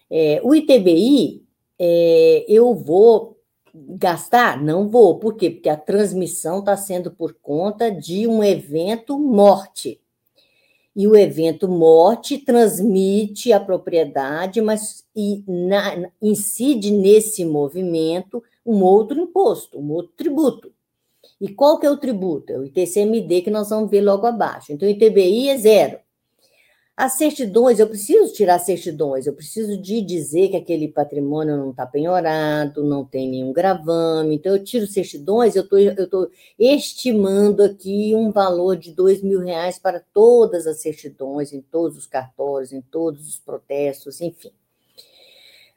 É, 0.09 0.41
o 0.43 0.55
ITBI, 0.55 1.45
é, 1.77 2.45
eu 2.47 2.73
vou 2.73 3.38
gastar? 3.73 4.61
Não 4.61 4.87
vou. 4.87 5.19
Por 5.19 5.35
quê? 5.35 5.49
Porque 5.49 5.69
a 5.69 5.77
transmissão 5.77 6.59
está 6.59 6.75
sendo 6.75 7.11
por 7.11 7.33
conta 7.33 7.91
de 7.91 8.27
um 8.27 8.43
evento 8.43 9.17
morte. 9.17 9.99
E 10.95 11.07
o 11.07 11.15
evento 11.15 11.67
morte 11.67 12.37
transmite 12.37 13.53
a 13.53 13.59
propriedade, 13.59 14.59
mas 14.61 15.05
e 15.15 15.43
na, 15.47 16.09
incide 16.21 16.91
nesse 16.91 17.45
movimento 17.45 18.43
um 18.65 18.83
outro 18.83 19.19
imposto, 19.19 19.79
um 19.79 19.91
outro 19.91 20.13
tributo. 20.17 20.73
E 21.39 21.47
qual 21.47 21.79
que 21.79 21.85
é 21.85 21.89
o 21.89 21.97
tributo? 21.97 22.51
É 22.51 22.57
o 22.57 22.65
ITCMD 22.65 23.43
que 23.43 23.49
nós 23.49 23.69
vamos 23.69 23.89
ver 23.89 24.01
logo 24.01 24.25
abaixo. 24.25 24.73
Então, 24.73 24.87
o 24.87 24.91
ITBI 24.91 25.49
é 25.49 25.57
zero. 25.57 25.99
As 27.01 27.13
certidões, 27.13 27.79
eu 27.79 27.87
preciso 27.87 28.33
tirar 28.33 28.59
certidões, 28.59 29.25
eu 29.25 29.31
preciso 29.31 29.77
de 29.77 30.01
dizer 30.01 30.49
que 30.49 30.57
aquele 30.57 30.85
patrimônio 30.85 31.55
não 31.55 31.69
está 31.69 31.85
penhorado, 31.85 32.83
não 32.83 33.05
tem 33.05 33.29
nenhum 33.29 33.53
gravame. 33.53 34.35
Então, 34.35 34.51
eu 34.51 34.61
tiro 34.61 34.85
certidões, 34.85 35.55
eu 35.55 35.63
estou 35.63 36.29
estimando 36.59 37.63
aqui 37.63 38.13
um 38.13 38.31
valor 38.31 38.75
de 38.75 38.91
dois 38.91 39.23
mil 39.23 39.39
reais 39.39 39.79
para 39.79 40.03
todas 40.13 40.67
as 40.67 40.81
certidões, 40.81 41.53
em 41.53 41.61
todos 41.61 41.97
os 41.97 42.05
cartórios, 42.05 42.73
em 42.73 42.81
todos 42.81 43.29
os 43.29 43.39
protestos, 43.39 44.19
enfim. 44.19 44.51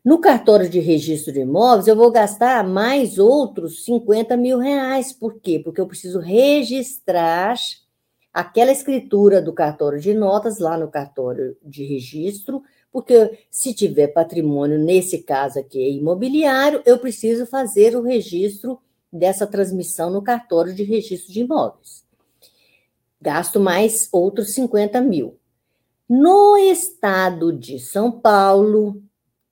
No 0.04 0.20
cartório 0.20 0.68
de 0.68 0.80
registro 0.80 1.32
de 1.32 1.38
imóveis, 1.38 1.87
eu 1.87 1.94
vou 1.94 2.11
gastar 2.11 2.66
mais 2.66 3.16
outros 3.20 3.85
50 3.85 4.37
mil 4.37 4.58
reais. 4.58 5.12
Por 5.12 5.38
quê? 5.38 5.61
Porque 5.61 5.80
eu 5.80 5.87
preciso 5.87 6.18
registrar 6.18 7.54
aquela 8.33 8.73
escritura 8.73 9.42
do 9.42 9.53
cartório 9.53 10.01
de 10.01 10.14
notas 10.14 10.59
lá 10.59 10.77
no 10.79 10.88
cartório 10.88 11.57
de 11.62 11.85
registro, 11.85 12.62
porque 12.90 13.38
se 13.51 13.75
tiver 13.75 14.09
patrimônio, 14.09 14.79
nesse 14.79 15.18
caso 15.18 15.59
aqui 15.59 15.83
é 15.83 15.90
imobiliário, 15.90 16.83
eu 16.85 16.99
preciso 16.99 17.47
fazer 17.47 17.97
o 17.97 18.03
registro 18.03 18.79
dessa 19.12 19.47
transmissão 19.47 20.11
no 20.11 20.23
cartório 20.23 20.75
de 20.75 20.83
registro 20.83 21.33
de 21.33 21.40
imóveis. 21.40 22.05
Gasto 23.21 23.61
mais 23.61 24.09
outros 24.12 24.55
50 24.55 25.01
mil. 25.01 25.38
No 26.09 26.57
estado 26.57 27.53
de 27.53 27.79
São 27.79 28.11
Paulo, 28.11 29.03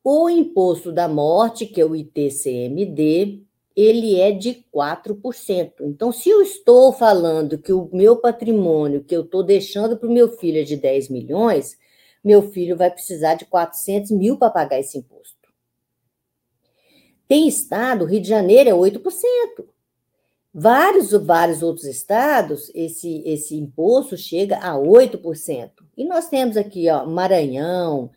o 0.03 0.29
imposto 0.29 0.91
da 0.91 1.09
morte, 1.09 1.67
que 1.67 1.81
é 1.81 1.85
o 1.85 1.95
ITCMD, 1.95 3.43
ele 3.77 4.21
é 4.21 4.33
de 4.33 4.65
4%. 4.75 5.73
Então, 5.83 6.13
se 6.13 6.29
eu 6.29 6.43
estou 6.43 6.93
falando 6.93 7.59
que 7.59 7.73
o 7.73 7.89
meu 7.93 8.17
patrimônio 8.17 9.05
que 9.05 9.15
eu 9.15 9.23
estou 9.23 9.43
deixando 9.43 9.97
para 9.97 10.09
o 10.09 10.13
meu 10.13 10.29
filho 10.37 10.61
é 10.61 10.65
de 10.65 10.77
10 10.77 11.09
milhões, 11.09 11.79
meu 12.23 12.51
filho 12.51 12.77
vai 12.77 12.91
precisar 12.91 13.35
de 13.35 13.47
400 13.47 14.11
mil 14.11 14.37
para 14.37 14.51
pagar 14.51 14.79
esse 14.79 14.99
imposto. 14.99 15.49
Tem 17.27 17.47
estado, 17.47 18.05
Rio 18.05 18.21
de 18.21 18.29
Janeiro 18.29 18.71
é 18.71 18.73
8%. 18.73 19.01
Vários, 20.53 21.13
vários 21.13 21.63
outros 21.63 21.87
estados, 21.87 22.73
esse, 22.75 23.23
esse 23.25 23.55
imposto 23.55 24.17
chega 24.17 24.57
a 24.59 24.75
8%. 24.75 25.71
E 25.97 26.05
nós 26.05 26.29
temos 26.29 26.57
aqui, 26.57 26.91
ó, 26.91 27.07
Maranhão, 27.07 28.11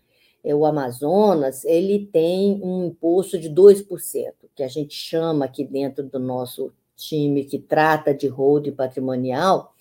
é, 0.44 0.54
o 0.54 0.66
Amazonas, 0.66 1.64
ele 1.64 2.08
tem 2.12 2.60
um 2.64 2.88
imposto 2.88 3.38
de 3.38 3.50
2%, 3.50 3.86
que 4.56 4.64
a 4.64 4.68
gente 4.68 4.94
chama 4.94 5.46
aqui 5.46 5.64
dentro 5.64 6.04
do 6.04 6.20
nosso 6.20 6.72
time 6.96 7.44
que 7.44 7.58
trata 7.58 8.14
de 8.14 8.28
holding 8.28 8.72
patrimonial, 8.72 9.74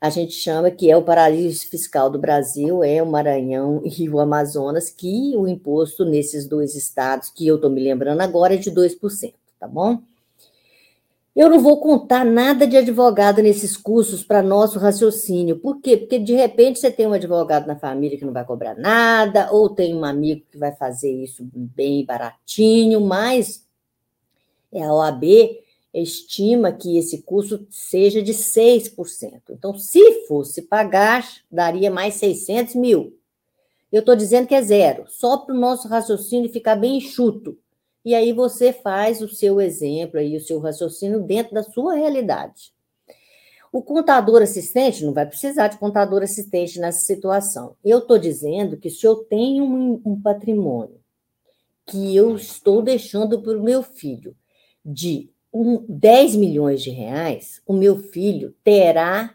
a 0.00 0.10
gente 0.10 0.32
chama 0.34 0.70
que 0.70 0.90
é 0.90 0.96
o 0.96 1.02
paraíso 1.02 1.66
fiscal 1.68 2.10
do 2.10 2.18
Brasil, 2.18 2.84
é 2.84 3.02
o 3.02 3.06
Maranhão 3.06 3.80
e 3.98 4.08
o 4.08 4.20
Amazonas, 4.20 4.90
que 4.90 5.34
o 5.36 5.48
imposto 5.48 6.04
nesses 6.04 6.46
dois 6.46 6.74
estados, 6.74 7.30
que 7.30 7.46
eu 7.46 7.56
estou 7.56 7.70
me 7.70 7.82
lembrando 7.82 8.20
agora, 8.20 8.54
é 8.54 8.58
de 8.58 8.70
2%, 8.70 9.32
tá 9.58 9.66
bom? 9.66 10.02
Eu 11.34 11.48
não 11.50 11.58
vou 11.58 11.80
contar 11.80 12.24
nada 12.24 12.64
de 12.64 12.76
advogado 12.76 13.42
nesses 13.42 13.76
cursos 13.76 14.22
para 14.22 14.40
nosso 14.40 14.78
raciocínio. 14.78 15.58
Por 15.58 15.80
quê? 15.80 15.96
Porque 15.96 16.16
de 16.16 16.32
repente 16.32 16.78
você 16.78 16.92
tem 16.92 17.08
um 17.08 17.12
advogado 17.12 17.66
na 17.66 17.74
família 17.74 18.16
que 18.16 18.24
não 18.24 18.32
vai 18.32 18.44
cobrar 18.44 18.76
nada, 18.76 19.50
ou 19.50 19.68
tem 19.68 19.96
um 19.96 20.04
amigo 20.04 20.44
que 20.48 20.56
vai 20.56 20.70
fazer 20.76 21.10
isso 21.10 21.44
bem 21.52 22.04
baratinho, 22.04 23.00
mas 23.00 23.63
a 24.82 24.92
OAB 24.92 25.24
estima 25.92 26.72
que 26.72 26.98
esse 26.98 27.22
curso 27.22 27.66
seja 27.70 28.22
de 28.22 28.32
6%. 28.32 29.42
Então, 29.50 29.78
se 29.78 30.26
fosse 30.26 30.62
pagar, 30.62 31.24
daria 31.50 31.90
mais 31.90 32.14
600 32.14 32.74
mil. 32.74 33.16
Eu 33.92 34.00
estou 34.00 34.16
dizendo 34.16 34.48
que 34.48 34.54
é 34.54 34.62
zero, 34.62 35.04
só 35.08 35.36
para 35.36 35.54
o 35.54 35.58
nosso 35.58 35.86
raciocínio 35.86 36.52
ficar 36.52 36.74
bem 36.74 36.96
enxuto 36.96 37.56
e 38.04 38.14
aí 38.14 38.32
você 38.32 38.72
faz 38.72 39.22
o 39.22 39.28
seu 39.28 39.60
exemplo 39.60 40.20
aí, 40.20 40.36
o 40.36 40.40
seu 40.40 40.58
raciocínio 40.58 41.22
dentro 41.22 41.54
da 41.54 41.62
sua 41.62 41.94
realidade. 41.94 42.72
O 43.72 43.82
contador 43.82 44.42
assistente 44.42 45.04
não 45.04 45.14
vai 45.14 45.26
precisar 45.26 45.68
de 45.68 45.78
contador 45.78 46.22
assistente 46.22 46.78
nessa 46.78 47.00
situação. 47.00 47.76
Eu 47.82 47.98
estou 48.00 48.18
dizendo 48.18 48.76
que 48.76 48.90
se 48.90 49.06
eu 49.06 49.16
tenho 49.16 49.64
um, 49.64 50.02
um 50.04 50.20
patrimônio 50.20 51.00
que 51.86 52.14
eu 52.14 52.36
estou 52.36 52.82
deixando 52.82 53.40
para 53.40 53.58
o 53.58 53.62
meu 53.62 53.82
filho 53.82 54.36
de 54.84 55.30
um, 55.52 55.84
10 55.88 56.36
milhões 56.36 56.82
de 56.82 56.90
reais, 56.90 57.62
o 57.66 57.72
meu 57.72 57.96
filho 57.96 58.54
terá 58.64 59.34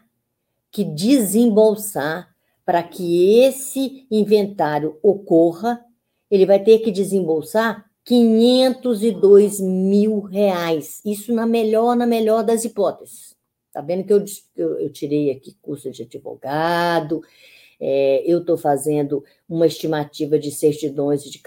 que 0.70 0.84
desembolsar 0.84 2.28
para 2.64 2.82
que 2.82 3.40
esse 3.40 4.06
inventário 4.10 4.98
ocorra, 5.02 5.84
ele 6.30 6.46
vai 6.46 6.62
ter 6.62 6.78
que 6.78 6.92
desembolsar 6.92 7.90
502 8.04 9.60
mil 9.60 10.20
reais. 10.20 11.00
Isso 11.04 11.34
na 11.34 11.46
melhor, 11.46 11.96
na 11.96 12.06
melhor 12.06 12.44
das 12.44 12.64
hipóteses. 12.64 13.34
Tá 13.72 13.80
vendo 13.80 14.04
que 14.04 14.12
eu, 14.12 14.24
eu, 14.56 14.80
eu 14.80 14.92
tirei 14.92 15.30
aqui 15.30 15.56
curso 15.60 15.90
de 15.90 16.02
advogado, 16.02 17.22
é, 17.80 18.22
eu 18.26 18.40
estou 18.40 18.58
fazendo 18.58 19.24
uma 19.48 19.66
estimativa 19.66 20.38
de 20.38 20.50
certidões 20.50 21.24
de 21.24 21.38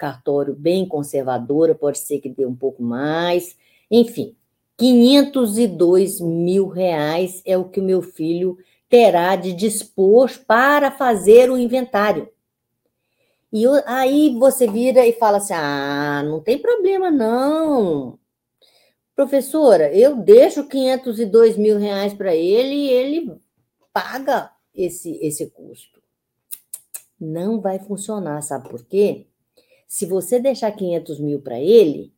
cartório 0.00 0.54
bem 0.54 0.88
conservadora, 0.88 1.74
pode 1.74 1.98
ser 1.98 2.20
que 2.20 2.30
dê 2.30 2.46
um 2.46 2.56
pouco 2.56 2.82
mais. 2.82 3.54
Enfim, 3.90 4.34
502 4.78 6.20
mil 6.20 6.68
reais 6.68 7.42
é 7.44 7.58
o 7.58 7.68
que 7.68 7.80
o 7.80 7.84
meu 7.84 8.00
filho 8.00 8.56
terá 8.88 9.36
de 9.36 9.52
dispor 9.52 10.30
para 10.46 10.90
fazer 10.90 11.50
o 11.50 11.58
inventário. 11.58 12.30
E 13.52 13.62
eu, 13.62 13.72
aí 13.84 14.34
você 14.38 14.66
vira 14.66 15.06
e 15.06 15.12
fala 15.12 15.36
assim: 15.36 15.52
ah, 15.52 16.22
não 16.24 16.40
tem 16.40 16.58
problema, 16.58 17.10
não. 17.10 18.18
Professora, 19.14 19.94
eu 19.94 20.16
deixo 20.16 20.66
502 20.66 21.58
mil 21.58 21.78
reais 21.78 22.14
para 22.14 22.34
ele 22.34 22.74
e 22.74 22.88
ele 22.88 23.36
paga 23.92 24.50
esse, 24.74 25.18
esse 25.20 25.50
custo. 25.50 26.00
Não 27.20 27.60
vai 27.60 27.78
funcionar, 27.78 28.40
sabe 28.40 28.70
por 28.70 28.82
quê? 28.86 29.26
Se 29.90 30.06
você 30.06 30.38
deixar 30.38 30.70
500 30.70 31.18
mil 31.18 31.40
para 31.40 31.58
ele, 31.58 32.14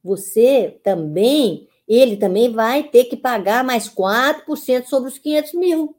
você 0.00 0.80
também, 0.84 1.66
ele 1.88 2.16
também 2.16 2.52
vai 2.52 2.84
ter 2.84 3.06
que 3.06 3.16
pagar 3.16 3.64
mais 3.64 3.88
4% 3.88 4.86
sobre 4.86 5.08
os 5.08 5.18
500 5.18 5.54
mil. 5.54 5.96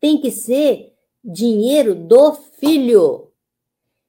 Tem 0.00 0.20
que 0.20 0.32
ser 0.32 0.96
dinheiro 1.24 1.94
do 1.94 2.34
filho. 2.34 3.30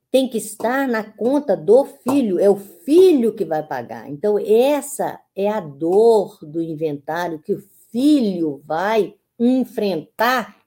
Tem 0.10 0.28
que 0.28 0.40
estar 0.40 0.88
na 0.88 1.04
conta 1.04 1.56
do 1.56 1.86
filho. 1.86 2.40
É 2.40 2.50
o 2.50 2.56
filho 2.56 3.36
que 3.36 3.46
vai 3.46 3.62
pagar. 3.62 4.10
Então, 4.10 4.40
essa 4.40 5.22
é 5.36 5.48
a 5.48 5.60
dor 5.60 6.40
do 6.42 6.64
inventário 6.64 7.38
que 7.38 7.54
o 7.54 7.64
filho 7.92 8.60
vai 8.66 9.14
enfrentar 9.38 10.58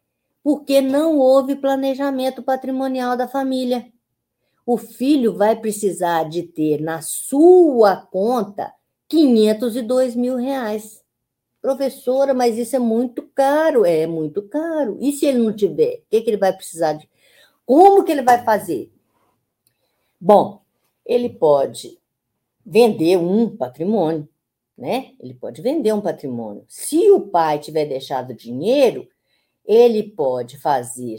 porque 0.45 0.81
não 0.81 1.19
houve 1.19 1.57
planejamento 1.57 2.41
patrimonial 2.41 3.17
da 3.17 3.27
família. 3.27 3.92
O 4.65 4.77
filho 4.77 5.35
vai 5.37 5.57
precisar 5.57 6.29
de 6.29 6.43
ter 6.43 6.81
na 6.81 7.01
sua 7.03 7.97
conta 7.97 8.73
502 9.09 10.15
mil 10.15 10.37
reais. 10.37 11.03
Professora, 11.61 12.33
mas 12.33 12.57
isso 12.57 12.75
é 12.75 12.79
muito 12.79 13.23
caro. 13.35 13.85
É 13.85 14.07
muito 14.07 14.43
caro. 14.43 14.97
E 15.01 15.13
se 15.13 15.27
ele 15.27 15.39
não 15.39 15.53
tiver? 15.53 15.97
O 15.97 16.03
que, 16.11 16.21
que 16.21 16.31
ele 16.31 16.37
vai 16.37 16.53
precisar 16.53 16.95
de? 16.95 17.09
Como 17.65 18.05
que 18.05 18.13
ele 18.13 18.23
vai 18.23 18.45
fazer? 18.45 18.93
Bom, 20.21 20.63
ele 21.05 21.29
pode 21.29 21.99
vender 22.65 23.17
um 23.17 23.57
patrimônio, 23.57 24.29
né? 24.79 25.13
Ele 25.19 25.35
pode 25.35 25.61
vender 25.61 25.93
um 25.93 26.01
patrimônio. 26.01 26.65
Se 26.69 27.11
o 27.11 27.21
pai 27.21 27.59
tiver 27.59 27.87
deixado 27.87 28.35
dinheiro, 28.35 29.09
ele 29.65 30.03
pode 30.03 30.59
fazer 30.59 31.17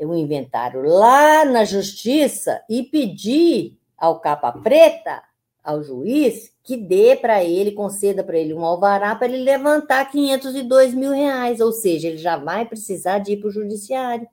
o 0.00 0.14
inventário 0.14 0.82
lá 0.82 1.44
na 1.44 1.64
justiça 1.64 2.62
e 2.68 2.82
pedir 2.82 3.78
ao 3.96 4.20
capa 4.20 4.52
preta, 4.52 5.22
ao 5.64 5.82
juiz, 5.82 6.52
que 6.62 6.76
dê 6.76 7.16
para 7.16 7.42
ele, 7.42 7.72
conceda 7.72 8.22
para 8.22 8.38
ele 8.38 8.52
um 8.52 8.64
alvará 8.64 9.14
para 9.14 9.28
ele 9.28 9.42
levantar 9.42 10.10
502 10.10 10.94
mil 10.94 11.12
reais, 11.12 11.60
ou 11.60 11.72
seja, 11.72 12.08
ele 12.08 12.18
já 12.18 12.36
vai 12.36 12.66
precisar 12.66 13.20
de 13.20 13.32
ir 13.32 13.36
para 13.38 13.48
o 13.48 13.52
judiciário 13.52 14.28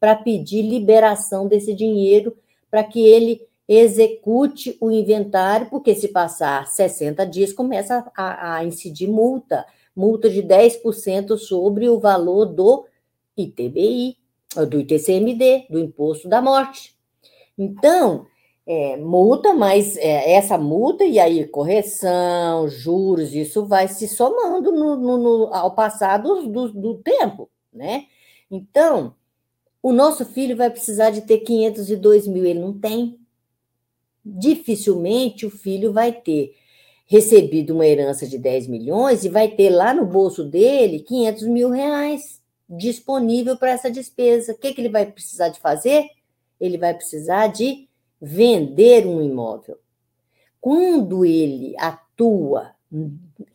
para 0.00 0.14
pedir 0.14 0.62
liberação 0.62 1.48
desse 1.48 1.74
dinheiro 1.74 2.36
para 2.70 2.84
que 2.84 3.00
ele 3.00 3.40
execute 3.66 4.76
o 4.80 4.90
inventário, 4.90 5.68
porque 5.68 5.94
se 5.94 6.08
passar 6.08 6.66
60 6.66 7.26
dias 7.26 7.52
começa 7.52 8.10
a, 8.16 8.56
a 8.56 8.64
incidir 8.64 9.08
multa. 9.08 9.66
Multa 9.94 10.30
de 10.30 10.42
10% 10.42 11.36
sobre 11.36 11.88
o 11.88 11.98
valor 11.98 12.46
do 12.46 12.86
ITBI, 13.36 14.16
do 14.68 14.80
ITCMD, 14.80 15.66
do 15.68 15.78
Imposto 15.78 16.28
da 16.28 16.40
Morte. 16.40 16.96
Então, 17.56 18.26
é, 18.66 18.96
multa, 18.96 19.52
mas 19.54 19.96
é, 19.96 20.32
essa 20.32 20.58
multa 20.58 21.04
e 21.04 21.18
aí 21.18 21.46
correção, 21.46 22.68
juros, 22.68 23.34
isso 23.34 23.66
vai 23.66 23.88
se 23.88 24.06
somando 24.06 24.70
no, 24.72 24.96
no, 24.96 25.18
no, 25.18 25.54
ao 25.54 25.74
passar 25.74 26.18
do, 26.18 26.46
do, 26.46 26.68
do 26.72 26.94
tempo, 26.98 27.48
né? 27.72 28.06
Então, 28.50 29.14
o 29.82 29.92
nosso 29.92 30.24
filho 30.24 30.56
vai 30.56 30.70
precisar 30.70 31.10
de 31.10 31.22
ter 31.22 31.38
502 31.38 32.26
mil, 32.26 32.44
ele 32.44 32.60
não 32.60 32.78
tem. 32.78 33.18
Dificilmente 34.24 35.46
o 35.46 35.50
filho 35.50 35.92
vai 35.92 36.12
ter 36.12 36.54
recebido 37.06 37.74
uma 37.74 37.86
herança 37.86 38.26
de 38.26 38.36
10 38.36 38.66
milhões 38.66 39.24
e 39.24 39.30
vai 39.30 39.48
ter 39.48 39.70
lá 39.70 39.94
no 39.94 40.04
bolso 40.04 40.44
dele 40.44 41.00
500 41.00 41.42
mil 41.44 41.70
reais 41.70 42.37
disponível 42.68 43.56
para 43.56 43.70
essa 43.70 43.90
despesa. 43.90 44.52
O 44.52 44.58
que, 44.58 44.72
que 44.72 44.80
ele 44.80 44.88
vai 44.88 45.06
precisar 45.06 45.48
de 45.48 45.60
fazer? 45.60 46.08
Ele 46.60 46.76
vai 46.76 46.94
precisar 46.94 47.46
de 47.48 47.88
vender 48.20 49.06
um 49.06 49.22
imóvel. 49.22 49.78
Quando 50.60 51.24
ele 51.24 51.74
atua 51.78 52.72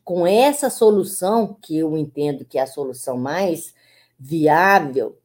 com 0.04 0.26
essa 0.26 0.69
solução, 0.69 1.58
que 1.62 1.78
eu 1.78 1.97
entendo 1.97 2.45
que 2.45 2.58
é 2.58 2.62
a 2.62 2.67
solução 2.67 3.17
mais 3.17 3.73
viável 4.19 5.17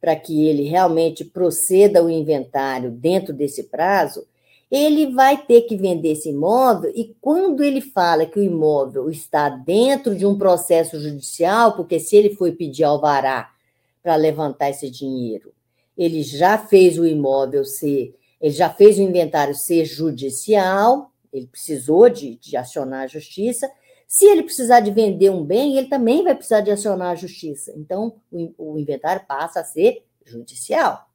para 0.00 0.14
que 0.14 0.46
ele 0.46 0.64
realmente 0.64 1.24
proceda 1.24 2.04
o 2.04 2.10
inventário 2.10 2.90
dentro 2.90 3.32
desse 3.32 3.64
prazo, 3.64 4.26
ele 4.74 5.12
vai 5.12 5.40
ter 5.40 5.62
que 5.62 5.76
vender 5.76 6.10
esse 6.10 6.30
imóvel 6.30 6.90
e 6.96 7.14
quando 7.20 7.62
ele 7.62 7.80
fala 7.80 8.26
que 8.26 8.40
o 8.40 8.42
imóvel 8.42 9.08
está 9.08 9.48
dentro 9.48 10.16
de 10.16 10.26
um 10.26 10.36
processo 10.36 10.98
judicial, 10.98 11.76
porque 11.76 12.00
se 12.00 12.16
ele 12.16 12.34
foi 12.34 12.50
pedir 12.50 12.82
alvará 12.82 13.52
para 14.02 14.16
levantar 14.16 14.70
esse 14.70 14.90
dinheiro, 14.90 15.52
ele 15.96 16.24
já 16.24 16.58
fez 16.58 16.98
o 16.98 17.06
imóvel 17.06 17.64
ser, 17.64 18.16
ele 18.40 18.52
já 18.52 18.68
fez 18.68 18.98
o 18.98 19.02
inventário 19.02 19.54
ser 19.54 19.84
judicial, 19.84 21.12
ele 21.32 21.46
precisou 21.46 22.08
de, 22.08 22.34
de 22.34 22.56
acionar 22.56 23.04
a 23.04 23.06
justiça. 23.06 23.70
Se 24.08 24.24
ele 24.26 24.42
precisar 24.42 24.80
de 24.80 24.90
vender 24.90 25.30
um 25.30 25.44
bem, 25.44 25.78
ele 25.78 25.86
também 25.86 26.24
vai 26.24 26.34
precisar 26.34 26.62
de 26.62 26.72
acionar 26.72 27.12
a 27.12 27.14
justiça. 27.14 27.72
Então, 27.76 28.16
o, 28.30 28.52
o 28.58 28.78
inventário 28.78 29.24
passa 29.24 29.60
a 29.60 29.64
ser 29.64 30.04
judicial. 30.24 31.08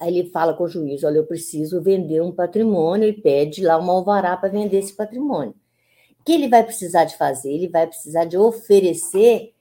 Aí 0.00 0.18
ele 0.18 0.30
fala 0.30 0.54
com 0.54 0.64
o 0.64 0.68
juiz: 0.68 1.04
olha, 1.04 1.18
eu 1.18 1.26
preciso 1.26 1.80
vender 1.82 2.22
um 2.22 2.32
patrimônio 2.32 3.06
e 3.06 3.12
pede 3.12 3.62
lá 3.62 3.76
uma 3.76 3.92
alvará 3.92 4.36
para 4.36 4.48
vender 4.48 4.78
esse 4.78 4.94
patrimônio. 4.94 5.54
O 6.18 6.24
que 6.24 6.32
ele 6.32 6.48
vai 6.48 6.64
precisar 6.64 7.04
de 7.04 7.16
fazer? 7.16 7.52
Ele 7.52 7.68
vai 7.68 7.86
precisar 7.86 8.24
de 8.24 8.36
oferecer 8.36 9.52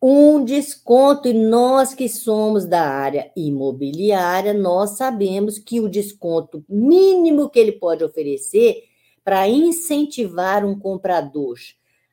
um 0.00 0.44
desconto, 0.44 1.26
e 1.26 1.32
nós 1.32 1.92
que 1.92 2.08
somos 2.08 2.64
da 2.66 2.82
área 2.82 3.32
imobiliária, 3.34 4.54
nós 4.54 4.90
sabemos 4.90 5.58
que 5.58 5.80
o 5.80 5.88
desconto 5.88 6.64
mínimo 6.68 7.50
que 7.50 7.58
ele 7.58 7.72
pode 7.72 8.04
oferecer 8.04 8.84
para 9.24 9.48
incentivar 9.48 10.64
um 10.64 10.78
comprador 10.78 11.58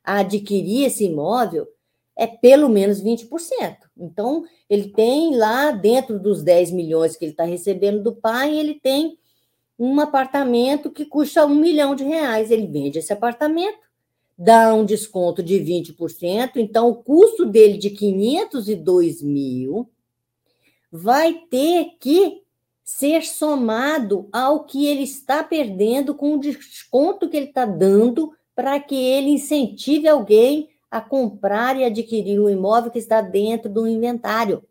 a 0.02 0.18
adquirir 0.18 0.86
esse 0.86 1.04
imóvel 1.04 1.68
é 2.16 2.26
pelo 2.26 2.68
menos 2.68 3.02
20%. 3.02 3.28
Então, 3.96 4.44
ele 4.70 4.88
tem 4.88 5.36
lá, 5.36 5.70
dentro 5.70 6.18
dos 6.18 6.42
10 6.42 6.70
milhões 6.70 7.16
que 7.16 7.24
ele 7.24 7.32
está 7.32 7.44
recebendo 7.44 8.02
do 8.02 8.14
pai, 8.14 8.56
ele 8.56 8.74
tem 8.74 9.18
um 9.78 10.00
apartamento 10.00 10.90
que 10.90 11.04
custa 11.04 11.44
um 11.44 11.54
milhão 11.54 11.94
de 11.94 12.04
reais. 12.04 12.50
Ele 12.50 12.66
vende 12.66 12.98
esse 12.98 13.12
apartamento, 13.12 13.78
dá 14.36 14.72
um 14.74 14.84
desconto 14.84 15.42
de 15.42 15.56
20%, 15.56 16.56
então 16.56 16.88
o 16.88 16.96
custo 16.96 17.44
dele 17.44 17.76
de 17.76 17.90
502 17.90 19.22
mil 19.22 19.90
vai 20.90 21.34
ter 21.50 21.96
que 22.00 22.42
ser 22.82 23.24
somado 23.24 24.28
ao 24.32 24.64
que 24.64 24.86
ele 24.86 25.02
está 25.02 25.42
perdendo 25.42 26.14
com 26.14 26.34
o 26.34 26.40
desconto 26.40 27.28
que 27.28 27.36
ele 27.36 27.46
está 27.46 27.66
dando 27.66 28.32
para 28.54 28.78
que 28.78 28.94
ele 28.94 29.30
incentive 29.30 30.08
alguém 30.08 30.68
a 30.90 31.00
comprar 31.00 31.76
e 31.76 31.84
adquirir 31.84 32.40
um 32.40 32.48
imóvel 32.48 32.90
que 32.90 32.98
está 32.98 33.20
dentro 33.20 33.70
do 33.70 33.86
inventário. 33.86 34.62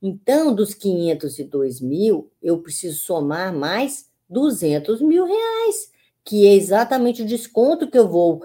Então, 0.00 0.54
dos 0.54 0.74
502 0.74 1.80
mil, 1.80 2.30
eu 2.42 2.58
preciso 2.58 2.98
somar 2.98 3.54
mais 3.54 4.10
200 4.28 5.00
mil 5.00 5.24
reais, 5.24 5.90
que 6.22 6.46
é 6.46 6.52
exatamente 6.54 7.22
o 7.22 7.26
desconto 7.26 7.90
que 7.90 7.98
eu 7.98 8.08
vou 8.08 8.42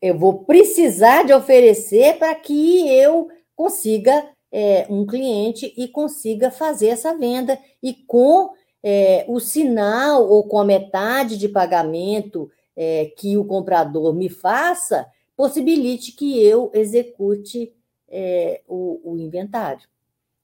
eu 0.00 0.16
vou 0.16 0.44
precisar 0.44 1.24
de 1.24 1.32
oferecer 1.32 2.18
para 2.18 2.32
que 2.34 2.88
eu 2.88 3.28
consiga 3.56 4.30
é, 4.52 4.86
um 4.88 5.04
cliente 5.04 5.74
e 5.76 5.88
consiga 5.88 6.50
fazer 6.50 6.88
essa 6.88 7.16
venda 7.16 7.58
e 7.82 7.92
com 7.92 8.50
é, 8.82 9.24
o 9.28 9.40
sinal 9.40 10.26
ou 10.28 10.44
com 10.44 10.60
a 10.60 10.64
metade 10.64 11.36
de 11.36 11.48
pagamento 11.48 12.48
é, 12.76 13.06
que 13.16 13.36
o 13.36 13.44
comprador 13.44 14.14
me 14.14 14.28
faça, 14.28 15.06
possibilite 15.38 16.10
que 16.10 16.44
eu 16.44 16.68
execute 16.74 17.72
é, 18.08 18.60
o, 18.66 19.12
o, 19.12 19.16
inventário. 19.16 19.88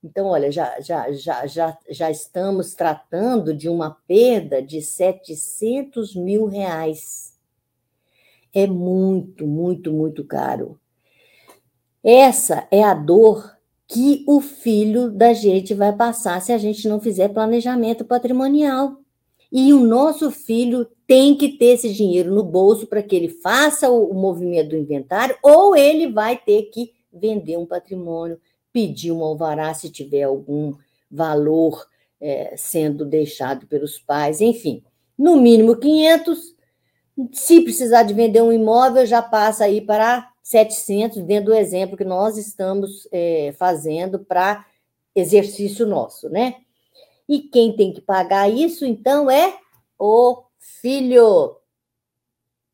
Então, 0.04 0.26
olha, 0.26 0.52
já, 0.52 0.78
já, 0.80 1.10
já, 1.10 1.44
já, 1.48 1.76
já 1.90 2.10
estamos 2.12 2.74
tratando 2.74 3.52
de 3.52 3.68
uma 3.68 3.90
perda 4.06 4.62
de 4.62 4.80
700 4.80 6.14
mil 6.14 6.46
reais. 6.46 7.36
É 8.54 8.68
muito, 8.68 9.48
muito, 9.48 9.92
muito 9.92 10.22
caro. 10.22 10.78
Essa 12.00 12.68
é 12.70 12.84
a 12.84 12.94
dor 12.94 13.58
que 13.88 14.22
o 14.28 14.40
filho 14.40 15.10
da 15.10 15.32
gente 15.32 15.74
vai 15.74 15.92
passar 15.92 16.40
se 16.40 16.52
a 16.52 16.58
gente 16.58 16.86
não 16.86 17.00
fizer 17.00 17.30
planejamento 17.30 18.04
patrimonial. 18.04 19.03
E 19.56 19.72
o 19.72 19.78
nosso 19.78 20.32
filho 20.32 20.84
tem 21.06 21.36
que 21.36 21.48
ter 21.48 21.66
esse 21.66 21.94
dinheiro 21.94 22.34
no 22.34 22.42
bolso 22.42 22.88
para 22.88 23.00
que 23.00 23.14
ele 23.14 23.28
faça 23.28 23.88
o, 23.88 24.10
o 24.10 24.14
movimento 24.14 24.70
do 24.70 24.76
inventário, 24.76 25.36
ou 25.40 25.76
ele 25.76 26.10
vai 26.10 26.36
ter 26.36 26.62
que 26.64 26.92
vender 27.12 27.56
um 27.56 27.64
patrimônio, 27.64 28.40
pedir 28.72 29.12
um 29.12 29.22
alvará 29.22 29.72
se 29.72 29.88
tiver 29.88 30.24
algum 30.24 30.74
valor 31.08 31.86
é, 32.20 32.56
sendo 32.56 33.04
deixado 33.04 33.64
pelos 33.68 33.96
pais, 33.96 34.40
enfim. 34.40 34.82
No 35.16 35.36
mínimo 35.36 35.76
500. 35.76 36.52
Se 37.32 37.60
precisar 37.60 38.02
de 38.02 38.12
vender 38.12 38.42
um 38.42 38.52
imóvel, 38.52 39.06
já 39.06 39.22
passa 39.22 39.66
aí 39.66 39.80
para 39.80 40.32
700, 40.42 41.22
dentro 41.22 41.52
do 41.52 41.54
exemplo 41.54 41.96
que 41.96 42.04
nós 42.04 42.36
estamos 42.36 43.06
é, 43.12 43.54
fazendo 43.56 44.18
para 44.18 44.66
exercício 45.14 45.86
nosso, 45.86 46.28
né? 46.28 46.56
E 47.28 47.40
quem 47.40 47.74
tem 47.74 47.92
que 47.92 48.00
pagar 48.00 48.48
isso, 48.48 48.84
então, 48.84 49.30
é 49.30 49.58
o 49.98 50.44
filho. 50.58 51.56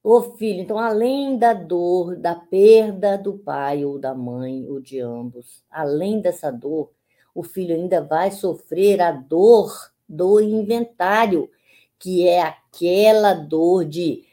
O 0.02 0.22
filho, 0.22 0.60
então, 0.60 0.78
além 0.78 1.36
da 1.36 1.52
dor, 1.52 2.16
da 2.16 2.34
perda 2.34 3.18
do 3.18 3.34
pai 3.34 3.84
ou 3.84 3.98
da 3.98 4.14
mãe, 4.14 4.66
ou 4.68 4.80
de 4.80 4.98
ambos, 4.98 5.62
além 5.70 6.20
dessa 6.20 6.50
dor, 6.50 6.90
o 7.34 7.42
filho 7.42 7.74
ainda 7.74 8.00
vai 8.02 8.30
sofrer 8.30 9.00
a 9.00 9.12
dor 9.12 9.70
do 10.08 10.40
inventário, 10.40 11.50
que 11.98 12.26
é 12.26 12.40
aquela 12.40 13.34
dor 13.34 13.84
de 13.84 14.24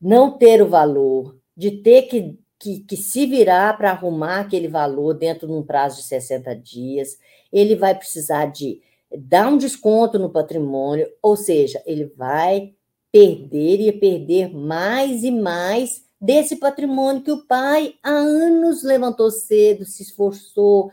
não 0.00 0.36
ter 0.36 0.62
o 0.62 0.68
valor, 0.68 1.36
de 1.56 1.70
ter 1.70 2.02
que, 2.02 2.38
que, 2.58 2.80
que 2.80 2.96
se 2.96 3.26
virar 3.26 3.76
para 3.76 3.90
arrumar 3.90 4.40
aquele 4.40 4.68
valor 4.68 5.14
dentro 5.14 5.46
de 5.46 5.52
um 5.52 5.62
prazo 5.62 5.96
de 5.96 6.04
60 6.04 6.54
dias. 6.56 7.18
Ele 7.52 7.74
vai 7.74 7.94
precisar 7.94 8.46
de 8.46 8.82
dar 9.14 9.48
um 9.48 9.58
desconto 9.58 10.18
no 10.18 10.30
patrimônio, 10.30 11.08
ou 11.22 11.36
seja, 11.36 11.82
ele 11.86 12.06
vai 12.16 12.74
perder 13.12 13.80
e 13.80 13.92
perder 13.92 14.52
mais 14.54 15.22
e 15.22 15.30
mais 15.30 16.04
desse 16.20 16.56
patrimônio 16.56 17.22
que 17.22 17.30
o 17.30 17.46
pai 17.46 17.94
há 18.02 18.10
anos 18.10 18.82
levantou 18.82 19.30
cedo, 19.30 19.84
se 19.84 20.02
esforçou 20.02 20.90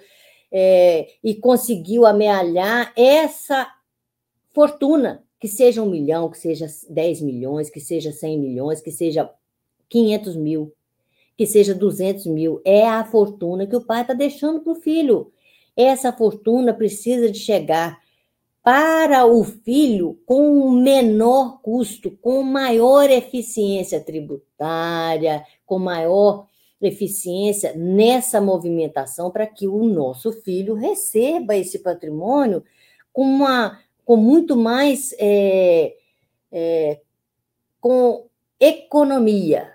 é, 0.51 1.07
e 1.23 1.35
conseguiu 1.35 2.05
amealhar 2.05 2.93
essa 2.95 3.67
fortuna, 4.53 5.23
que 5.39 5.47
seja 5.47 5.81
um 5.81 5.89
milhão, 5.89 6.29
que 6.29 6.37
seja 6.37 6.67
10 6.89 7.21
milhões, 7.21 7.69
que 7.69 7.79
seja 7.79 8.11
100 8.11 8.39
milhões, 8.39 8.79
que 8.79 8.91
seja 8.91 9.29
500 9.89 10.35
mil, 10.35 10.73
que 11.35 11.45
seja 11.45 11.73
200 11.73 12.27
mil. 12.27 12.61
É 12.63 12.87
a 12.87 13.03
fortuna 13.03 13.67
que 13.67 13.75
o 13.75 13.83
pai 13.83 14.01
está 14.01 14.13
deixando 14.13 14.61
para 14.61 14.71
o 14.71 14.81
filho. 14.81 15.33
Essa 15.75 16.13
fortuna 16.13 16.73
precisa 16.73 17.29
de 17.29 17.39
chegar 17.39 18.02
para 18.63 19.25
o 19.25 19.43
filho 19.43 20.17
com 20.25 20.71
menor 20.71 21.61
custo, 21.61 22.09
com 22.09 22.41
maior 22.41 23.09
eficiência 23.09 23.99
tributária, 23.99 25.45
com 25.65 25.77
maior 25.77 26.47
eficiência 26.81 27.73
nessa 27.75 28.39
movimentação 28.39 29.29
para 29.29 29.45
que 29.45 29.67
o 29.67 29.83
nosso 29.83 30.31
filho 30.31 30.75
receba 30.75 31.55
esse 31.55 31.79
patrimônio 31.79 32.63
com, 33.11 33.23
uma, 33.23 33.79
com 34.05 34.15
muito 34.15 34.55
mais 34.55 35.13
é, 35.19 35.95
é, 36.51 37.01
com 37.81 38.27
economia, 38.59 39.73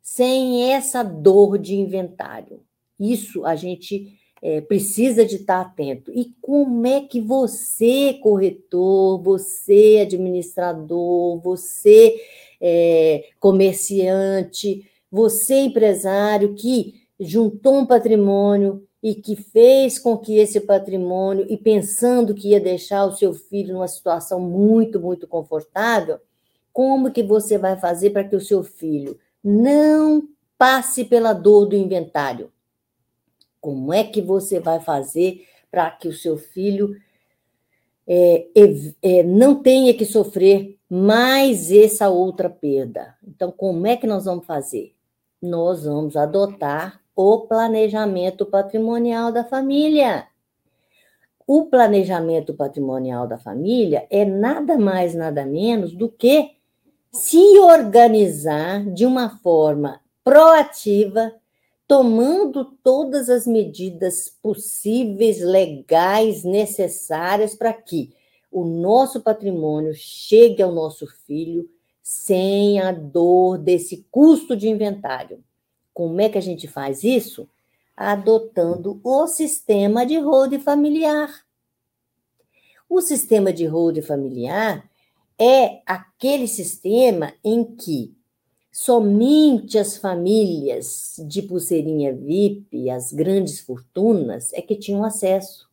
sem 0.00 0.72
essa 0.72 1.02
dor 1.02 1.58
de 1.58 1.74
inventário. 1.74 2.62
Isso 2.98 3.44
a 3.44 3.56
gente 3.56 4.17
é, 4.42 4.60
precisa 4.60 5.24
de 5.24 5.36
estar 5.36 5.60
atento. 5.60 6.12
E 6.14 6.32
como 6.40 6.86
é 6.86 7.00
que 7.00 7.20
você, 7.20 8.14
corretor, 8.22 9.22
você, 9.22 10.00
administrador, 10.02 11.40
você, 11.40 12.20
é, 12.60 13.24
comerciante, 13.40 14.88
você, 15.10 15.60
empresário, 15.60 16.54
que 16.54 17.02
juntou 17.18 17.74
um 17.78 17.86
patrimônio 17.86 18.86
e 19.02 19.14
que 19.14 19.36
fez 19.36 19.98
com 19.98 20.18
que 20.18 20.38
esse 20.38 20.60
patrimônio, 20.60 21.46
e 21.48 21.56
pensando 21.56 22.34
que 22.34 22.48
ia 22.48 22.60
deixar 22.60 23.04
o 23.06 23.12
seu 23.12 23.32
filho 23.32 23.74
numa 23.74 23.88
situação 23.88 24.40
muito, 24.40 25.00
muito 25.00 25.26
confortável, 25.26 26.18
como 26.72 27.10
que 27.10 27.22
você 27.22 27.58
vai 27.58 27.76
fazer 27.76 28.10
para 28.10 28.24
que 28.24 28.36
o 28.36 28.40
seu 28.40 28.62
filho 28.62 29.18
não 29.42 30.22
passe 30.56 31.04
pela 31.04 31.32
dor 31.32 31.66
do 31.66 31.76
inventário? 31.76 32.50
Como 33.60 33.92
é 33.92 34.04
que 34.04 34.20
você 34.20 34.60
vai 34.60 34.80
fazer 34.80 35.46
para 35.70 35.90
que 35.90 36.08
o 36.08 36.12
seu 36.12 36.36
filho 36.36 36.96
é, 38.06 38.46
é, 39.02 39.22
não 39.22 39.62
tenha 39.62 39.92
que 39.94 40.04
sofrer 40.04 40.78
mais 40.88 41.70
essa 41.70 42.08
outra 42.08 42.48
perda? 42.48 43.14
Então, 43.26 43.50
como 43.50 43.86
é 43.86 43.96
que 43.96 44.06
nós 44.06 44.24
vamos 44.24 44.46
fazer? 44.46 44.94
Nós 45.40 45.84
vamos 45.84 46.16
adotar 46.16 47.00
o 47.14 47.40
planejamento 47.40 48.46
patrimonial 48.46 49.32
da 49.32 49.44
família. 49.44 50.26
O 51.46 51.66
planejamento 51.66 52.54
patrimonial 52.54 53.26
da 53.26 53.38
família 53.38 54.06
é 54.10 54.24
nada 54.24 54.78
mais, 54.78 55.14
nada 55.14 55.44
menos 55.44 55.94
do 55.94 56.08
que 56.08 56.52
se 57.10 57.58
organizar 57.58 58.84
de 58.84 59.06
uma 59.06 59.30
forma 59.30 60.00
proativa 60.22 61.32
tomando 61.88 62.66
todas 62.84 63.30
as 63.30 63.46
medidas 63.46 64.28
possíveis, 64.42 65.40
legais, 65.40 66.44
necessárias 66.44 67.54
para 67.54 67.72
que 67.72 68.12
o 68.52 68.62
nosso 68.62 69.22
patrimônio 69.22 69.94
chegue 69.94 70.62
ao 70.62 70.70
nosso 70.70 71.06
filho 71.26 71.68
sem 72.02 72.78
a 72.78 72.92
dor 72.92 73.56
desse 73.56 74.06
custo 74.10 74.54
de 74.54 74.68
inventário. 74.68 75.42
Como 75.94 76.20
é 76.20 76.28
que 76.28 76.36
a 76.36 76.42
gente 76.42 76.68
faz 76.68 77.02
isso? 77.02 77.48
Adotando 77.96 79.00
o 79.02 79.26
sistema 79.26 80.04
de 80.04 80.18
hold 80.18 80.58
familiar. 80.58 81.30
O 82.88 83.00
sistema 83.00 83.50
de 83.50 83.64
hold 83.64 84.00
familiar 84.02 84.88
é 85.38 85.80
aquele 85.86 86.46
sistema 86.46 87.32
em 87.42 87.64
que 87.64 88.14
Somente 88.70 89.78
as 89.78 89.96
famílias 89.96 91.16
de 91.26 91.42
pulseirinha 91.42 92.14
VIP, 92.14 92.90
as 92.90 93.12
grandes 93.12 93.60
fortunas, 93.60 94.52
é 94.52 94.60
que 94.60 94.76
tinham 94.76 95.04
acesso. 95.04 95.68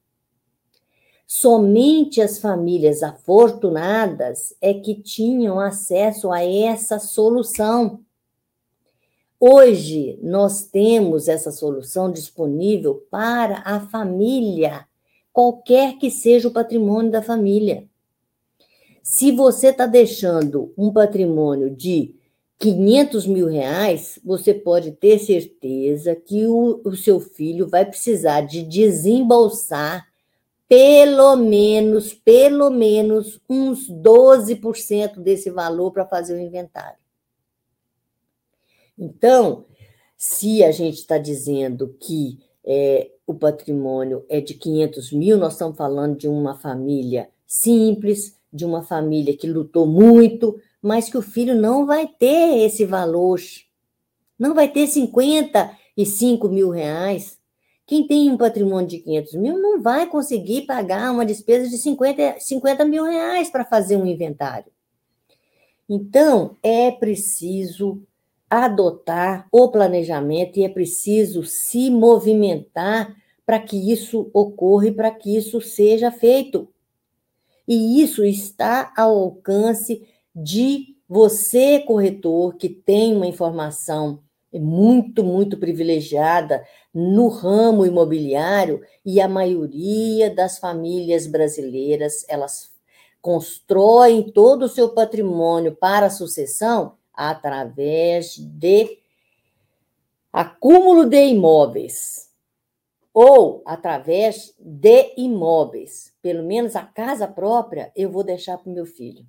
Somente 1.28 2.22
as 2.22 2.40
famílias 2.40 3.02
afortunadas 3.04 4.56
é 4.62 4.74
que 4.74 4.96
tinham 4.96 5.60
acesso 5.60 6.32
a 6.32 6.44
essa 6.44 7.00
solução. 7.00 8.00
Hoje, 9.40 10.18
nós 10.24 10.64
temos 10.64 11.28
essa 11.28 11.52
solução 11.52 12.12
disponível 12.12 13.06
para 13.12 13.62
a 13.66 13.80
família, 13.80 14.88
qualquer 15.34 15.98
que 15.98 16.10
seja 16.10 16.48
o 16.48 16.54
patrimônio 16.54 17.12
da 17.12 17.22
família. 17.22 17.86
Se 19.04 19.32
você 19.32 19.68
está 19.68 19.86
deixando 19.86 20.74
um 20.78 20.92
patrimônio 20.92 21.70
de 21.70 22.16
500 22.58 23.28
mil 23.28 23.48
reais, 23.48 24.18
você 24.24 24.54
pode 24.54 24.92
ter 24.92 25.20
certeza 25.20 26.16
que 26.16 26.46
o, 26.48 26.82
o 26.84 26.96
seu 26.96 27.20
filho 27.20 27.68
vai 27.68 27.86
precisar 27.86 28.42
de 28.42 28.64
desembolsar 28.64 30.08
pelo 30.68 31.36
menos, 31.36 32.14
pelo 32.14 32.70
menos 32.72 33.40
uns 33.48 33.90
12% 33.90 35.20
desse 35.20 35.50
valor 35.52 35.92
para 35.92 36.06
fazer 36.06 36.36
o 36.36 36.40
inventário. 36.40 36.98
Então, 38.98 39.66
se 40.18 40.64
a 40.64 40.72
gente 40.72 40.96
está 40.96 41.18
dizendo 41.18 41.96
que 42.00 42.40
é, 42.64 43.12
o 43.28 43.34
patrimônio 43.34 44.26
é 44.28 44.42
de 44.42 44.56
500 44.56 45.12
mil, 45.12 45.38
nós 45.38 45.54
estamos 45.54 45.78
falando 45.78 46.18
de 46.18 46.28
uma 46.28 46.58
família 46.58 47.30
simples, 47.46 48.36
de 48.52 48.66
uma 48.66 48.82
família 48.82 49.36
que 49.36 49.48
lutou 49.48 49.86
muito, 49.86 50.60
mas 50.86 51.10
que 51.10 51.18
o 51.18 51.22
filho 51.24 51.56
não 51.56 51.88
vai 51.88 52.06
ter 52.08 52.60
esse 52.64 52.86
valor, 52.86 53.40
não 54.38 54.54
vai 54.54 54.68
ter 54.68 54.86
55 54.86 56.48
mil 56.48 56.70
reais. 56.70 57.40
Quem 57.88 58.06
tem 58.06 58.30
um 58.30 58.38
patrimônio 58.38 58.88
de 58.88 59.00
500 59.00 59.34
mil 59.34 59.58
não 59.58 59.82
vai 59.82 60.06
conseguir 60.06 60.68
pagar 60.68 61.12
uma 61.12 61.26
despesa 61.26 61.68
de 61.68 61.80
50, 61.80 62.36
50 62.40 62.86
mil 62.86 63.04
reais 63.04 63.50
para 63.50 63.66
fazer 63.66 63.98
um 63.98 64.06
inventário. 64.06 64.72
Então, 65.90 66.56
é 66.62 66.92
preciso 66.92 68.04
adotar 68.48 69.48
o 69.52 69.70
planejamento 69.70 70.60
e 70.60 70.66
é 70.66 70.70
preciso 70.70 71.44
se 71.44 71.90
movimentar 71.90 73.16
para 73.44 73.60
que 73.60 73.92
isso 73.92 74.30
ocorra 74.32 74.90
e 74.90 74.92
para 74.92 75.10
que 75.10 75.36
isso 75.36 75.60
seja 75.60 76.12
feito. 76.12 76.68
E 77.68 78.04
isso 78.04 78.24
está 78.24 78.94
ao 78.96 79.18
alcance 79.18 80.08
de 80.36 80.96
você, 81.08 81.80
corretor, 81.80 82.56
que 82.58 82.68
tem 82.68 83.16
uma 83.16 83.28
informação 83.28 84.22
muito, 84.52 85.24
muito 85.24 85.58
privilegiada 85.58 86.66
no 86.94 87.28
ramo 87.28 87.86
imobiliário, 87.86 88.82
e 89.06 89.22
a 89.22 89.28
maioria 89.28 90.34
das 90.34 90.58
famílias 90.58 91.28
brasileiras, 91.28 92.26
elas 92.28 92.72
constroem 93.22 94.32
todo 94.32 94.64
o 94.64 94.70
seu 94.70 94.90
patrimônio 94.90 95.76
para 95.76 96.08
a 96.08 96.12
sucessão 96.12 96.98
através 97.14 98.36
de 98.38 99.00
acúmulo 100.32 101.06
de 101.06 101.26
imóveis 101.28 102.30
ou 103.14 103.64
através 103.66 104.54
de 104.60 105.14
imóveis. 105.18 106.14
Pelo 106.22 106.44
menos 106.44 106.76
a 106.76 106.84
casa 106.84 107.28
própria 107.28 107.92
eu 107.96 108.12
vou 108.12 108.24
deixar 108.24 108.58
para 108.58 108.70
o 108.70 108.74
meu 108.74 108.86
filho. 108.86 109.26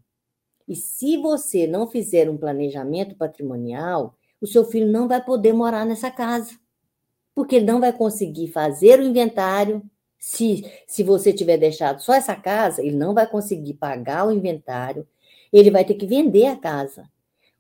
E 0.69 0.75
se 0.75 1.17
você 1.17 1.67
não 1.67 1.87
fizer 1.87 2.29
um 2.29 2.37
planejamento 2.37 3.14
patrimonial, 3.14 4.14
o 4.41 4.47
seu 4.47 4.64
filho 4.64 4.91
não 4.91 5.07
vai 5.09 5.25
poder 5.25 5.53
morar 5.53 5.85
nessa 5.87 6.11
casa, 6.11 6.59
porque 7.35 7.57
ele 7.57 7.67
não 7.67 7.81
vai 7.81 7.93
conseguir 7.93 8.49
fazer 8.49 8.99
o 9.01 9.03
inventário. 9.03 9.83
Se, 10.19 10.64
se 10.87 11.03
você 11.03 11.33
tiver 11.33 11.57
deixado 11.59 12.01
só 12.01 12.14
essa 12.14 12.35
casa, 12.35 12.83
ele 12.83 12.97
não 12.97 13.14
vai 13.14 13.27
conseguir 13.29 13.75
pagar 13.75 14.27
o 14.27 14.33
inventário, 14.33 15.07
ele 15.53 15.71
vai 15.71 15.85
ter 15.85 15.95
que 15.95 16.07
vender 16.07 16.47
a 16.47 16.57
casa. 16.57 17.09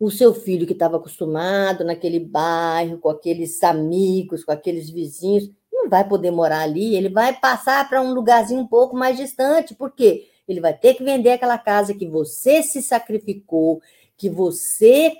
o 0.00 0.10
seu 0.10 0.34
filho 0.34 0.66
que 0.66 0.74
estava 0.74 0.98
acostumado 0.98 1.84
naquele 1.84 2.20
bairro, 2.20 2.98
com 2.98 3.08
aqueles 3.08 3.62
amigos, 3.62 4.44
com 4.44 4.52
aqueles 4.52 4.90
vizinhos, 4.90 5.50
não 5.72 5.88
vai 5.88 6.06
poder 6.06 6.30
morar 6.30 6.60
ali, 6.62 6.96
ele 6.96 7.08
vai 7.08 7.38
passar 7.38 7.88
para 7.88 8.02
um 8.02 8.12
lugarzinho 8.12 8.60
um 8.60 8.66
pouco 8.66 8.96
mais 8.96 9.16
distante, 9.16 9.74
por 9.74 9.92
quê? 9.92 10.28
Ele 10.48 10.60
vai 10.60 10.76
ter 10.76 10.94
que 10.94 11.04
vender 11.04 11.30
aquela 11.30 11.58
casa 11.58 11.94
que 11.94 12.06
você 12.06 12.62
se 12.62 12.82
sacrificou, 12.82 13.80
que 14.16 14.30
você 14.30 15.12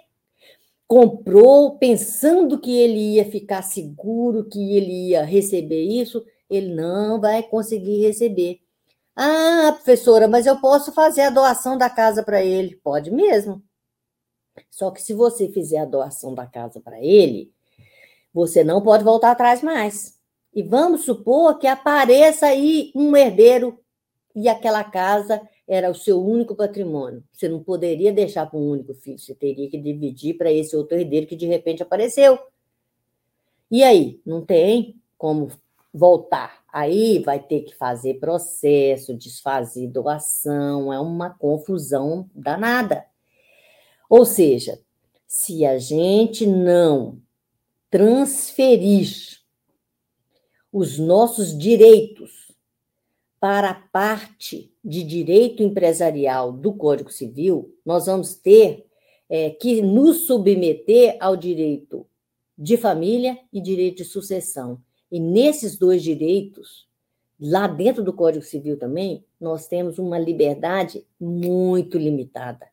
comprou 0.86 1.78
pensando 1.78 2.60
que 2.60 2.76
ele 2.76 3.14
ia 3.14 3.24
ficar 3.24 3.62
seguro, 3.62 4.48
que 4.48 4.76
ele 4.76 5.08
ia 5.10 5.24
receber 5.24 5.82
isso, 5.82 6.24
ele 6.48 6.74
não 6.74 7.20
vai 7.20 7.42
conseguir 7.42 8.00
receber. 8.00 8.60
Ah, 9.16 9.72
professora, 9.72 10.28
mas 10.28 10.46
eu 10.46 10.60
posso 10.60 10.92
fazer 10.92 11.22
a 11.22 11.30
doação 11.30 11.76
da 11.76 11.90
casa 11.90 12.22
para 12.22 12.44
ele. 12.44 12.76
Pode 12.76 13.10
mesmo. 13.10 13.62
Só 14.70 14.90
que 14.90 15.02
se 15.02 15.12
você 15.14 15.48
fizer 15.48 15.78
a 15.78 15.84
doação 15.84 16.34
da 16.34 16.46
casa 16.46 16.80
para 16.80 17.00
ele, 17.00 17.52
você 18.32 18.62
não 18.62 18.82
pode 18.82 19.02
voltar 19.02 19.30
atrás 19.32 19.62
mais. 19.62 20.16
E 20.54 20.62
vamos 20.62 21.02
supor 21.04 21.58
que 21.58 21.66
apareça 21.66 22.46
aí 22.46 22.92
um 22.94 23.16
herdeiro 23.16 23.78
e 24.36 24.50
aquela 24.50 24.84
casa 24.84 25.40
era 25.66 25.90
o 25.90 25.94
seu 25.94 26.22
único 26.22 26.54
patrimônio. 26.54 27.24
Você 27.32 27.48
não 27.48 27.62
poderia 27.62 28.12
deixar 28.12 28.44
para 28.44 28.58
um 28.58 28.70
único 28.70 28.92
filho, 28.92 29.18
você 29.18 29.34
teria 29.34 29.68
que 29.70 29.78
dividir 29.78 30.36
para 30.36 30.52
esse 30.52 30.76
outro 30.76 30.98
herdeiro 30.98 31.26
que 31.26 31.34
de 31.34 31.46
repente 31.46 31.82
apareceu. 31.82 32.38
E 33.70 33.82
aí, 33.82 34.20
não 34.26 34.44
tem 34.44 35.00
como 35.16 35.50
voltar. 35.92 36.62
Aí 36.70 37.18
vai 37.20 37.42
ter 37.42 37.62
que 37.62 37.74
fazer 37.74 38.20
processo, 38.20 39.16
desfazer 39.16 39.88
doação, 39.88 40.92
é 40.92 41.00
uma 41.00 41.30
confusão 41.30 42.28
danada. 42.34 43.06
Ou 44.10 44.26
seja, 44.26 44.78
se 45.26 45.64
a 45.64 45.78
gente 45.78 46.46
não 46.46 47.18
transferir 47.90 49.40
os 50.70 50.98
nossos 50.98 51.56
direitos 51.56 52.45
para 53.40 53.70
a 53.70 53.74
parte 53.74 54.72
de 54.84 55.02
direito 55.02 55.62
empresarial 55.62 56.52
do 56.52 56.72
Código 56.72 57.10
Civil, 57.10 57.74
nós 57.84 58.06
vamos 58.06 58.34
ter 58.34 58.86
é, 59.28 59.50
que 59.50 59.82
nos 59.82 60.26
submeter 60.26 61.16
ao 61.20 61.36
direito 61.36 62.06
de 62.56 62.76
família 62.76 63.38
e 63.52 63.60
direito 63.60 63.98
de 63.98 64.04
sucessão. 64.04 64.80
E 65.10 65.20
nesses 65.20 65.78
dois 65.78 66.02
direitos, 66.02 66.88
lá 67.38 67.66
dentro 67.66 68.02
do 68.02 68.12
Código 68.12 68.44
Civil 68.44 68.78
também, 68.78 69.24
nós 69.40 69.66
temos 69.66 69.98
uma 69.98 70.18
liberdade 70.18 71.04
muito 71.20 71.98
limitada 71.98 72.66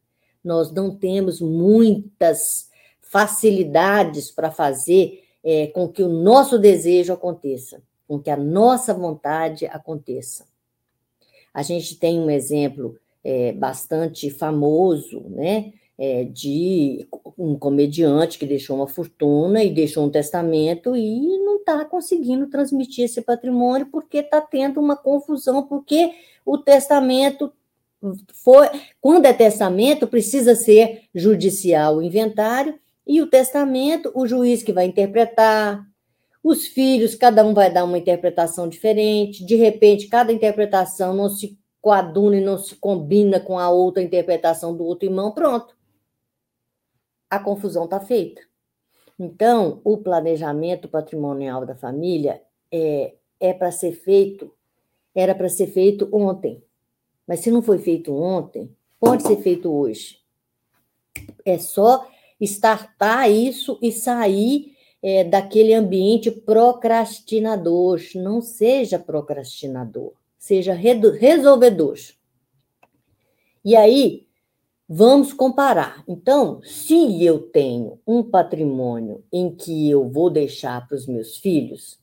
nós 0.43 0.71
não 0.71 0.93
temos 0.93 1.39
muitas 1.39 2.69
facilidades 2.99 4.29
para 4.29 4.51
fazer 4.51 5.23
é, 5.43 5.67
com 5.67 5.87
que 5.87 6.03
o 6.03 6.09
nosso 6.09 6.59
desejo 6.59 7.13
aconteça, 7.13 7.81
com 8.07 8.19
que 8.19 8.29
a 8.29 8.37
nossa 8.37 8.93
vontade 8.93 9.65
aconteça. 9.67 10.45
A 11.53 11.61
gente 11.61 11.97
tem 11.97 12.19
um 12.19 12.29
exemplo 12.29 12.97
é, 13.23 13.51
bastante 13.53 14.29
famoso, 14.29 15.21
né? 15.29 15.73
É, 15.95 16.23
de 16.23 17.07
um 17.37 17.55
comediante 17.55 18.39
que 18.39 18.47
deixou 18.47 18.77
uma 18.77 18.87
fortuna 18.87 19.63
e 19.63 19.69
deixou 19.69 20.03
um 20.03 20.09
testamento 20.09 20.95
e 20.95 21.37
não 21.37 21.57
está 21.57 21.85
conseguindo 21.85 22.47
transmitir 22.47 23.05
esse 23.05 23.21
patrimônio 23.21 23.85
porque 23.91 24.17
está 24.17 24.41
tendo 24.41 24.81
uma 24.81 24.95
confusão, 24.97 25.61
porque 25.67 26.11
o 26.43 26.57
testamento 26.57 27.53
foi, 28.33 28.67
quando 28.99 29.25
é 29.25 29.33
testamento, 29.33 30.07
precisa 30.07 30.55
ser 30.55 31.03
judicial 31.13 31.97
o 31.97 32.01
inventário, 32.01 32.77
e 33.05 33.21
o 33.21 33.27
testamento, 33.27 34.11
o 34.15 34.25
juiz 34.25 34.63
que 34.63 34.73
vai 34.73 34.85
interpretar, 34.85 35.85
os 36.43 36.67
filhos, 36.67 37.15
cada 37.15 37.45
um 37.45 37.53
vai 37.53 37.71
dar 37.71 37.85
uma 37.85 37.97
interpretação 37.97 38.67
diferente, 38.67 39.45
de 39.45 39.55
repente, 39.55 40.07
cada 40.07 40.33
interpretação 40.33 41.13
não 41.13 41.29
se 41.29 41.57
coaduna 41.79 42.37
e 42.37 42.43
não 42.43 42.57
se 42.57 42.75
combina 42.75 43.39
com 43.39 43.57
a 43.57 43.69
outra 43.69 44.03
interpretação 44.03 44.75
do 44.75 44.83
outro 44.83 45.07
irmão, 45.07 45.31
pronto. 45.31 45.75
A 47.29 47.39
confusão 47.39 47.85
está 47.85 47.99
feita. 47.99 48.41
Então, 49.17 49.79
o 49.83 49.97
planejamento 49.97 50.87
patrimonial 50.87 51.65
da 51.65 51.75
família 51.75 52.41
é, 52.71 53.15
é 53.39 53.53
para 53.53 53.71
ser 53.71 53.93
feito, 53.93 54.53
era 55.15 55.33
para 55.33 55.47
ser 55.47 55.67
feito 55.67 56.09
ontem. 56.11 56.61
Mas 57.25 57.39
se 57.39 57.49
não 57.49 57.61
foi 57.61 57.79
feito 57.79 58.13
ontem, 58.13 58.75
pode 58.99 59.23
ser 59.23 59.37
feito 59.37 59.71
hoje. 59.71 60.19
É 61.45 61.57
só 61.57 62.07
startar 62.39 63.31
isso 63.31 63.79
e 63.81 63.91
sair 63.91 64.72
é, 65.03 65.25
daquele 65.25 65.73
ambiente 65.73 66.31
procrastinador. 66.31 67.99
Não 68.15 68.41
seja 68.41 68.97
procrastinador, 68.97 70.13
seja 70.37 70.73
resolvedor. 70.73 71.97
E 73.65 73.75
aí, 73.75 74.25
vamos 74.87 75.33
comparar. 75.33 76.03
Então, 76.07 76.61
se 76.63 77.23
eu 77.23 77.39
tenho 77.39 77.99
um 78.07 78.23
patrimônio 78.23 79.23
em 79.31 79.53
que 79.53 79.89
eu 79.89 80.09
vou 80.09 80.29
deixar 80.29 80.87
para 80.87 80.95
os 80.95 81.05
meus 81.05 81.37
filhos, 81.37 81.99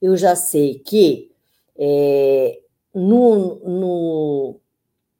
eu 0.00 0.16
já 0.16 0.34
sei 0.34 0.78
que 0.78 1.30
é, 1.78 2.60
no, 2.94 3.56
no. 3.56 4.60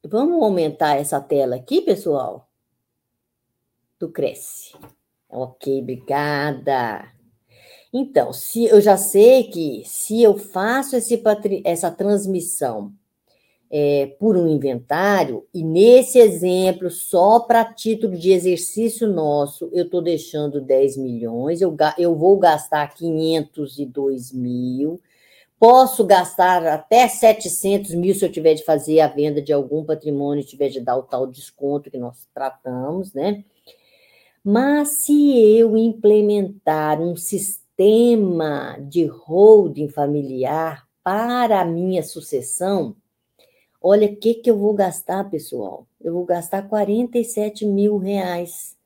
Vamos 0.05 0.43
aumentar 0.43 0.97
essa 0.97 1.21
tela 1.21 1.57
aqui, 1.57 1.83
pessoal? 1.83 2.49
Do 3.99 4.11
Cresce. 4.11 4.75
Ok, 5.31 5.81
obrigada. 5.81 7.09
Então, 7.93 8.33
se 8.33 8.65
eu 8.65 8.81
já 8.81 8.97
sei 8.97 9.45
que 9.45 9.83
se 9.85 10.23
eu 10.23 10.37
faço 10.37 10.97
esse, 10.97 11.23
essa 11.65 11.91
transmissão 11.91 12.93
é, 13.71 14.07
por 14.19 14.37
um 14.37 14.49
inventário, 14.49 15.47
e 15.55 15.63
nesse 15.63 16.19
exemplo, 16.19 16.91
só 16.91 17.41
para 17.41 17.73
título 17.73 18.17
de 18.17 18.33
exercício 18.33 19.09
nosso, 19.09 19.71
eu 19.73 19.85
estou 19.85 20.03
deixando 20.03 20.61
10 20.61 20.97
milhões, 20.97 21.61
eu, 21.61 21.77
eu 21.97 22.17
vou 22.17 22.39
gastar 22.39 22.93
502 22.95 24.33
mil, 24.33 25.01
Posso 25.61 26.07
gastar 26.07 26.67
até 26.67 27.07
700 27.07 27.95
mil 27.95 28.15
se 28.15 28.25
eu 28.25 28.33
tiver 28.33 28.55
de 28.55 28.65
fazer 28.65 29.01
a 29.01 29.09
venda 29.09 29.43
de 29.43 29.53
algum 29.53 29.85
patrimônio, 29.85 30.43
tiver 30.43 30.71
de 30.71 30.81
dar 30.81 30.97
o 30.97 31.03
tal 31.03 31.27
desconto 31.27 31.91
que 31.91 31.99
nós 31.99 32.27
tratamos, 32.33 33.13
né? 33.13 33.45
Mas 34.45 35.03
se 35.05 35.39
eu 35.39 35.77
implementar 35.77 37.01
um 37.01 37.15
sistema 37.17 38.77
de 38.81 39.05
holding 39.05 39.89
familiar 39.89 40.87
para 41.03 41.61
a 41.61 41.65
minha 41.65 42.03
sucessão, 42.03 42.97
olha 43.83 44.09
o 44.09 44.17
que, 44.17 44.35
que 44.35 44.51
eu 44.51 44.59
vou 44.59 44.75
gastar, 44.75 45.29
pessoal. 45.31 45.87
Eu 46.01 46.15
vou 46.15 46.25
gastar 46.25 46.69
47 46.69 47.67
mil 47.67 47.99
reais. 47.99 48.77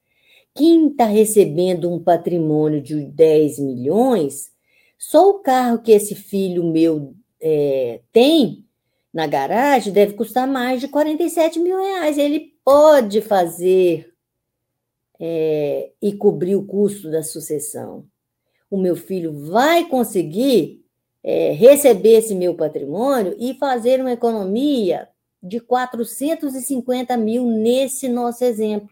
Quem 0.54 0.88
está 0.88 1.06
recebendo 1.06 1.92
um 1.92 2.02
patrimônio 2.02 2.80
de 2.80 3.04
10 3.04 3.58
milhões 3.58 4.54
só 4.98 5.28
o 5.28 5.34
carro 5.34 5.82
que 5.82 5.92
esse 5.92 6.14
filho 6.14 6.64
meu 6.64 7.14
é, 7.38 8.00
tem 8.10 8.64
na 9.12 9.26
garagem 9.26 9.92
deve 9.92 10.14
custar 10.14 10.48
mais 10.48 10.80
de 10.80 10.88
47 10.88 11.58
mil 11.58 11.76
reais. 11.76 12.16
Ele 12.16 12.54
pode 12.64 13.20
fazer 13.20 14.13
é, 15.20 15.92
e 16.00 16.12
cobrir 16.12 16.56
o 16.56 16.66
custo 16.66 17.10
da 17.10 17.22
sucessão. 17.22 18.06
O 18.70 18.76
meu 18.76 18.96
filho 18.96 19.32
vai 19.32 19.86
conseguir 19.86 20.84
é, 21.22 21.52
receber 21.52 22.18
esse 22.18 22.34
meu 22.34 22.54
patrimônio 22.54 23.36
e 23.38 23.54
fazer 23.54 24.00
uma 24.00 24.12
economia 24.12 25.08
de 25.42 25.60
450 25.60 27.16
mil 27.16 27.46
nesse 27.46 28.08
nosso 28.08 28.44
exemplo. 28.44 28.90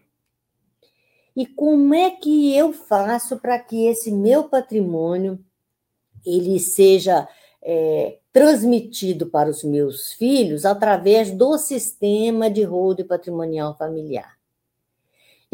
E 1.35 1.45
como 1.45 1.93
é 1.93 2.11
que 2.11 2.55
eu 2.55 2.71
faço 2.71 3.37
para 3.37 3.57
que 3.59 3.87
esse 3.87 4.11
meu 4.11 4.43
patrimônio 4.45 5.43
ele 6.25 6.59
seja 6.59 7.27
é, 7.61 8.17
transmitido 8.31 9.27
para 9.27 9.49
os 9.49 9.63
meus 9.63 10.13
filhos 10.13 10.65
através 10.65 11.31
do 11.31 11.57
sistema 11.57 12.49
de 12.49 12.63
rodo 12.63 13.05
patrimonial 13.05 13.77
familiar. 13.77 14.37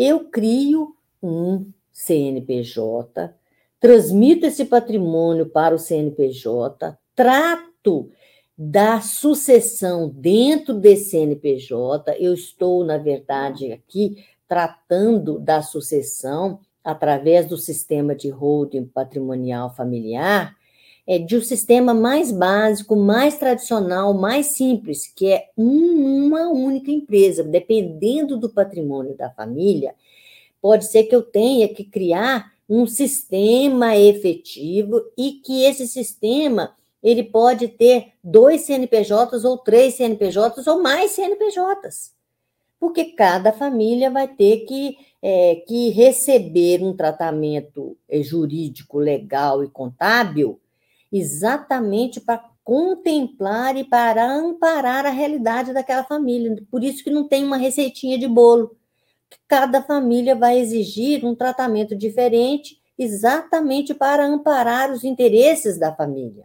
Eu 0.02 0.30
crio 0.30 0.95
um 1.22 1.74
CNPJ, 1.91 3.34
transmito 3.82 4.45
esse 4.45 4.64
patrimônio 4.64 5.45
para 5.45 5.76
o 5.76 5.78
CNPJ, 5.78 6.97
trato 7.14 8.10
da 8.58 9.02
sucessão 9.02 10.08
dentro 10.08 10.74
desse 10.74 11.10
CNPJ, 11.10 12.16
eu 12.18 12.34
estou, 12.34 12.86
na 12.86 12.97
verdade, 12.97 13.74
aqui 13.74 14.24
tratando 14.47 15.38
da 15.38 15.62
sucessão 15.62 16.62
através 16.82 17.45
do 17.45 17.58
sistema 17.58 18.16
de 18.16 18.30
holding 18.30 18.86
patrimonial 18.86 19.76
familiar, 19.76 20.56
é, 21.10 21.18
de 21.18 21.36
um 21.36 21.41
sistema 21.41 21.93
mais 21.93 22.32
básico, 22.32 22.95
mais 22.95 23.38
tradicional, 23.38 24.14
mais 24.14 24.45
simples, 24.55 25.07
que 25.07 25.26
é 25.32 25.49
uma 25.57 26.47
única 26.47 26.91
empresa, 26.91 27.43
dependendo 27.43 28.38
do 28.38 28.49
patrimônio 28.49 29.18
da 29.18 29.30
família, 29.30 29.93
Pode 30.62 30.86
ser 30.86 31.03
que 31.03 31.16
eu 31.16 31.22
tenha 31.22 31.68
que 31.70 31.84
criar 31.84 32.51
um 32.68 32.86
sistema 32.86 33.97
efetivo 33.97 35.01
e 35.18 35.34
que 35.43 35.64
esse 35.64 35.88
sistema 35.88 36.76
ele 37.01 37.24
pode 37.24 37.70
ter 37.70 38.14
dois 38.22 38.62
CNPJs 38.62 39.45
ou 39.45 39.57
três 39.57 39.95
CNPJs 39.95 40.68
ou 40.68 40.82
mais 40.82 41.12
CNPJs, 41.12 42.14
porque 42.78 43.05
cada 43.05 43.53
família 43.53 44.12
vai 44.12 44.28
ter 44.28 44.66
que, 44.66 44.97
é, 45.22 45.64
que 45.66 45.89
receber 45.89 46.84
um 46.84 46.93
tratamento 46.93 47.97
é, 48.10 48.22
jurídico, 48.22 48.99
legal 48.99 49.64
e 49.64 49.70
contábil 49.70 50.60
exatamente 51.12 52.20
para 52.20 52.43
contemplar 52.64 53.76
e 53.78 53.84
para 53.84 54.32
amparar 54.32 55.05
a 55.05 55.10
realidade 55.10 55.74
daquela 55.74 56.03
família. 56.03 56.55
Por 56.70 56.84
isso 56.84 57.03
que 57.03 57.10
não 57.10 57.28
tem 57.28 57.43
uma 57.43 57.57
receitinha 57.57 58.18
de 58.18 58.28
bolo. 58.28 58.78
Cada 59.47 59.82
família 59.82 60.36
vai 60.36 60.60
exigir 60.60 61.26
um 61.26 61.36
tratamento 61.36 61.95
diferente 61.95 62.80
exatamente 62.97 63.93
para 63.93 64.26
amparar 64.26 64.91
os 64.91 65.03
interesses 65.03 65.80
da 65.80 65.95
família. 65.95 66.43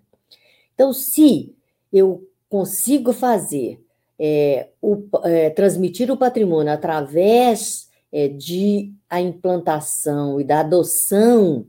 Então, 0.74 0.92
se 0.92 1.54
eu 1.92 2.26
consigo 2.48 3.12
fazer 3.12 3.84
é, 4.18 4.68
o, 4.80 5.02
é, 5.24 5.50
transmitir 5.50 6.10
o 6.10 6.16
patrimônio 6.16 6.72
através 6.72 7.88
é, 8.12 8.28
de 8.28 8.94
a 9.10 9.20
implantação 9.20 10.40
e 10.40 10.44
da 10.44 10.60
adoção 10.60 11.66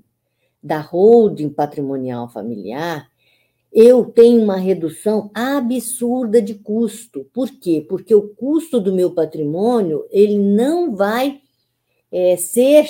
da 0.65 0.79
holding 0.79 1.49
patrimonial 1.49 2.27
familiar, 2.27 3.07
eu 3.71 4.05
tenho 4.05 4.41
uma 4.41 4.55
redução 4.55 5.29
absurda 5.31 6.41
de 6.41 6.55
custo. 6.55 7.29
Por 7.31 7.51
quê? 7.51 7.85
Porque 7.87 8.15
o 8.15 8.29
custo 8.29 8.79
do 8.79 8.91
meu 8.91 9.11
patrimônio 9.11 10.07
ele 10.09 10.39
não 10.39 10.95
vai 10.95 11.41
é, 12.11 12.35
ser 12.35 12.87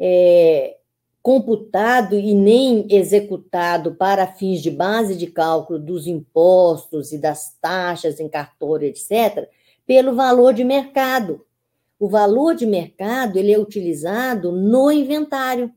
é, 0.00 0.76
computado 1.20 2.14
e 2.14 2.32
nem 2.32 2.86
executado 2.88 3.94
para 3.94 4.26
fins 4.26 4.62
de 4.62 4.70
base 4.70 5.14
de 5.14 5.26
cálculo 5.26 5.78
dos 5.78 6.06
impostos 6.06 7.12
e 7.12 7.18
das 7.18 7.54
taxas 7.60 8.20
em 8.20 8.28
cartório, 8.28 8.88
etc., 8.88 9.50
pelo 9.86 10.14
valor 10.14 10.54
de 10.54 10.64
mercado. 10.64 11.44
O 11.98 12.08
valor 12.08 12.54
de 12.54 12.64
mercado 12.64 13.38
ele 13.38 13.52
é 13.52 13.58
utilizado 13.58 14.50
no 14.52 14.90
inventário. 14.90 15.70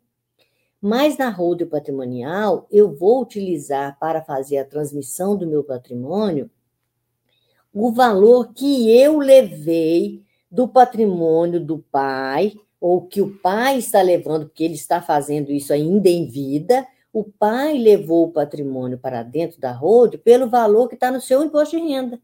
Mas 0.82 1.16
na 1.16 1.30
holding 1.30 1.68
patrimonial, 1.68 2.66
eu 2.72 2.92
vou 2.96 3.22
utilizar 3.22 4.00
para 4.00 4.24
fazer 4.24 4.58
a 4.58 4.66
transmissão 4.66 5.38
do 5.38 5.46
meu 5.46 5.64
patrimônio 5.64 6.50
o 7.74 7.92
valor 7.92 8.54
que 8.54 8.90
eu 8.90 9.20
levei 9.20 10.24
do 10.50 10.68
patrimônio 10.68 11.64
do 11.64 11.80
pai 11.80 12.54
ou 12.80 13.06
que 13.08 13.22
o 13.22 13.38
pai 13.38 13.78
está 13.78 14.02
levando, 14.02 14.48
porque 14.48 14.64
ele 14.64 14.74
está 14.74 15.02
fazendo 15.02 15.52
isso 15.52 15.72
ainda 15.72 16.10
em 16.10 16.28
vida, 16.28 16.86
o 17.14 17.24
pai 17.24 17.78
levou 17.78 18.26
o 18.26 18.32
patrimônio 18.32 18.98
para 18.98 19.22
dentro 19.22 19.60
da 19.60 19.72
road 19.72 20.18
pelo 20.18 20.50
valor 20.50 20.88
que 20.88 20.96
está 20.96 21.12
no 21.12 21.22
seu 21.22 21.44
imposto 21.44 21.78
de 21.78 21.84
renda. 21.84 22.20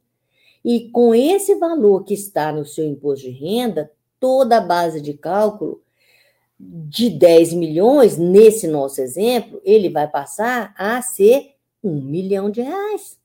E 0.66 0.89
com 0.89 1.14
esse 1.14 1.55
valor 1.55 2.03
que 2.03 2.14
está 2.14 2.51
no 2.51 2.66
seu 2.66 2.86
imposto 2.86 3.26
de 3.26 3.32
renda, 3.32 3.91
toda 4.20 4.58
a 4.58 4.62
base 4.62 4.99
de 4.99 5.14
cálculo 5.14 5.82
de 6.60 7.10
10 7.10 7.53
milhões, 7.53 8.18
nesse 8.18 8.68
nosso 8.68 9.01
exemplo, 9.01 9.62
ele 9.64 9.89
vai 9.89 10.08
passar 10.08 10.74
a 10.78 11.01
ser 11.01 11.55
um 11.84 12.01
milhão 12.01 12.49
de 12.49 12.62
reais. 12.62 13.18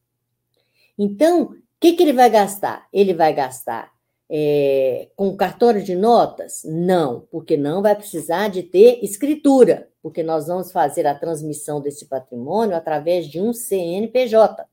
Então, 0.99 1.43
o 1.43 1.57
que, 1.80 1.95
que 1.95 2.03
ele 2.03 2.12
vai 2.12 2.28
gastar? 2.28 2.87
Ele 2.93 3.14
vai 3.14 3.33
gastar 3.33 3.91
é, 4.30 5.09
com 5.16 5.37
cartório 5.37 5.83
de 5.83 5.95
notas? 5.95 6.62
Não, 6.64 7.26
porque 7.30 7.57
não 7.57 7.83
vai 7.83 7.95
precisar 7.95 8.49
de 8.49 8.62
ter 8.62 9.03
escritura, 9.03 9.89
porque 10.03 10.22
nós 10.22 10.47
vamos 10.47 10.70
fazer 10.70 11.07
a 11.07 11.14
transmissão 11.14 11.80
desse 11.80 12.05
patrimônio 12.05 12.76
através 12.76 13.26
de 13.26 13.41
um 13.41 13.53
CNPJ. 13.53 14.64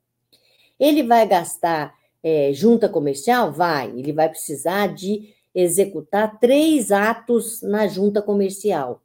Ele 0.80 1.03
vai 1.03 1.28
gastar 1.28 1.93
é, 2.22 2.51
junta 2.53 2.89
comercial? 2.89 3.51
Vai, 3.51 3.89
ele 3.89 4.12
vai 4.12 4.30
precisar 4.30 4.93
de 4.93 5.34
executar 5.54 6.39
três 6.39 6.91
atos 6.91 7.62
na 7.62 7.88
junta 7.88 8.22
comercial 8.22 9.02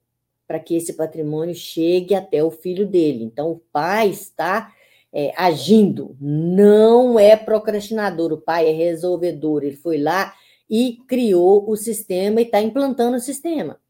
para 0.46 0.58
que 0.58 0.76
esse 0.76 0.92
patrimônio 0.92 1.54
chegue 1.54 2.14
até 2.14 2.42
o 2.44 2.50
filho 2.50 2.86
dele. 2.86 3.24
Então, 3.24 3.50
o 3.50 3.62
pai 3.72 4.10
está 4.10 4.72
é, 5.12 5.32
agindo, 5.36 6.16
não 6.20 7.18
é 7.18 7.36
procrastinador, 7.36 8.32
o 8.32 8.40
pai 8.40 8.68
é 8.68 8.72
resolvedor. 8.72 9.64
Ele 9.64 9.76
foi 9.76 9.98
lá 9.98 10.34
e 10.68 10.98
criou 11.06 11.68
o 11.68 11.76
sistema 11.76 12.40
e 12.40 12.44
está 12.44 12.60
implantando 12.60 13.16
o 13.16 13.20
sistema. 13.20 13.80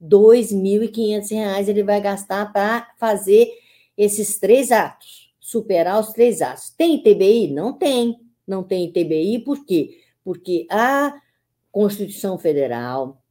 R$ 0.00 0.08
2.500 0.08 1.68
ele 1.68 1.82
vai 1.82 2.00
gastar 2.00 2.52
para 2.52 2.88
fazer 2.98 3.48
esses 3.96 4.38
três 4.38 4.72
atos, 4.72 5.32
superar 5.38 6.00
os 6.00 6.12
três 6.12 6.42
atos. 6.42 6.70
Tem 6.70 6.96
ITBI? 6.96 7.52
Não 7.52 7.72
tem. 7.72 8.18
Não 8.46 8.64
tem 8.64 8.86
ITBI, 8.86 9.38
por 9.44 9.64
quê? 9.64 9.98
Porque 10.24 10.66
a 10.68 11.14
Constituição 11.72 12.38
Federal, 12.38 13.22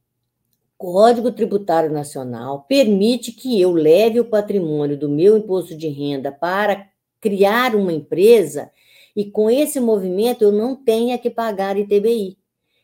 Código 0.76 1.30
Tributário 1.30 1.92
Nacional, 1.92 2.66
permite 2.68 3.30
que 3.30 3.60
eu 3.60 3.70
leve 3.70 4.18
o 4.18 4.24
patrimônio 4.24 4.98
do 4.98 5.08
meu 5.08 5.38
imposto 5.38 5.76
de 5.76 5.86
renda 5.86 6.32
para 6.32 6.88
criar 7.20 7.76
uma 7.76 7.92
empresa 7.92 8.68
e 9.14 9.24
com 9.24 9.48
esse 9.48 9.78
movimento 9.78 10.42
eu 10.42 10.50
não 10.50 10.74
tenha 10.74 11.16
que 11.18 11.30
pagar 11.30 11.78
ITBI. 11.78 12.36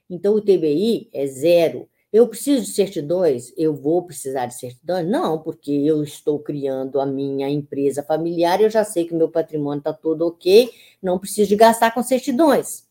Então, 0.08 0.34
o 0.34 0.40
TBI 0.40 1.10
é 1.12 1.26
zero. 1.26 1.88
Eu 2.12 2.28
preciso 2.28 2.64
de 2.64 2.70
certidões? 2.70 3.52
Eu 3.56 3.74
vou 3.74 4.02
precisar 4.06 4.46
de 4.46 4.54
certidões? 4.54 5.06
Não, 5.06 5.42
porque 5.42 5.72
eu 5.72 6.02
estou 6.02 6.38
criando 6.38 7.00
a 7.00 7.04
minha 7.04 7.50
empresa 7.50 8.02
familiar 8.02 8.60
eu 8.60 8.70
já 8.70 8.84
sei 8.84 9.04
que 9.04 9.14
meu 9.14 9.28
patrimônio 9.28 9.80
está 9.80 9.92
todo 9.92 10.26
ok, 10.26 10.70
não 11.02 11.18
preciso 11.18 11.48
de 11.50 11.56
gastar 11.56 11.92
com 11.92 12.02
certidões. 12.02 12.87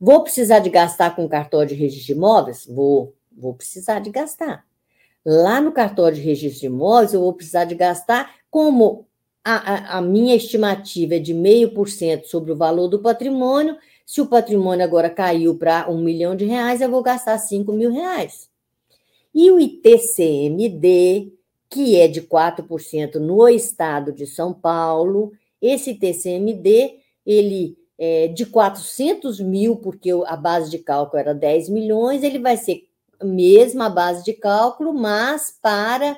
Vou 0.00 0.22
precisar 0.22 0.60
de 0.60 0.70
gastar 0.70 1.14
com 1.16 1.28
cartório 1.28 1.68
de 1.68 1.74
registro 1.74 2.06
de 2.06 2.12
imóveis? 2.12 2.66
Vou, 2.66 3.14
vou 3.36 3.54
precisar 3.54 3.98
de 3.98 4.10
gastar. 4.10 4.64
Lá 5.24 5.60
no 5.60 5.72
cartório 5.72 6.16
de 6.16 6.22
registro 6.22 6.60
de 6.60 6.66
imóveis, 6.66 7.12
eu 7.12 7.20
vou 7.20 7.32
precisar 7.32 7.64
de 7.64 7.74
gastar 7.74 8.34
como 8.50 9.06
a, 9.44 9.96
a, 9.96 9.98
a 9.98 10.02
minha 10.02 10.36
estimativa 10.36 11.16
é 11.16 11.18
de 11.18 11.34
meio 11.34 11.72
por 11.72 11.88
cento 11.88 12.28
sobre 12.28 12.52
o 12.52 12.56
valor 12.56 12.88
do 12.88 13.00
patrimônio, 13.00 13.76
se 14.08 14.22
o 14.22 14.26
patrimônio 14.26 14.82
agora 14.82 15.10
caiu 15.10 15.54
para 15.54 15.90
um 15.90 15.98
milhão 15.98 16.34
de 16.34 16.46
reais, 16.46 16.80
eu 16.80 16.90
vou 16.90 17.02
gastar 17.02 17.36
cinco 17.36 17.74
mil 17.74 17.90
reais. 17.90 18.48
E 19.34 19.50
o 19.50 19.60
ITCMD, 19.60 21.30
que 21.68 21.96
é 21.96 22.08
de 22.08 22.22
4% 22.22 23.16
no 23.16 23.46
estado 23.48 24.10
de 24.10 24.26
São 24.26 24.54
Paulo, 24.54 25.32
esse 25.60 25.90
ITCMD, 25.90 27.00
ele 27.26 27.76
é 27.98 28.28
de 28.28 28.46
400 28.46 29.40
mil, 29.40 29.76
porque 29.76 30.10
a 30.26 30.36
base 30.36 30.70
de 30.70 30.78
cálculo 30.78 31.18
era 31.18 31.34
10 31.34 31.68
milhões, 31.68 32.22
ele 32.22 32.38
vai 32.38 32.56
ser 32.56 32.88
a 33.20 33.88
base 33.88 34.24
de 34.24 34.32
cálculo, 34.32 34.94
mas 34.94 35.58
para 35.60 36.16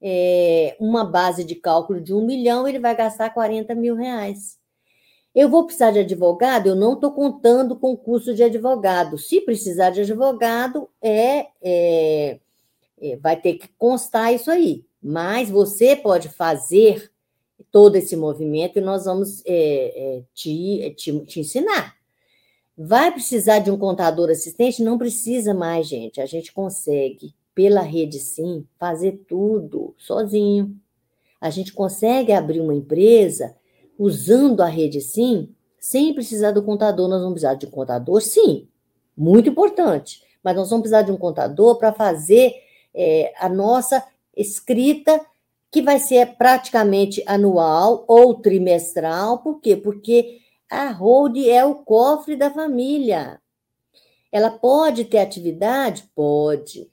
é, 0.00 0.76
uma 0.80 1.04
base 1.04 1.44
de 1.44 1.54
cálculo 1.54 2.00
de 2.00 2.12
um 2.12 2.26
milhão, 2.26 2.66
ele 2.66 2.80
vai 2.80 2.96
gastar 2.96 3.30
40 3.30 3.74
mil 3.76 3.94
reais. 3.94 4.58
Eu 5.34 5.48
vou 5.48 5.64
precisar 5.64 5.92
de 5.92 6.00
advogado? 6.00 6.66
Eu 6.66 6.74
não 6.74 6.94
estou 6.94 7.12
contando 7.12 7.76
com 7.76 7.92
o 7.92 7.96
custo 7.96 8.34
de 8.34 8.42
advogado. 8.42 9.16
Se 9.16 9.40
precisar 9.40 9.90
de 9.90 10.00
advogado, 10.00 10.90
é, 11.00 11.46
é, 11.62 12.40
é, 13.00 13.16
vai 13.16 13.40
ter 13.40 13.54
que 13.54 13.68
constar 13.78 14.34
isso 14.34 14.50
aí. 14.50 14.84
Mas 15.02 15.48
você 15.48 15.96
pode 15.96 16.28
fazer 16.28 17.11
todo 17.72 17.96
esse 17.96 18.14
movimento 18.14 18.78
e 18.78 18.82
nós 18.82 19.06
vamos 19.06 19.42
é, 19.46 20.18
é 20.18 20.22
te, 20.34 20.94
te, 20.96 21.18
te 21.20 21.40
ensinar. 21.40 21.96
Vai 22.76 23.10
precisar 23.10 23.58
de 23.58 23.70
um 23.70 23.78
contador 23.78 24.30
assistente? 24.30 24.82
Não 24.82 24.98
precisa 24.98 25.52
mais, 25.54 25.88
gente. 25.88 26.20
A 26.20 26.26
gente 26.26 26.52
consegue, 26.52 27.34
pela 27.54 27.80
rede 27.80 28.18
sim, 28.18 28.66
fazer 28.78 29.24
tudo 29.26 29.94
sozinho. 29.98 30.76
A 31.40 31.50
gente 31.50 31.72
consegue 31.72 32.32
abrir 32.32 32.60
uma 32.60 32.74
empresa 32.74 33.56
usando 33.98 34.60
a 34.60 34.66
rede 34.66 35.00
sim, 35.00 35.48
sem 35.78 36.14
precisar 36.14 36.52
do 36.52 36.62
contador, 36.62 37.08
nós 37.08 37.20
vamos 37.20 37.34
precisar 37.34 37.54
de 37.54 37.66
um 37.66 37.70
contador, 37.70 38.20
sim, 38.20 38.68
muito 39.16 39.50
importante, 39.50 40.22
mas 40.42 40.54
nós 40.54 40.70
vamos 40.70 40.82
precisar 40.82 41.02
de 41.02 41.12
um 41.12 41.16
contador 41.16 41.76
para 41.76 41.92
fazer 41.92 42.54
é, 42.94 43.32
a 43.38 43.48
nossa 43.48 44.04
escrita, 44.36 45.20
que 45.72 45.82
vai 45.82 45.98
ser 45.98 46.36
praticamente 46.36 47.22
anual 47.26 48.04
ou 48.06 48.34
trimestral, 48.34 49.38
por 49.38 49.60
quê? 49.60 49.74
Porque 49.74 50.38
a 50.70 50.90
hold 50.90 51.36
é 51.38 51.64
o 51.64 51.74
cofre 51.74 52.36
da 52.36 52.50
família. 52.50 53.40
Ela 54.30 54.50
pode 54.50 55.04
ter 55.06 55.18
atividade? 55.18 56.08
Pode. 56.14 56.92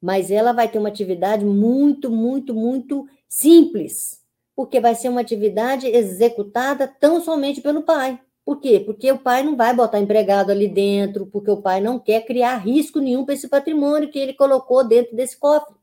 Mas 0.00 0.30
ela 0.30 0.52
vai 0.52 0.68
ter 0.68 0.78
uma 0.78 0.88
atividade 0.88 1.44
muito, 1.44 2.10
muito, 2.10 2.54
muito 2.54 3.08
simples 3.28 4.24
porque 4.56 4.80
vai 4.80 4.94
ser 4.94 5.10
uma 5.10 5.20
atividade 5.20 5.86
executada 5.86 6.88
tão 6.88 7.20
somente 7.20 7.60
pelo 7.60 7.82
pai. 7.82 8.18
Por 8.42 8.58
quê? 8.58 8.80
Porque 8.80 9.12
o 9.12 9.18
pai 9.18 9.42
não 9.42 9.54
vai 9.54 9.74
botar 9.74 10.00
empregado 10.00 10.50
ali 10.50 10.66
dentro, 10.66 11.26
porque 11.26 11.50
o 11.50 11.60
pai 11.60 11.80
não 11.80 11.98
quer 11.98 12.24
criar 12.24 12.56
risco 12.56 12.98
nenhum 12.98 13.24
para 13.24 13.34
esse 13.34 13.48
patrimônio 13.48 14.10
que 14.10 14.18
ele 14.18 14.32
colocou 14.32 14.82
dentro 14.82 15.14
desse 15.14 15.36
cofre. 15.36 15.74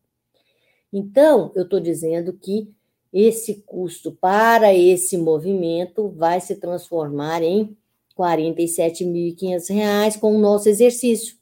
Então, 0.94 1.52
eu 1.56 1.64
estou 1.64 1.80
dizendo 1.80 2.34
que 2.34 2.70
esse 3.12 3.64
custo 3.66 4.12
para 4.12 4.72
esse 4.74 5.18
movimento 5.18 6.10
vai 6.10 6.40
se 6.40 6.56
transformar 6.56 7.42
em 7.42 7.64
R$ 7.64 7.76
47.500 8.16 10.20
com 10.20 10.36
o 10.36 10.40
nosso 10.40 10.70
exercício. 10.70 11.36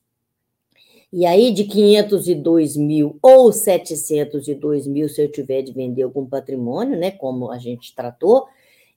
E 1.11 1.25
aí, 1.25 1.51
de 1.51 1.65
502 1.65 2.77
mil 2.77 3.19
ou 3.21 3.51
702 3.51 4.87
mil, 4.87 5.09
se 5.09 5.21
eu 5.21 5.29
tiver 5.29 5.61
de 5.61 5.73
vender 5.73 6.03
algum 6.03 6.25
patrimônio, 6.25 6.97
né, 6.97 7.11
como 7.11 7.51
a 7.51 7.57
gente 7.57 7.93
tratou, 7.93 8.47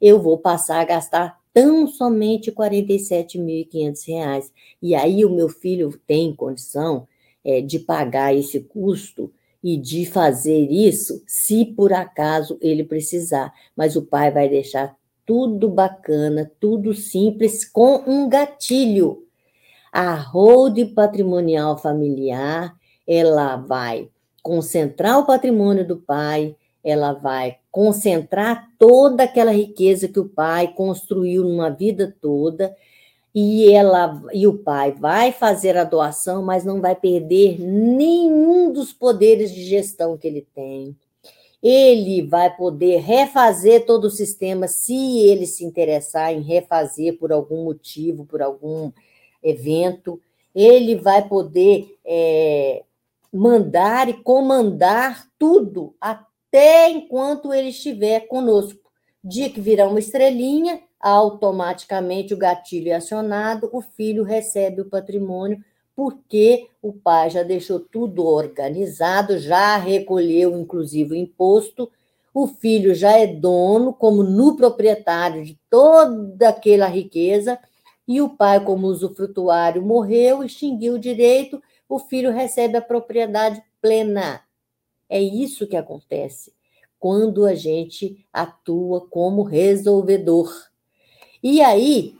eu 0.00 0.22
vou 0.22 0.38
passar 0.38 0.80
a 0.80 0.84
gastar 0.84 1.40
tão 1.52 1.88
somente 1.88 2.50
R$ 2.50 2.56
47.500. 2.56 4.52
E 4.80 4.94
aí, 4.94 5.24
o 5.24 5.30
meu 5.30 5.48
filho 5.48 6.00
tem 6.06 6.32
condição 6.32 7.08
é, 7.44 7.60
de 7.60 7.80
pagar 7.80 8.32
esse 8.32 8.60
custo 8.60 9.32
e 9.64 9.78
de 9.78 10.04
fazer 10.04 10.70
isso 10.70 11.24
se 11.26 11.64
por 11.64 11.90
acaso 11.94 12.58
ele 12.60 12.84
precisar. 12.84 13.50
Mas 13.74 13.96
o 13.96 14.02
pai 14.02 14.30
vai 14.30 14.46
deixar 14.46 14.94
tudo 15.24 15.70
bacana, 15.70 16.52
tudo 16.60 16.92
simples, 16.92 17.64
com 17.64 18.04
um 18.06 18.28
gatilho 18.28 19.24
a 19.90 20.12
hold 20.16 20.76
patrimonial 20.92 21.78
familiar, 21.78 22.74
ela 23.06 23.54
vai 23.54 24.10
concentrar 24.42 25.20
o 25.20 25.24
patrimônio 25.24 25.86
do 25.86 25.96
pai, 25.96 26.56
ela 26.82 27.12
vai 27.12 27.58
concentrar 27.70 28.68
toda 28.76 29.22
aquela 29.22 29.52
riqueza 29.52 30.08
que 30.08 30.18
o 30.18 30.28
pai 30.28 30.66
construiu 30.74 31.44
numa 31.44 31.70
vida 31.70 32.12
toda, 32.20 32.74
e 33.34 33.72
ela 33.72 34.22
e 34.32 34.46
o 34.46 34.56
pai 34.58 34.92
vai 34.92 35.32
fazer 35.32 35.76
a 35.76 35.82
doação, 35.82 36.42
mas 36.42 36.64
não 36.64 36.80
vai 36.80 36.94
perder 36.94 37.58
nenhum 37.58 38.72
dos 38.72 38.92
poderes 38.92 39.52
de 39.52 39.64
gestão 39.64 40.16
que 40.16 40.28
ele 40.28 40.46
tem. 40.54 40.96
Ele 41.60 42.22
vai 42.22 42.54
poder 42.54 42.98
refazer 43.00 43.86
todo 43.86 44.04
o 44.04 44.10
sistema 44.10 44.68
se 44.68 45.20
ele 45.20 45.46
se 45.46 45.64
interessar 45.64 46.32
em 46.32 46.42
refazer 46.42 47.18
por 47.18 47.32
algum 47.32 47.64
motivo, 47.64 48.24
por 48.24 48.40
algum 48.40 48.92
evento, 49.42 50.20
ele 50.54 50.94
vai 50.94 51.26
poder 51.26 51.98
é, 52.04 52.84
mandar 53.32 54.08
e 54.08 54.12
comandar 54.12 55.26
tudo 55.38 55.94
até 56.00 56.88
enquanto 56.88 57.52
ele 57.52 57.70
estiver 57.70 58.28
conosco. 58.28 58.78
Dia 59.22 59.50
que 59.50 59.60
virar 59.60 59.88
uma 59.88 59.98
estrelinha, 59.98 60.80
automaticamente 61.04 62.32
o 62.32 62.38
gatilho 62.38 62.88
é 62.88 62.94
acionado, 62.94 63.68
o 63.70 63.82
filho 63.82 64.24
recebe 64.24 64.80
o 64.80 64.88
patrimônio, 64.88 65.62
porque 65.94 66.68
o 66.80 66.94
pai 66.94 67.28
já 67.28 67.42
deixou 67.42 67.78
tudo 67.78 68.24
organizado, 68.24 69.38
já 69.38 69.76
recolheu, 69.76 70.58
inclusive, 70.58 71.12
o 71.12 71.14
imposto, 71.14 71.92
o 72.32 72.46
filho 72.46 72.94
já 72.94 73.18
é 73.18 73.26
dono, 73.26 73.92
como 73.92 74.22
no 74.22 74.56
proprietário 74.56 75.44
de 75.44 75.60
toda 75.68 76.48
aquela 76.48 76.86
riqueza, 76.86 77.58
e 78.08 78.22
o 78.22 78.30
pai, 78.30 78.64
como 78.64 78.86
usufrutuário, 78.86 79.82
morreu, 79.82 80.42
extinguiu 80.42 80.94
o 80.94 80.98
direito, 80.98 81.62
o 81.86 81.98
filho 81.98 82.32
recebe 82.32 82.78
a 82.78 82.82
propriedade 82.82 83.62
plena. 83.80 84.40
É 85.06 85.20
isso 85.20 85.66
que 85.66 85.76
acontece 85.76 86.50
quando 86.98 87.44
a 87.44 87.54
gente 87.54 88.26
atua 88.32 89.06
como 89.06 89.42
resolvedor. 89.42 90.50
E 91.44 91.60
aí, 91.60 92.16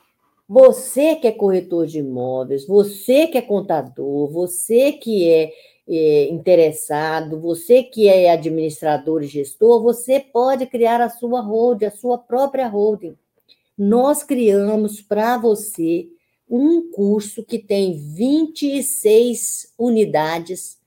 você 0.48 1.16
que 1.16 1.26
é 1.26 1.32
corretor 1.32 1.86
de 1.86 1.98
imóveis, 1.98 2.64
você 2.64 3.26
que 3.26 3.38
é 3.38 3.42
contador, 3.42 4.30
você 4.30 4.92
que 4.92 5.28
é, 5.28 5.52
é 5.88 6.28
interessado, 6.28 7.40
você 7.40 7.82
que 7.82 8.08
é 8.08 8.30
administrador 8.30 9.24
e 9.24 9.26
gestor, 9.26 9.82
você 9.82 10.20
pode 10.20 10.66
criar 10.66 11.00
a 11.00 11.08
sua 11.08 11.40
holding, 11.40 11.86
a 11.86 11.90
sua 11.90 12.18
própria 12.18 12.68
holding 12.68 13.16
nós 13.76 14.22
criamos 14.22 15.00
para 15.00 15.36
você 15.36 16.08
um 16.48 16.90
curso 16.90 17.42
que 17.42 17.58
tem 17.58 17.98
26 17.98 19.72
unidades. 19.76 20.78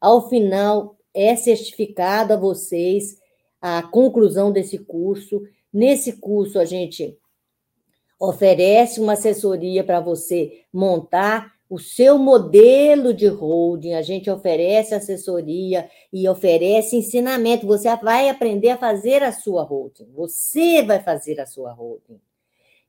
Ao 0.00 0.28
final, 0.28 0.96
é 1.12 1.36
certificado 1.36 2.32
a 2.32 2.36
vocês 2.36 3.18
a 3.60 3.82
conclusão 3.82 4.50
desse 4.50 4.78
curso. 4.78 5.42
Nesse 5.72 6.14
curso, 6.14 6.58
a 6.58 6.64
gente 6.64 7.16
oferece 8.28 9.00
uma 9.00 9.14
assessoria 9.14 9.84
para 9.84 10.00
você 10.00 10.64
montar 10.72 11.54
o 11.68 11.78
seu 11.78 12.18
modelo 12.18 13.12
de 13.14 13.26
holding, 13.26 13.94
a 13.94 14.02
gente 14.02 14.30
oferece 14.30 14.94
assessoria 14.94 15.88
e 16.12 16.28
oferece 16.28 16.96
ensinamento. 16.96 17.66
Você 17.66 17.94
vai 17.96 18.28
aprender 18.28 18.70
a 18.70 18.76
fazer 18.76 19.22
a 19.22 19.32
sua 19.32 19.62
holding. 19.62 20.06
Você 20.14 20.82
vai 20.82 21.00
fazer 21.00 21.40
a 21.40 21.46
sua 21.46 21.72
holding. 21.72 22.20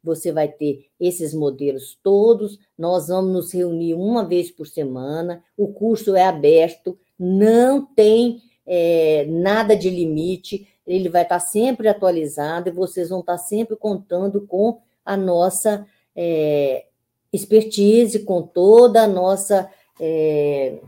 Você 0.04 0.32
vai 0.32 0.50
ter 0.50 0.86
esses 1.00 1.34
modelos 1.34 1.98
todos. 2.04 2.60
Nós 2.78 3.08
vamos 3.08 3.32
nos 3.32 3.54
reunir 3.54 3.96
uma 3.96 4.24
vez 4.24 4.52
por 4.52 4.68
semana. 4.68 5.44
O 5.58 5.70
curso 5.70 6.16
é 6.16 6.24
aberto, 6.24 6.96
não 7.18 7.84
tem 7.84 8.42
é, 8.68 9.26
nada 9.28 9.76
de 9.76 9.90
limite. 9.90 10.68
Ele 10.86 11.10
vai 11.10 11.24
estar 11.24 11.40
sempre 11.40 11.88
atualizado 11.88 12.70
e 12.70 12.74
vocês 12.74 13.10
vão 13.10 13.22
estar 13.22 13.40
sempre 13.40 13.76
contando 13.76 14.46
com 14.46 14.80
a 15.06 15.16
nossa 15.16 15.86
é, 16.16 16.86
expertise, 17.32 18.20
com 18.20 18.42
toda 18.42 19.04
a 19.04 19.08
nossa. 19.08 19.70
É, 20.00 20.80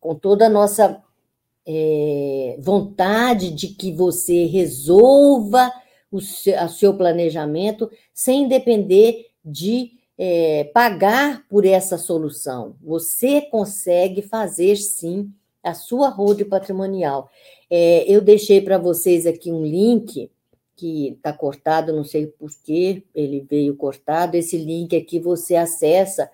com 0.00 0.14
toda 0.14 0.46
a 0.46 0.50
nossa 0.50 1.02
é, 1.66 2.56
vontade 2.60 3.50
de 3.50 3.68
que 3.68 3.90
você 3.90 4.44
resolva 4.44 5.72
o 6.12 6.20
seu, 6.20 6.68
seu 6.68 6.94
planejamento 6.94 7.90
sem 8.12 8.46
depender 8.46 9.30
de 9.42 9.92
é, 10.16 10.64
pagar 10.74 11.46
por 11.48 11.64
essa 11.64 11.98
solução. 11.98 12.76
Você 12.82 13.40
consegue 13.40 14.22
fazer 14.22 14.76
sim 14.76 15.32
a 15.62 15.74
sua 15.74 16.08
road 16.08 16.44
patrimonial. 16.44 17.30
É, 17.70 18.04
eu 18.06 18.20
deixei 18.20 18.60
para 18.60 18.78
vocês 18.78 19.26
aqui 19.26 19.50
um 19.50 19.64
link 19.64 20.30
que 20.76 21.08
está 21.08 21.32
cortado, 21.32 21.92
não 21.92 22.04
sei 22.04 22.26
por 22.26 22.50
que 22.62 23.04
ele 23.14 23.46
veio 23.48 23.76
cortado. 23.76 24.36
Esse 24.36 24.56
link 24.56 24.96
aqui 24.96 25.18
você 25.18 25.56
acessa 25.56 26.30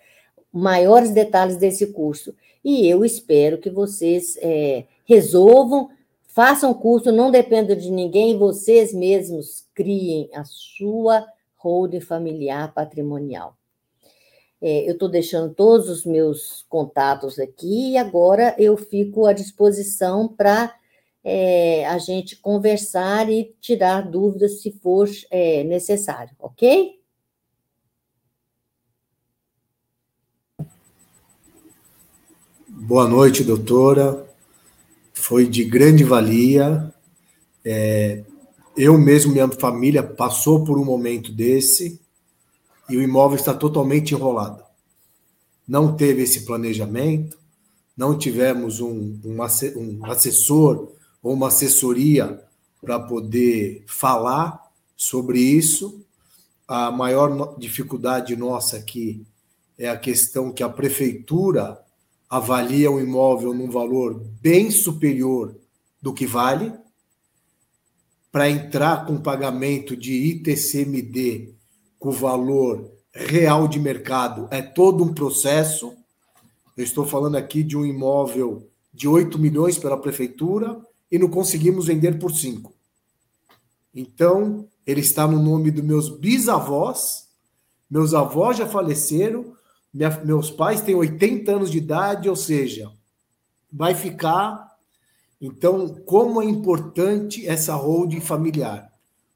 maiores 0.53 1.11
detalhes 1.11 1.57
desse 1.57 1.89
curso. 1.89 2.35
E 2.65 2.87
eu 2.89 3.05
espero 3.05 3.59
que 3.59 3.71
vocês 3.71 4.37
é, 4.41 4.85
resolvam, 5.05 5.91
façam 6.29 6.75
curso, 6.75 7.11
não 7.13 7.31
dependam 7.31 7.77
de 7.77 7.91
ninguém, 7.91 8.39
vocês 8.39 8.93
mesmos 8.93 9.67
criem 9.75 10.29
a 10.35 10.45
sua 10.45 11.27
holding 11.57 12.01
familiar 12.01 12.73
patrimonial. 12.73 13.57
É, 14.63 14.87
eu 14.87 14.93
estou 14.93 15.09
deixando 15.09 15.55
todos 15.55 15.89
os 15.89 16.05
meus 16.05 16.67
contatos 16.69 17.39
aqui 17.39 17.93
e 17.93 17.97
agora 17.97 18.55
eu 18.59 18.77
fico 18.77 19.27
à 19.27 19.33
disposição 19.33 20.29
para 20.29 20.75
é, 21.23 21.87
a 21.87 21.99
gente 21.99 22.37
conversar 22.37 23.31
e 23.31 23.55
tirar 23.61 24.03
dúvidas 24.03 24.63
se 24.63 24.73
for 24.83 25.09
é, 25.31 25.63
necessário, 25.65 26.35
ok? 26.39 26.99
Boa 32.69 33.07
noite, 33.07 33.45
doutora. 33.45 34.27
Foi 35.13 35.47
de 35.47 35.65
grande 35.65 36.03
valia. 36.03 36.93
É, 37.65 38.25
eu 38.77 38.99
mesmo, 38.99 39.33
minha 39.33 39.49
família, 39.49 40.03
passou 40.03 40.65
por 40.65 40.79
um 40.79 40.85
momento 40.85 41.31
desse 41.31 42.01
e 42.89 42.97
o 42.97 43.03
imóvel 43.03 43.37
está 43.37 43.53
totalmente 43.53 44.15
enrolado. 44.15 44.65
Não 45.69 45.95
teve 45.95 46.23
esse 46.23 46.45
planejamento, 46.45 47.39
não 47.97 48.19
tivemos 48.19 48.81
um, 48.81 49.21
um 49.25 49.43
assessor 50.11 50.91
ou 51.23 51.35
uma 51.35 51.49
assessoria 51.49 52.43
para 52.81 52.99
poder 52.99 53.85
falar 53.87 54.71
sobre 54.97 55.41
isso. 55.41 56.05
A 56.67 56.91
maior 56.91 57.59
dificuldade 57.59 58.37
nossa 58.37 58.77
aqui 58.77 59.25
é 59.79 59.89
a 59.89 59.97
questão 59.97 60.53
que 60.53 60.63
a 60.63 60.69
prefeitura 60.69 61.81
avalia 62.29 62.91
o 62.91 63.01
imóvel 63.01 63.53
num 63.53 63.71
valor 63.71 64.23
bem 64.41 64.71
superior 64.71 65.57
do 66.01 66.15
que 66.15 66.27
vale. 66.27 66.73
Para 68.31 68.49
entrar 68.49 69.07
com 69.07 69.21
pagamento 69.21 69.97
de 69.97 70.13
ITCMD 70.13 71.55
com 71.99 72.13
valor 72.13 72.91
real 73.13 73.67
de 73.67 73.81
mercado 73.81 74.47
é 74.51 74.63
todo 74.63 75.03
um 75.03 75.13
processo. 75.13 75.93
Eu 76.77 76.85
estou 76.85 77.05
falando 77.05 77.37
aqui 77.37 77.63
de 77.63 77.77
um 77.77 77.85
imóvel 77.85 78.69
de 78.95 79.09
8 79.09 79.39
milhões 79.39 79.77
pela 79.79 79.97
prefeitura, 79.97 80.81
e 81.11 81.19
não 81.19 81.29
conseguimos 81.29 81.87
vender 81.87 82.19
por 82.19 82.33
cinco. 82.33 82.73
Então, 83.95 84.69
ele 84.87 85.01
está 85.01 85.27
no 85.27 85.43
nome 85.43 85.71
dos 85.71 85.85
meus 85.85 86.09
bisavós. 86.09 87.29
Meus 87.91 88.15
avós 88.15 88.57
já 88.57 88.67
faleceram, 88.67 89.53
minha, 89.93 90.11
meus 90.25 90.51
pais 90.51 90.81
têm 90.81 90.95
80 90.95 91.51
anos 91.51 91.71
de 91.71 91.79
idade, 91.79 92.29
ou 92.29 92.37
seja, 92.37 92.91
vai 93.73 93.95
ficar. 93.95 94.71
Então, 95.41 95.89
como 96.05 96.41
é 96.41 96.45
importante 96.45 97.47
essa 97.47 97.75
holding 97.75 98.21
familiar? 98.21 98.93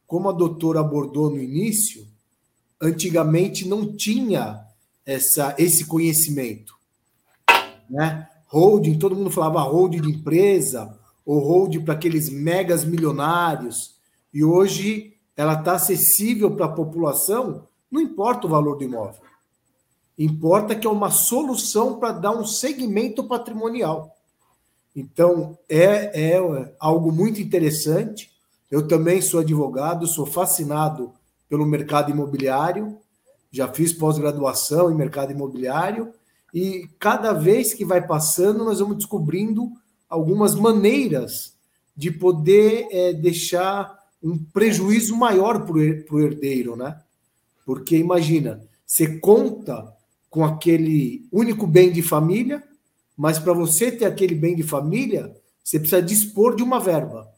Como 0.07 0.29
a 0.29 0.33
doutora 0.33 0.81
abordou 0.81 1.31
no 1.31 1.43
início, 1.43 2.07
antigamente 2.81 3.67
não 3.67 3.97
tinha 3.97 4.65
essa, 5.05 5.55
esse 5.59 5.87
conhecimento. 5.87 6.75
Né? 7.91 8.29
Holding, 8.47 8.99
todo 8.99 9.17
mundo 9.17 9.31
falava 9.31 9.61
holding 9.63 10.01
de 10.01 10.11
empresa, 10.11 10.97
ou 11.25 11.39
holding 11.41 11.85
para 11.85 11.95
aqueles 11.95 12.29
megas 12.29 12.85
milionários, 12.85 13.95
e 14.33 14.45
hoje 14.45 15.17
ela 15.37 15.55
está 15.55 15.75
acessível 15.75 16.55
para 16.55 16.67
a 16.67 16.73
população, 16.73 17.67
não 17.91 18.01
importa 18.01 18.47
o 18.47 18.51
valor 18.51 18.77
do 18.77 18.85
imóvel. 18.85 19.23
Importa 20.19 20.77
que 20.77 20.87
é 20.87 20.91
uma 20.91 21.11
solução 21.11 21.99
para 21.99 22.13
dar 22.13 22.33
um 22.33 22.45
segmento 22.45 23.25
patrimonial. 23.25 24.15
Então, 24.95 25.59
é, 25.69 26.33
é 26.35 26.75
algo 26.79 27.11
muito 27.11 27.41
interessante. 27.41 28.31
Eu 28.71 28.87
também 28.87 29.21
sou 29.21 29.41
advogado, 29.41 30.07
sou 30.07 30.25
fascinado 30.25 31.13
pelo 31.49 31.67
mercado 31.67 32.11
imobiliário, 32.11 32.97
já 33.51 33.69
fiz 33.69 33.93
pós-graduação 33.93 34.91
em 34.91 34.95
mercado 34.95 35.33
imobiliário, 35.33 36.13
e 36.53 36.89
cada 36.99 37.33
vez 37.33 37.75
que 37.75 37.85
vai 37.85 38.05
passando, 38.05 38.65
nós 38.65 38.79
vamos 38.79 38.97
descobrindo 38.97 39.73
algumas 40.15 40.55
maneiras 40.55 41.55
de 41.97 42.09
poder 42.09 42.87
é, 42.93 43.13
deixar 43.13 43.99
um 44.23 44.39
prejuízo 44.39 45.17
maior 45.17 45.67
para 45.67 45.75
o 45.75 46.21
herdeiro, 46.21 46.77
né? 46.77 47.01
Porque 47.67 47.97
imagina, 47.97 48.65
você 48.87 49.19
conta 49.19 49.93
com 50.31 50.45
aquele 50.45 51.27
único 51.33 51.67
bem 51.67 51.91
de 51.91 52.01
família, 52.01 52.63
mas 53.17 53.41
para 53.41 53.53
você 53.53 53.91
ter 53.91 54.05
aquele 54.05 54.37
bem 54.37 54.55
de 54.55 54.63
família, 54.63 55.37
você 55.65 55.81
precisa 55.81 56.01
dispor 56.01 56.55
de 56.55 56.63
uma 56.63 56.79
verba. 56.79 57.29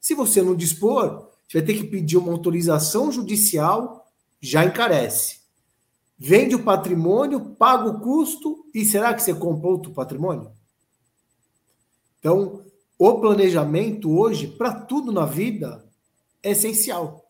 Se 0.00 0.14
você 0.14 0.40
não 0.40 0.54
dispor, 0.54 1.28
você 1.46 1.58
vai 1.58 1.66
ter 1.66 1.74
que 1.74 1.84
pedir 1.84 2.16
uma 2.16 2.32
autorização 2.32 3.12
judicial, 3.12 4.10
já 4.40 4.64
encarece. 4.64 5.40
Vende 6.18 6.54
o 6.54 6.62
patrimônio, 6.62 7.40
paga 7.40 7.90
o 7.90 8.00
custo 8.00 8.64
e 8.74 8.82
será 8.82 9.12
que 9.12 9.22
você 9.22 9.34
comprou 9.34 9.72
outro 9.72 9.92
patrimônio? 9.92 10.50
Então, 12.24 12.62
o 12.98 13.20
planejamento 13.20 14.18
hoje, 14.18 14.46
para 14.46 14.72
tudo 14.72 15.12
na 15.12 15.26
vida, 15.26 15.84
é 16.42 16.52
essencial. 16.52 17.22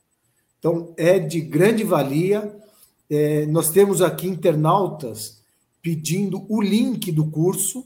Então, 0.57 0.95
é 0.97 1.18
de 1.18 1.40
grande 1.40 1.82
valia. 1.82 2.55
É, 3.11 3.45
nós 3.47 3.70
temos 3.70 4.01
aqui 4.01 4.28
internautas 4.28 5.42
pedindo 5.82 6.47
o 6.49 6.62
link 6.62 7.11
do 7.11 7.28
curso, 7.28 7.84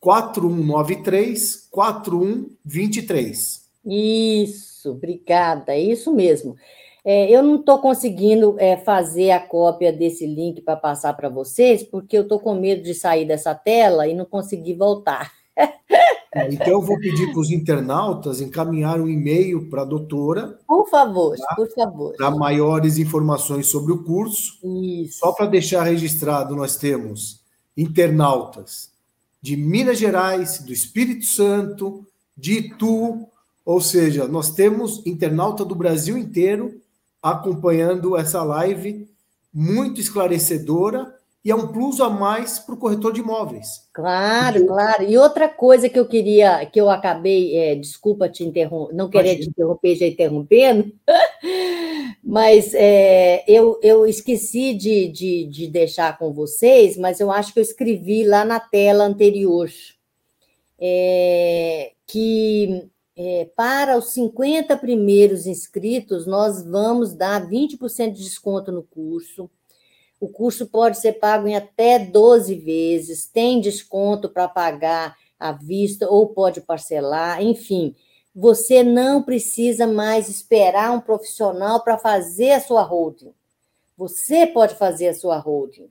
4193 0.00 1.68
4123. 1.70 3.62
Isso, 3.84 4.90
obrigada, 4.90 5.74
é 5.74 5.80
isso 5.80 6.14
mesmo. 6.14 6.56
É, 7.04 7.30
eu 7.30 7.42
não 7.42 7.56
estou 7.56 7.78
conseguindo 7.80 8.56
é, 8.58 8.78
fazer 8.78 9.30
a 9.30 9.40
cópia 9.40 9.92
desse 9.92 10.26
link 10.26 10.62
para 10.62 10.74
passar 10.74 11.12
para 11.12 11.28
vocês, 11.28 11.82
porque 11.82 12.16
eu 12.16 12.22
estou 12.22 12.40
com 12.40 12.54
medo 12.54 12.82
de 12.82 12.94
sair 12.94 13.26
dessa 13.26 13.54
tela 13.54 14.08
e 14.08 14.14
não 14.14 14.24
conseguir 14.24 14.74
voltar. 14.74 15.30
É, 16.34 16.48
então, 16.52 16.66
eu 16.66 16.80
vou 16.80 16.98
pedir 16.98 17.30
para 17.30 17.38
os 17.38 17.50
internautas 17.50 18.40
encaminhar 18.40 19.00
um 19.00 19.08
e-mail 19.08 19.70
para 19.70 19.82
a 19.82 19.84
doutora. 19.84 20.58
Por 20.66 20.88
favor, 20.88 21.36
tá? 21.36 21.54
por 21.54 21.68
favor. 21.70 22.16
Para 22.16 22.30
maiores 22.32 22.98
informações 22.98 23.66
sobre 23.66 23.92
o 23.92 24.02
curso. 24.02 24.58
Isso. 24.64 25.20
Só 25.20 25.30
para 25.30 25.46
deixar 25.46 25.84
registrado, 25.84 26.56
nós 26.56 26.76
temos 26.76 27.40
internautas 27.76 28.90
de 29.40 29.56
Minas 29.56 29.98
Gerais, 29.98 30.58
do 30.58 30.72
Espírito 30.72 31.24
Santo, 31.24 32.04
de 32.36 32.54
Itu, 32.54 33.28
ou 33.64 33.80
seja, 33.80 34.26
nós 34.26 34.50
temos 34.50 35.06
internauta 35.06 35.64
do 35.64 35.74
Brasil 35.74 36.18
inteiro 36.18 36.80
acompanhando 37.24 38.18
essa 38.18 38.42
live 38.42 39.08
muito 39.50 39.98
esclarecedora 39.98 41.14
e 41.42 41.50
é 41.50 41.54
um 41.54 41.68
plus 41.68 42.00
a 42.00 42.10
mais 42.10 42.58
para 42.58 42.74
o 42.74 42.78
corretor 42.78 43.12
de 43.12 43.20
imóveis. 43.20 43.88
Claro, 43.94 44.60
Porque... 44.60 44.68
claro. 44.68 45.02
E 45.04 45.16
outra 45.16 45.48
coisa 45.48 45.88
que 45.88 45.98
eu 45.98 46.06
queria, 46.06 46.66
que 46.66 46.78
eu 46.78 46.90
acabei, 46.90 47.56
é, 47.56 47.74
desculpa 47.74 48.28
te 48.28 48.44
interromper, 48.44 48.94
não 48.94 49.08
querer 49.08 49.36
te 49.36 49.48
interromper 49.48 49.96
já 49.96 50.06
interrompendo, 50.06 50.92
mas 52.22 52.74
é, 52.74 53.42
eu, 53.48 53.78
eu 53.82 54.06
esqueci 54.06 54.74
de, 54.74 55.08
de, 55.08 55.44
de 55.46 55.66
deixar 55.66 56.18
com 56.18 56.30
vocês, 56.30 56.96
mas 56.98 57.20
eu 57.20 57.30
acho 57.30 57.54
que 57.54 57.58
eu 57.58 57.64
escrevi 57.64 58.24
lá 58.24 58.44
na 58.44 58.60
tela 58.60 59.04
anterior. 59.04 59.70
É, 60.78 61.92
que 62.06 62.90
é, 63.16 63.48
para 63.56 63.96
os 63.96 64.12
50 64.12 64.76
primeiros 64.76 65.46
inscritos, 65.46 66.26
nós 66.26 66.64
vamos 66.64 67.14
dar 67.14 67.48
20% 67.48 68.12
de 68.12 68.24
desconto 68.24 68.72
no 68.72 68.82
curso. 68.82 69.48
O 70.20 70.28
curso 70.28 70.66
pode 70.66 70.98
ser 70.98 71.14
pago 71.14 71.46
em 71.46 71.54
até 71.54 71.98
12 71.98 72.54
vezes, 72.56 73.26
tem 73.26 73.60
desconto 73.60 74.28
para 74.28 74.48
pagar 74.48 75.16
à 75.38 75.52
vista 75.52 76.08
ou 76.08 76.28
pode 76.28 76.60
parcelar, 76.60 77.42
enfim. 77.42 77.94
Você 78.34 78.82
não 78.82 79.22
precisa 79.22 79.86
mais 79.86 80.28
esperar 80.28 80.90
um 80.90 81.00
profissional 81.00 81.84
para 81.84 81.98
fazer 81.98 82.52
a 82.52 82.60
sua 82.60 82.82
holding. 82.82 83.32
Você 83.96 84.44
pode 84.46 84.74
fazer 84.74 85.08
a 85.08 85.14
sua 85.14 85.38
holding. 85.38 85.88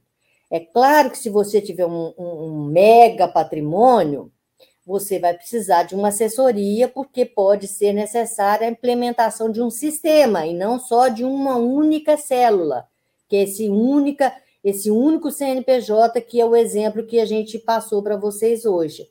É 0.52 0.60
claro 0.60 1.10
que 1.10 1.18
se 1.18 1.30
você 1.30 1.62
tiver 1.62 1.86
um, 1.86 2.14
um, 2.18 2.44
um 2.44 2.66
mega 2.66 3.30
patrimônio, 3.30 4.30
você 4.86 5.18
vai 5.18 5.34
precisar 5.34 5.84
de 5.84 5.96
uma 5.96 6.10
assessoria, 6.10 6.88
porque 6.88 7.26
pode 7.26 7.68
ser 7.68 7.94
necessária 7.94 8.68
a 8.68 8.72
implementação 8.72 9.50
de 9.50 9.62
um 9.62 9.70
sistema 9.70 10.46
e 10.46 10.54
não 10.54 10.80
só 10.80 11.08
de 11.08 11.24
uma 11.24 11.56
única 11.56 12.18
célula, 12.18 12.88
que 13.30 13.38
é 13.38 13.44
esse, 13.44 13.70
única, 13.70 14.34
esse 14.64 14.92
único 14.92 15.32
CNPJ, 15.32 16.20
que 16.22 16.40
é 16.40 16.46
o 16.46 16.56
exemplo 16.56 17.06
que 17.06 17.20
a 17.20 17.26
gente 17.26 17.58
passou 17.58 18.04
para 18.04 18.18
vocês 18.18 18.66
hoje. 18.66 19.10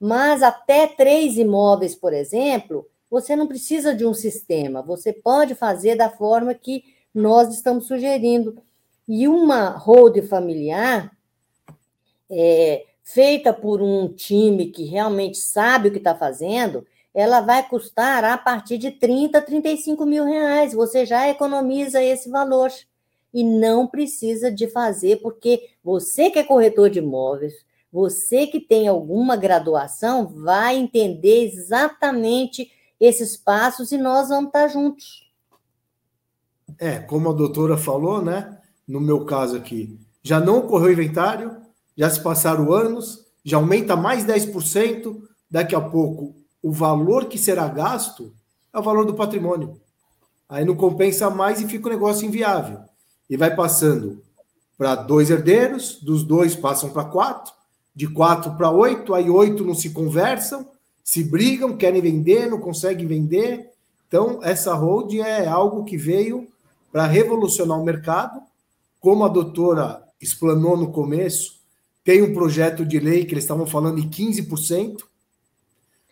Mas 0.00 0.42
até 0.42 0.88
três 0.88 1.36
imóveis, 1.36 1.94
por 1.94 2.12
exemplo, 2.12 2.88
você 3.08 3.36
não 3.36 3.46
precisa 3.46 3.94
de 3.94 4.04
um 4.04 4.14
sistema, 4.14 4.82
você 4.82 5.12
pode 5.12 5.54
fazer 5.54 5.94
da 5.94 6.10
forma 6.10 6.52
que 6.54 6.82
nós 7.14 7.54
estamos 7.54 7.86
sugerindo. 7.86 8.56
E 9.06 9.28
uma 9.28 9.70
hold 9.70 10.18
familiar, 10.22 11.16
é, 12.30 12.86
feita 13.02 13.52
por 13.52 13.82
um 13.82 14.08
time 14.08 14.66
que 14.66 14.84
realmente 14.84 15.38
sabe 15.38 15.88
o 15.88 15.92
que 15.92 15.98
está 15.98 16.14
fazendo, 16.14 16.86
ela 17.14 17.40
vai 17.40 17.68
custar 17.68 18.24
a 18.24 18.38
partir 18.38 18.78
de 18.78 18.90
30, 18.90 19.40
35 19.42 20.06
mil 20.06 20.24
reais. 20.24 20.72
Você 20.72 21.04
já 21.04 21.28
economiza 21.28 22.02
esse 22.02 22.30
valor. 22.30 22.70
E 23.34 23.42
não 23.42 23.86
precisa 23.86 24.50
de 24.50 24.68
fazer, 24.68 25.22
porque 25.22 25.70
você 25.82 26.30
que 26.30 26.38
é 26.38 26.44
corretor 26.44 26.90
de 26.90 26.98
imóveis, 26.98 27.54
você 27.90 28.46
que 28.46 28.60
tem 28.60 28.88
alguma 28.88 29.36
graduação, 29.36 30.26
vai 30.26 30.76
entender 30.76 31.46
exatamente 31.46 32.70
esses 33.00 33.36
passos 33.36 33.90
e 33.90 33.98
nós 33.98 34.28
vamos 34.28 34.48
estar 34.48 34.68
juntos. 34.68 35.30
É, 36.78 36.98
como 36.98 37.30
a 37.30 37.32
doutora 37.32 37.76
falou, 37.76 38.22
né? 38.22 38.58
No 38.86 39.00
meu 39.00 39.24
caso 39.24 39.56
aqui, 39.56 39.98
já 40.22 40.40
não 40.40 40.58
ocorreu 40.58 40.92
inventário, 40.92 41.61
já 42.02 42.10
se 42.10 42.20
passaram 42.20 42.72
anos, 42.72 43.24
já 43.44 43.58
aumenta 43.58 43.94
mais 43.94 44.24
10%, 44.24 45.22
daqui 45.48 45.72
a 45.72 45.80
pouco 45.80 46.34
o 46.60 46.72
valor 46.72 47.26
que 47.26 47.38
será 47.38 47.68
gasto 47.68 48.32
é 48.74 48.78
o 48.80 48.82
valor 48.82 49.06
do 49.06 49.14
patrimônio. 49.14 49.80
Aí 50.48 50.64
não 50.64 50.74
compensa 50.74 51.30
mais 51.30 51.60
e 51.60 51.68
fica 51.68 51.86
o 51.86 51.92
negócio 51.92 52.26
inviável. 52.26 52.80
E 53.30 53.36
vai 53.36 53.54
passando 53.54 54.20
para 54.76 54.96
dois 54.96 55.30
herdeiros, 55.30 56.00
dos 56.02 56.24
dois 56.24 56.56
passam 56.56 56.90
para 56.90 57.04
quatro, 57.04 57.52
de 57.94 58.08
quatro 58.08 58.56
para 58.56 58.68
oito, 58.68 59.14
aí 59.14 59.30
oito 59.30 59.64
não 59.64 59.72
se 59.72 59.90
conversam, 59.90 60.68
se 61.04 61.22
brigam, 61.22 61.76
querem 61.76 62.02
vender, 62.02 62.50
não 62.50 62.58
conseguem 62.58 63.06
vender. 63.06 63.70
Então, 64.08 64.40
essa 64.42 64.74
hold 64.74 65.14
é 65.14 65.46
algo 65.46 65.84
que 65.84 65.96
veio 65.96 66.48
para 66.90 67.06
revolucionar 67.06 67.80
o 67.80 67.84
mercado. 67.84 68.42
Como 68.98 69.24
a 69.24 69.28
doutora 69.28 70.02
explanou 70.20 70.76
no 70.76 70.90
começo, 70.90 71.61
tem 72.04 72.22
um 72.22 72.32
projeto 72.32 72.84
de 72.84 72.98
lei 72.98 73.24
que 73.24 73.34
eles 73.34 73.44
estavam 73.44 73.66
falando 73.66 73.98
em 73.98 74.08
15%. 74.08 75.02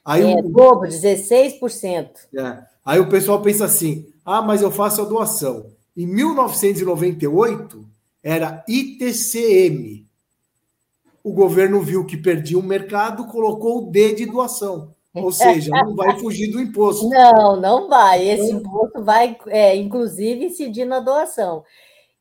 Aí 0.05 0.23
é, 0.23 0.37
o, 0.37 0.49
bobo, 0.49 0.83
16%. 0.83 2.09
É, 2.37 2.59
aí 2.85 3.01
o 3.01 3.09
pessoal 3.09 3.43
pensa 3.43 3.65
assim: 3.65 4.07
ah, 4.25 4.43
mas 4.43 4.63
eu 4.63 4.71
faço 4.71 5.03
a 5.03 5.05
doação. 5.05 5.67
Em 5.97 6.07
1998, 6.07 7.87
era 8.23 8.65
ITCM. 8.69 10.07
O 11.23 11.33
governo 11.33 11.83
viu 11.83 12.07
que 12.07 12.17
perdia 12.17 12.59
o 12.59 12.63
mercado, 12.63 13.27
colocou 13.27 13.79
o 13.79 13.91
D 13.91 14.15
de 14.15 14.27
doação. 14.27 14.95
Ou 15.13 15.33
seja, 15.33 15.71
não 15.71 15.97
vai 15.97 16.19
fugir 16.19 16.51
do 16.53 16.61
imposto. 16.61 17.09
Não, 17.09 17.57
não 17.61 17.89
vai. 17.89 18.29
Esse 18.29 18.45
então, 18.45 18.59
imposto 18.61 19.03
vai, 19.03 19.37
é, 19.49 19.75
inclusive, 19.75 20.47
incidir 20.47 20.85
na 20.85 21.01
doação. 21.01 21.65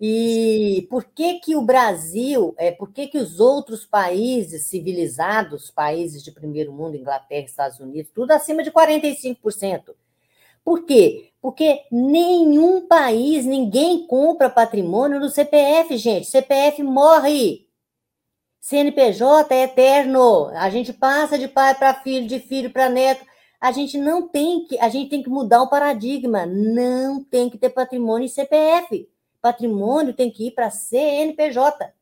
E 0.02 0.88
por 0.90 1.04
que 1.04 1.40
que 1.40 1.56
o 1.58 1.62
Brasil, 1.62 2.56
é, 2.58 2.72
por 2.72 2.94
que 2.94 3.08
que 3.08 3.18
os 3.18 3.42
outros 3.42 3.86
países 3.86 4.68
civilizados, 4.68 5.70
países 5.70 6.24
de 6.24 6.32
primeiro 6.32 6.72
mundo, 6.72 6.96
Inglaterra, 6.96 7.46
Estados 7.46 7.80
Unidos, 7.82 8.10
tudo 8.14 8.32
acima 8.32 8.64
de 8.64 8.72
45%? 8.72 9.94
Por 10.64 10.86
quê? 10.86 11.32
Porque 11.42 11.82
nenhum 11.92 12.88
país, 12.88 13.46
ninguém 13.46 14.08
compra 14.08 14.50
patrimônio 14.50 15.20
no 15.20 15.30
CPF, 15.30 15.98
gente. 15.98 16.28
CPF 16.28 16.82
morre. 16.82 17.68
CNPJ 18.62 19.54
é 19.54 19.64
eterno. 19.64 20.48
A 20.54 20.70
gente 20.70 20.94
passa 20.94 21.38
de 21.38 21.48
pai 21.48 21.76
para 21.76 21.94
filho, 21.96 22.28
de 22.28 22.40
filho 22.40 22.72
para 22.72 22.90
neto. 22.90 23.26
A 23.60 23.72
gente 23.74 23.98
não 23.98 24.28
tem 24.30 24.66
que, 24.66 24.80
a 24.80 24.88
gente 24.88 25.10
tem 25.10 25.24
que 25.24 25.30
mudar 25.30 25.62
o 25.62 25.70
paradigma. 25.70 26.46
Não 26.46 27.22
tem 27.24 27.50
que 27.50 27.58
ter 27.58 27.70
patrimônio 27.70 28.26
em 28.26 28.30
CPF 28.30 29.10
patrimônio 29.42 30.14
tem 30.14 30.30
que 30.30 30.48
ir 30.48 30.52
para 30.52 30.68
a 30.68 30.72
CNPJ. 30.72 31.94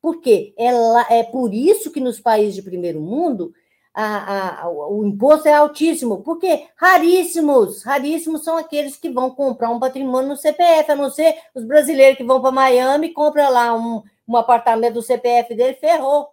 Por 0.00 0.20
quê? 0.20 0.54
É, 0.56 1.18
é 1.18 1.22
por 1.24 1.52
isso 1.52 1.90
que 1.90 2.00
nos 2.00 2.20
países 2.20 2.54
de 2.54 2.62
primeiro 2.62 3.00
mundo 3.00 3.52
a, 3.98 4.64
a, 4.64 4.68
o 4.68 5.06
imposto 5.06 5.48
é 5.48 5.54
altíssimo, 5.54 6.22
porque 6.22 6.68
raríssimos, 6.76 7.82
raríssimos 7.82 8.44
são 8.44 8.58
aqueles 8.58 8.94
que 8.98 9.08
vão 9.08 9.30
comprar 9.30 9.70
um 9.70 9.80
patrimônio 9.80 10.28
no 10.28 10.36
CPF, 10.36 10.92
a 10.92 10.94
não 10.94 11.08
ser 11.08 11.34
os 11.54 11.64
brasileiros 11.64 12.18
que 12.18 12.24
vão 12.24 12.42
para 12.42 12.52
Miami 12.52 13.06
e 13.06 13.12
compram 13.14 13.50
lá 13.50 13.74
um, 13.74 14.02
um 14.28 14.36
apartamento 14.36 14.94
do 14.94 15.02
CPF 15.02 15.54
dele, 15.54 15.74
ferrou. 15.74 16.28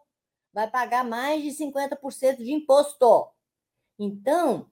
Vai 0.52 0.70
pagar 0.70 1.06
mais 1.06 1.42
de 1.42 1.52
50% 1.52 2.44
de 2.44 2.52
imposto. 2.52 3.30
Então, 3.98 4.66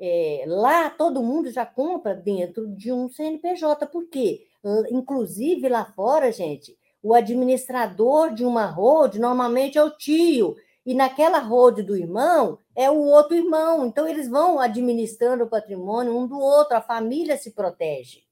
é, 0.00 0.44
lá 0.46 0.88
todo 0.88 1.22
mundo 1.22 1.50
já 1.50 1.66
compra 1.66 2.14
dentro 2.14 2.66
de 2.66 2.90
um 2.90 3.10
CNPJ. 3.10 3.86
Por 3.88 4.08
quê? 4.08 4.47
Inclusive 4.90 5.68
lá 5.68 5.84
fora, 5.84 6.32
gente, 6.32 6.76
o 7.02 7.14
administrador 7.14 8.34
de 8.34 8.44
uma 8.44 8.66
road 8.66 9.18
normalmente 9.18 9.78
é 9.78 9.82
o 9.82 9.90
tio, 9.90 10.56
e 10.84 10.94
naquela 10.94 11.38
road 11.38 11.82
do 11.82 11.94
irmão 11.94 12.58
é 12.74 12.90
o 12.90 12.96
outro 12.96 13.36
irmão. 13.36 13.86
Então 13.86 14.08
eles 14.08 14.28
vão 14.28 14.58
administrando 14.58 15.44
o 15.44 15.48
patrimônio 15.48 16.16
um 16.16 16.26
do 16.26 16.38
outro, 16.38 16.76
a 16.76 16.80
família 16.80 17.36
se 17.36 17.50
protege. 17.50 18.22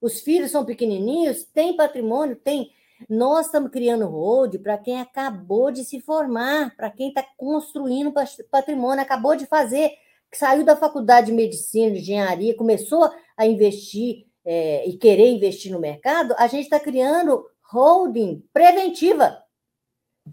Os 0.00 0.20
filhos 0.20 0.50
são 0.50 0.64
pequenininhos, 0.64 1.44
tem 1.44 1.76
patrimônio, 1.76 2.34
tem. 2.34 2.72
Nós 3.08 3.46
estamos 3.46 3.70
criando 3.70 4.06
road 4.06 4.58
para 4.58 4.76
quem 4.76 5.00
acabou 5.00 5.70
de 5.70 5.84
se 5.84 6.00
formar, 6.00 6.74
para 6.76 6.90
quem 6.90 7.08
está 7.08 7.24
construindo 7.36 8.12
patrimônio, 8.50 9.02
acabou 9.02 9.36
de 9.36 9.46
fazer, 9.46 9.92
saiu 10.34 10.64
da 10.64 10.76
faculdade 10.76 11.28
de 11.28 11.32
medicina, 11.32 11.92
de 11.92 12.00
engenharia, 12.00 12.56
começou 12.56 13.08
a 13.36 13.46
investir 13.46 14.26
é, 14.44 14.88
e 14.88 14.96
querer 14.96 15.30
investir 15.30 15.72
no 15.72 15.78
mercado, 15.78 16.34
a 16.38 16.46
gente 16.46 16.64
está 16.64 16.80
criando 16.80 17.44
holding 17.70 18.44
preventiva. 18.52 19.38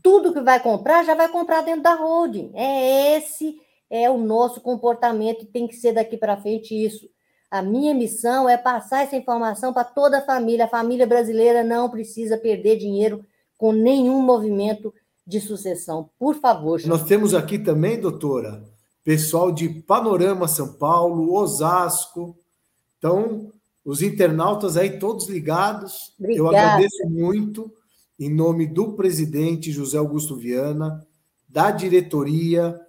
Tudo 0.02 0.34
que 0.34 0.42
vai 0.42 0.60
comprar 0.60 1.04
já 1.04 1.16
vai 1.16 1.30
comprar 1.30 1.62
dentro 1.62 1.84
da 1.84 1.96
holding. 1.96 2.52
É 2.54 3.18
esse 3.18 3.60
é 3.90 4.10
o 4.10 4.18
nosso 4.18 4.62
comportamento 4.62 5.44
e 5.44 5.48
tem 5.48 5.68
que 5.68 5.76
ser 5.76 5.94
daqui 5.94 6.16
para 6.16 6.38
frente 6.38 6.76
isso. 6.76 7.10
A 7.50 7.64
minha 7.64 7.96
missão 7.96 8.48
é 8.48 8.56
passar 8.56 9.04
essa 9.04 9.16
informação 9.16 9.74
para 9.74 9.84
toda 9.84 10.20
a 10.20 10.26
família. 10.26 10.66
A 10.66 10.70
família 10.70 11.08
brasileira 11.08 11.64
não 11.64 11.90
precisa 11.90 12.38
perder 12.38 12.78
dinheiro 12.78 13.26
com 13.58 13.72
nenhum 13.72 14.22
movimento 14.22 14.94
de 15.26 15.42
sucessão. 15.42 16.10
Por 16.20 16.36
favor. 16.36 16.80
Nós 16.86 17.04
temos 17.04 17.34
aqui 17.34 17.58
também, 17.58 18.00
doutora, 18.00 18.64
pessoal 19.04 19.52
de 19.52 19.68
Panorama 19.68 20.48
São 20.48 20.74
Paulo, 20.74 21.34
Osasco. 21.34 22.38
Então, 23.00 23.52
os 23.84 24.02
internautas 24.02 24.78
aí 24.78 25.00
todos 25.00 25.28
ligados. 25.28 26.14
Obrigada. 26.20 26.40
Eu 26.40 26.48
agradeço 26.48 27.10
muito 27.10 27.72
em 28.20 28.30
nome 28.30 28.68
do 28.68 28.94
presidente 28.94 29.72
José 29.72 29.98
Augusto 29.98 30.36
Viana, 30.36 31.06
da 31.48 31.72
diretoria, 31.72 32.80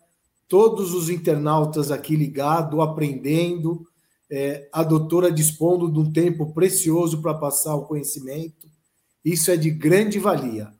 todos 0.49 0.93
os 0.93 1.09
internautas 1.09 1.91
aqui 1.91 2.17
ligados, 2.17 2.79
aprendendo, 2.81 3.87
é, 4.31 4.69
a 4.73 4.83
doutora 4.83 5.31
dispondo 5.31 5.91
de 5.91 5.99
um 5.99 6.13
tempo 6.13 6.53
precioso 6.53 7.23
para 7.23 7.35
passar 7.35 7.75
o 7.77 7.87
conhecimento. 7.87 8.69
Isso 9.25 9.51
é 9.51 9.57
de 9.57 9.71
grande 9.71 10.19
valia. 10.19 10.73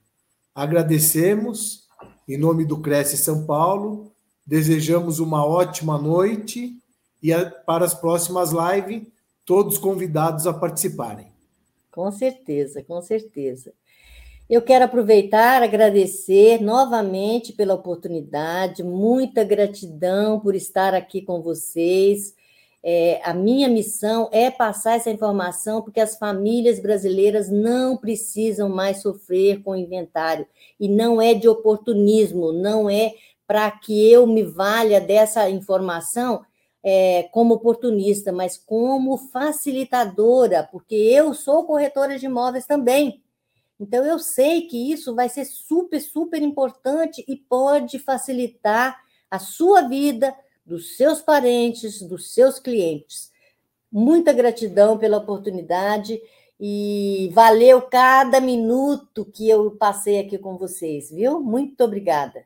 Agradecemos 0.53 1.87
em 2.27 2.37
nome 2.37 2.65
do 2.65 2.79
Cresce 2.79 3.17
São 3.17 3.45
Paulo, 3.45 4.11
desejamos 4.45 5.19
uma 5.19 5.45
ótima 5.45 5.97
noite 5.97 6.77
e 7.21 7.33
a, 7.33 7.49
para 7.49 7.85
as 7.85 7.93
próximas 7.93 8.51
lives 8.51 9.03
todos 9.51 9.77
convidados 9.77 10.47
a 10.47 10.53
participarem. 10.53 11.27
Com 11.91 12.09
certeza, 12.09 12.81
com 12.81 13.01
certeza. 13.01 13.73
Eu 14.49 14.61
quero 14.61 14.85
aproveitar, 14.85 15.61
agradecer 15.61 16.61
novamente 16.61 17.51
pela 17.51 17.73
oportunidade, 17.73 18.81
muita 18.81 19.43
gratidão 19.43 20.39
por 20.39 20.55
estar 20.55 20.93
aqui 20.93 21.21
com 21.21 21.41
vocês. 21.41 22.33
É, 22.81 23.19
a 23.25 23.33
minha 23.33 23.67
missão 23.67 24.29
é 24.31 24.49
passar 24.49 24.95
essa 24.95 25.11
informação 25.11 25.81
porque 25.81 25.99
as 25.99 26.17
famílias 26.17 26.79
brasileiras 26.79 27.49
não 27.49 27.97
precisam 27.97 28.69
mais 28.69 29.01
sofrer 29.01 29.61
com 29.63 29.71
o 29.71 29.75
inventário. 29.75 30.47
E 30.79 30.87
não 30.87 31.21
é 31.21 31.33
de 31.33 31.49
oportunismo, 31.49 32.53
não 32.53 32.89
é 32.89 33.15
para 33.45 33.69
que 33.69 34.09
eu 34.09 34.25
me 34.25 34.43
valha 34.43 35.01
dessa 35.01 35.49
informação 35.49 36.45
é, 36.83 37.23
como 37.31 37.55
oportunista, 37.55 38.31
mas 38.31 38.57
como 38.57 39.17
facilitadora, 39.17 40.67
porque 40.71 40.95
eu 40.95 41.33
sou 41.33 41.65
corretora 41.65 42.17
de 42.17 42.25
imóveis 42.25 42.65
também. 42.65 43.21
Então, 43.79 44.05
eu 44.05 44.19
sei 44.19 44.61
que 44.67 44.91
isso 44.91 45.15
vai 45.15 45.27
ser 45.27 45.45
super, 45.45 45.99
super 45.99 46.41
importante 46.41 47.23
e 47.27 47.35
pode 47.35 47.97
facilitar 47.99 48.99
a 49.29 49.39
sua 49.39 49.81
vida, 49.81 50.35
dos 50.65 50.95
seus 50.95 51.21
parentes, 51.21 52.01
dos 52.01 52.33
seus 52.33 52.59
clientes. 52.59 53.31
Muita 53.91 54.31
gratidão 54.31 54.97
pela 54.97 55.17
oportunidade 55.17 56.21
e 56.59 57.29
valeu 57.33 57.81
cada 57.81 58.39
minuto 58.39 59.25
que 59.25 59.49
eu 59.49 59.71
passei 59.71 60.19
aqui 60.19 60.37
com 60.37 60.57
vocês, 60.57 61.09
viu? 61.09 61.41
Muito 61.41 61.83
obrigada. 61.83 62.45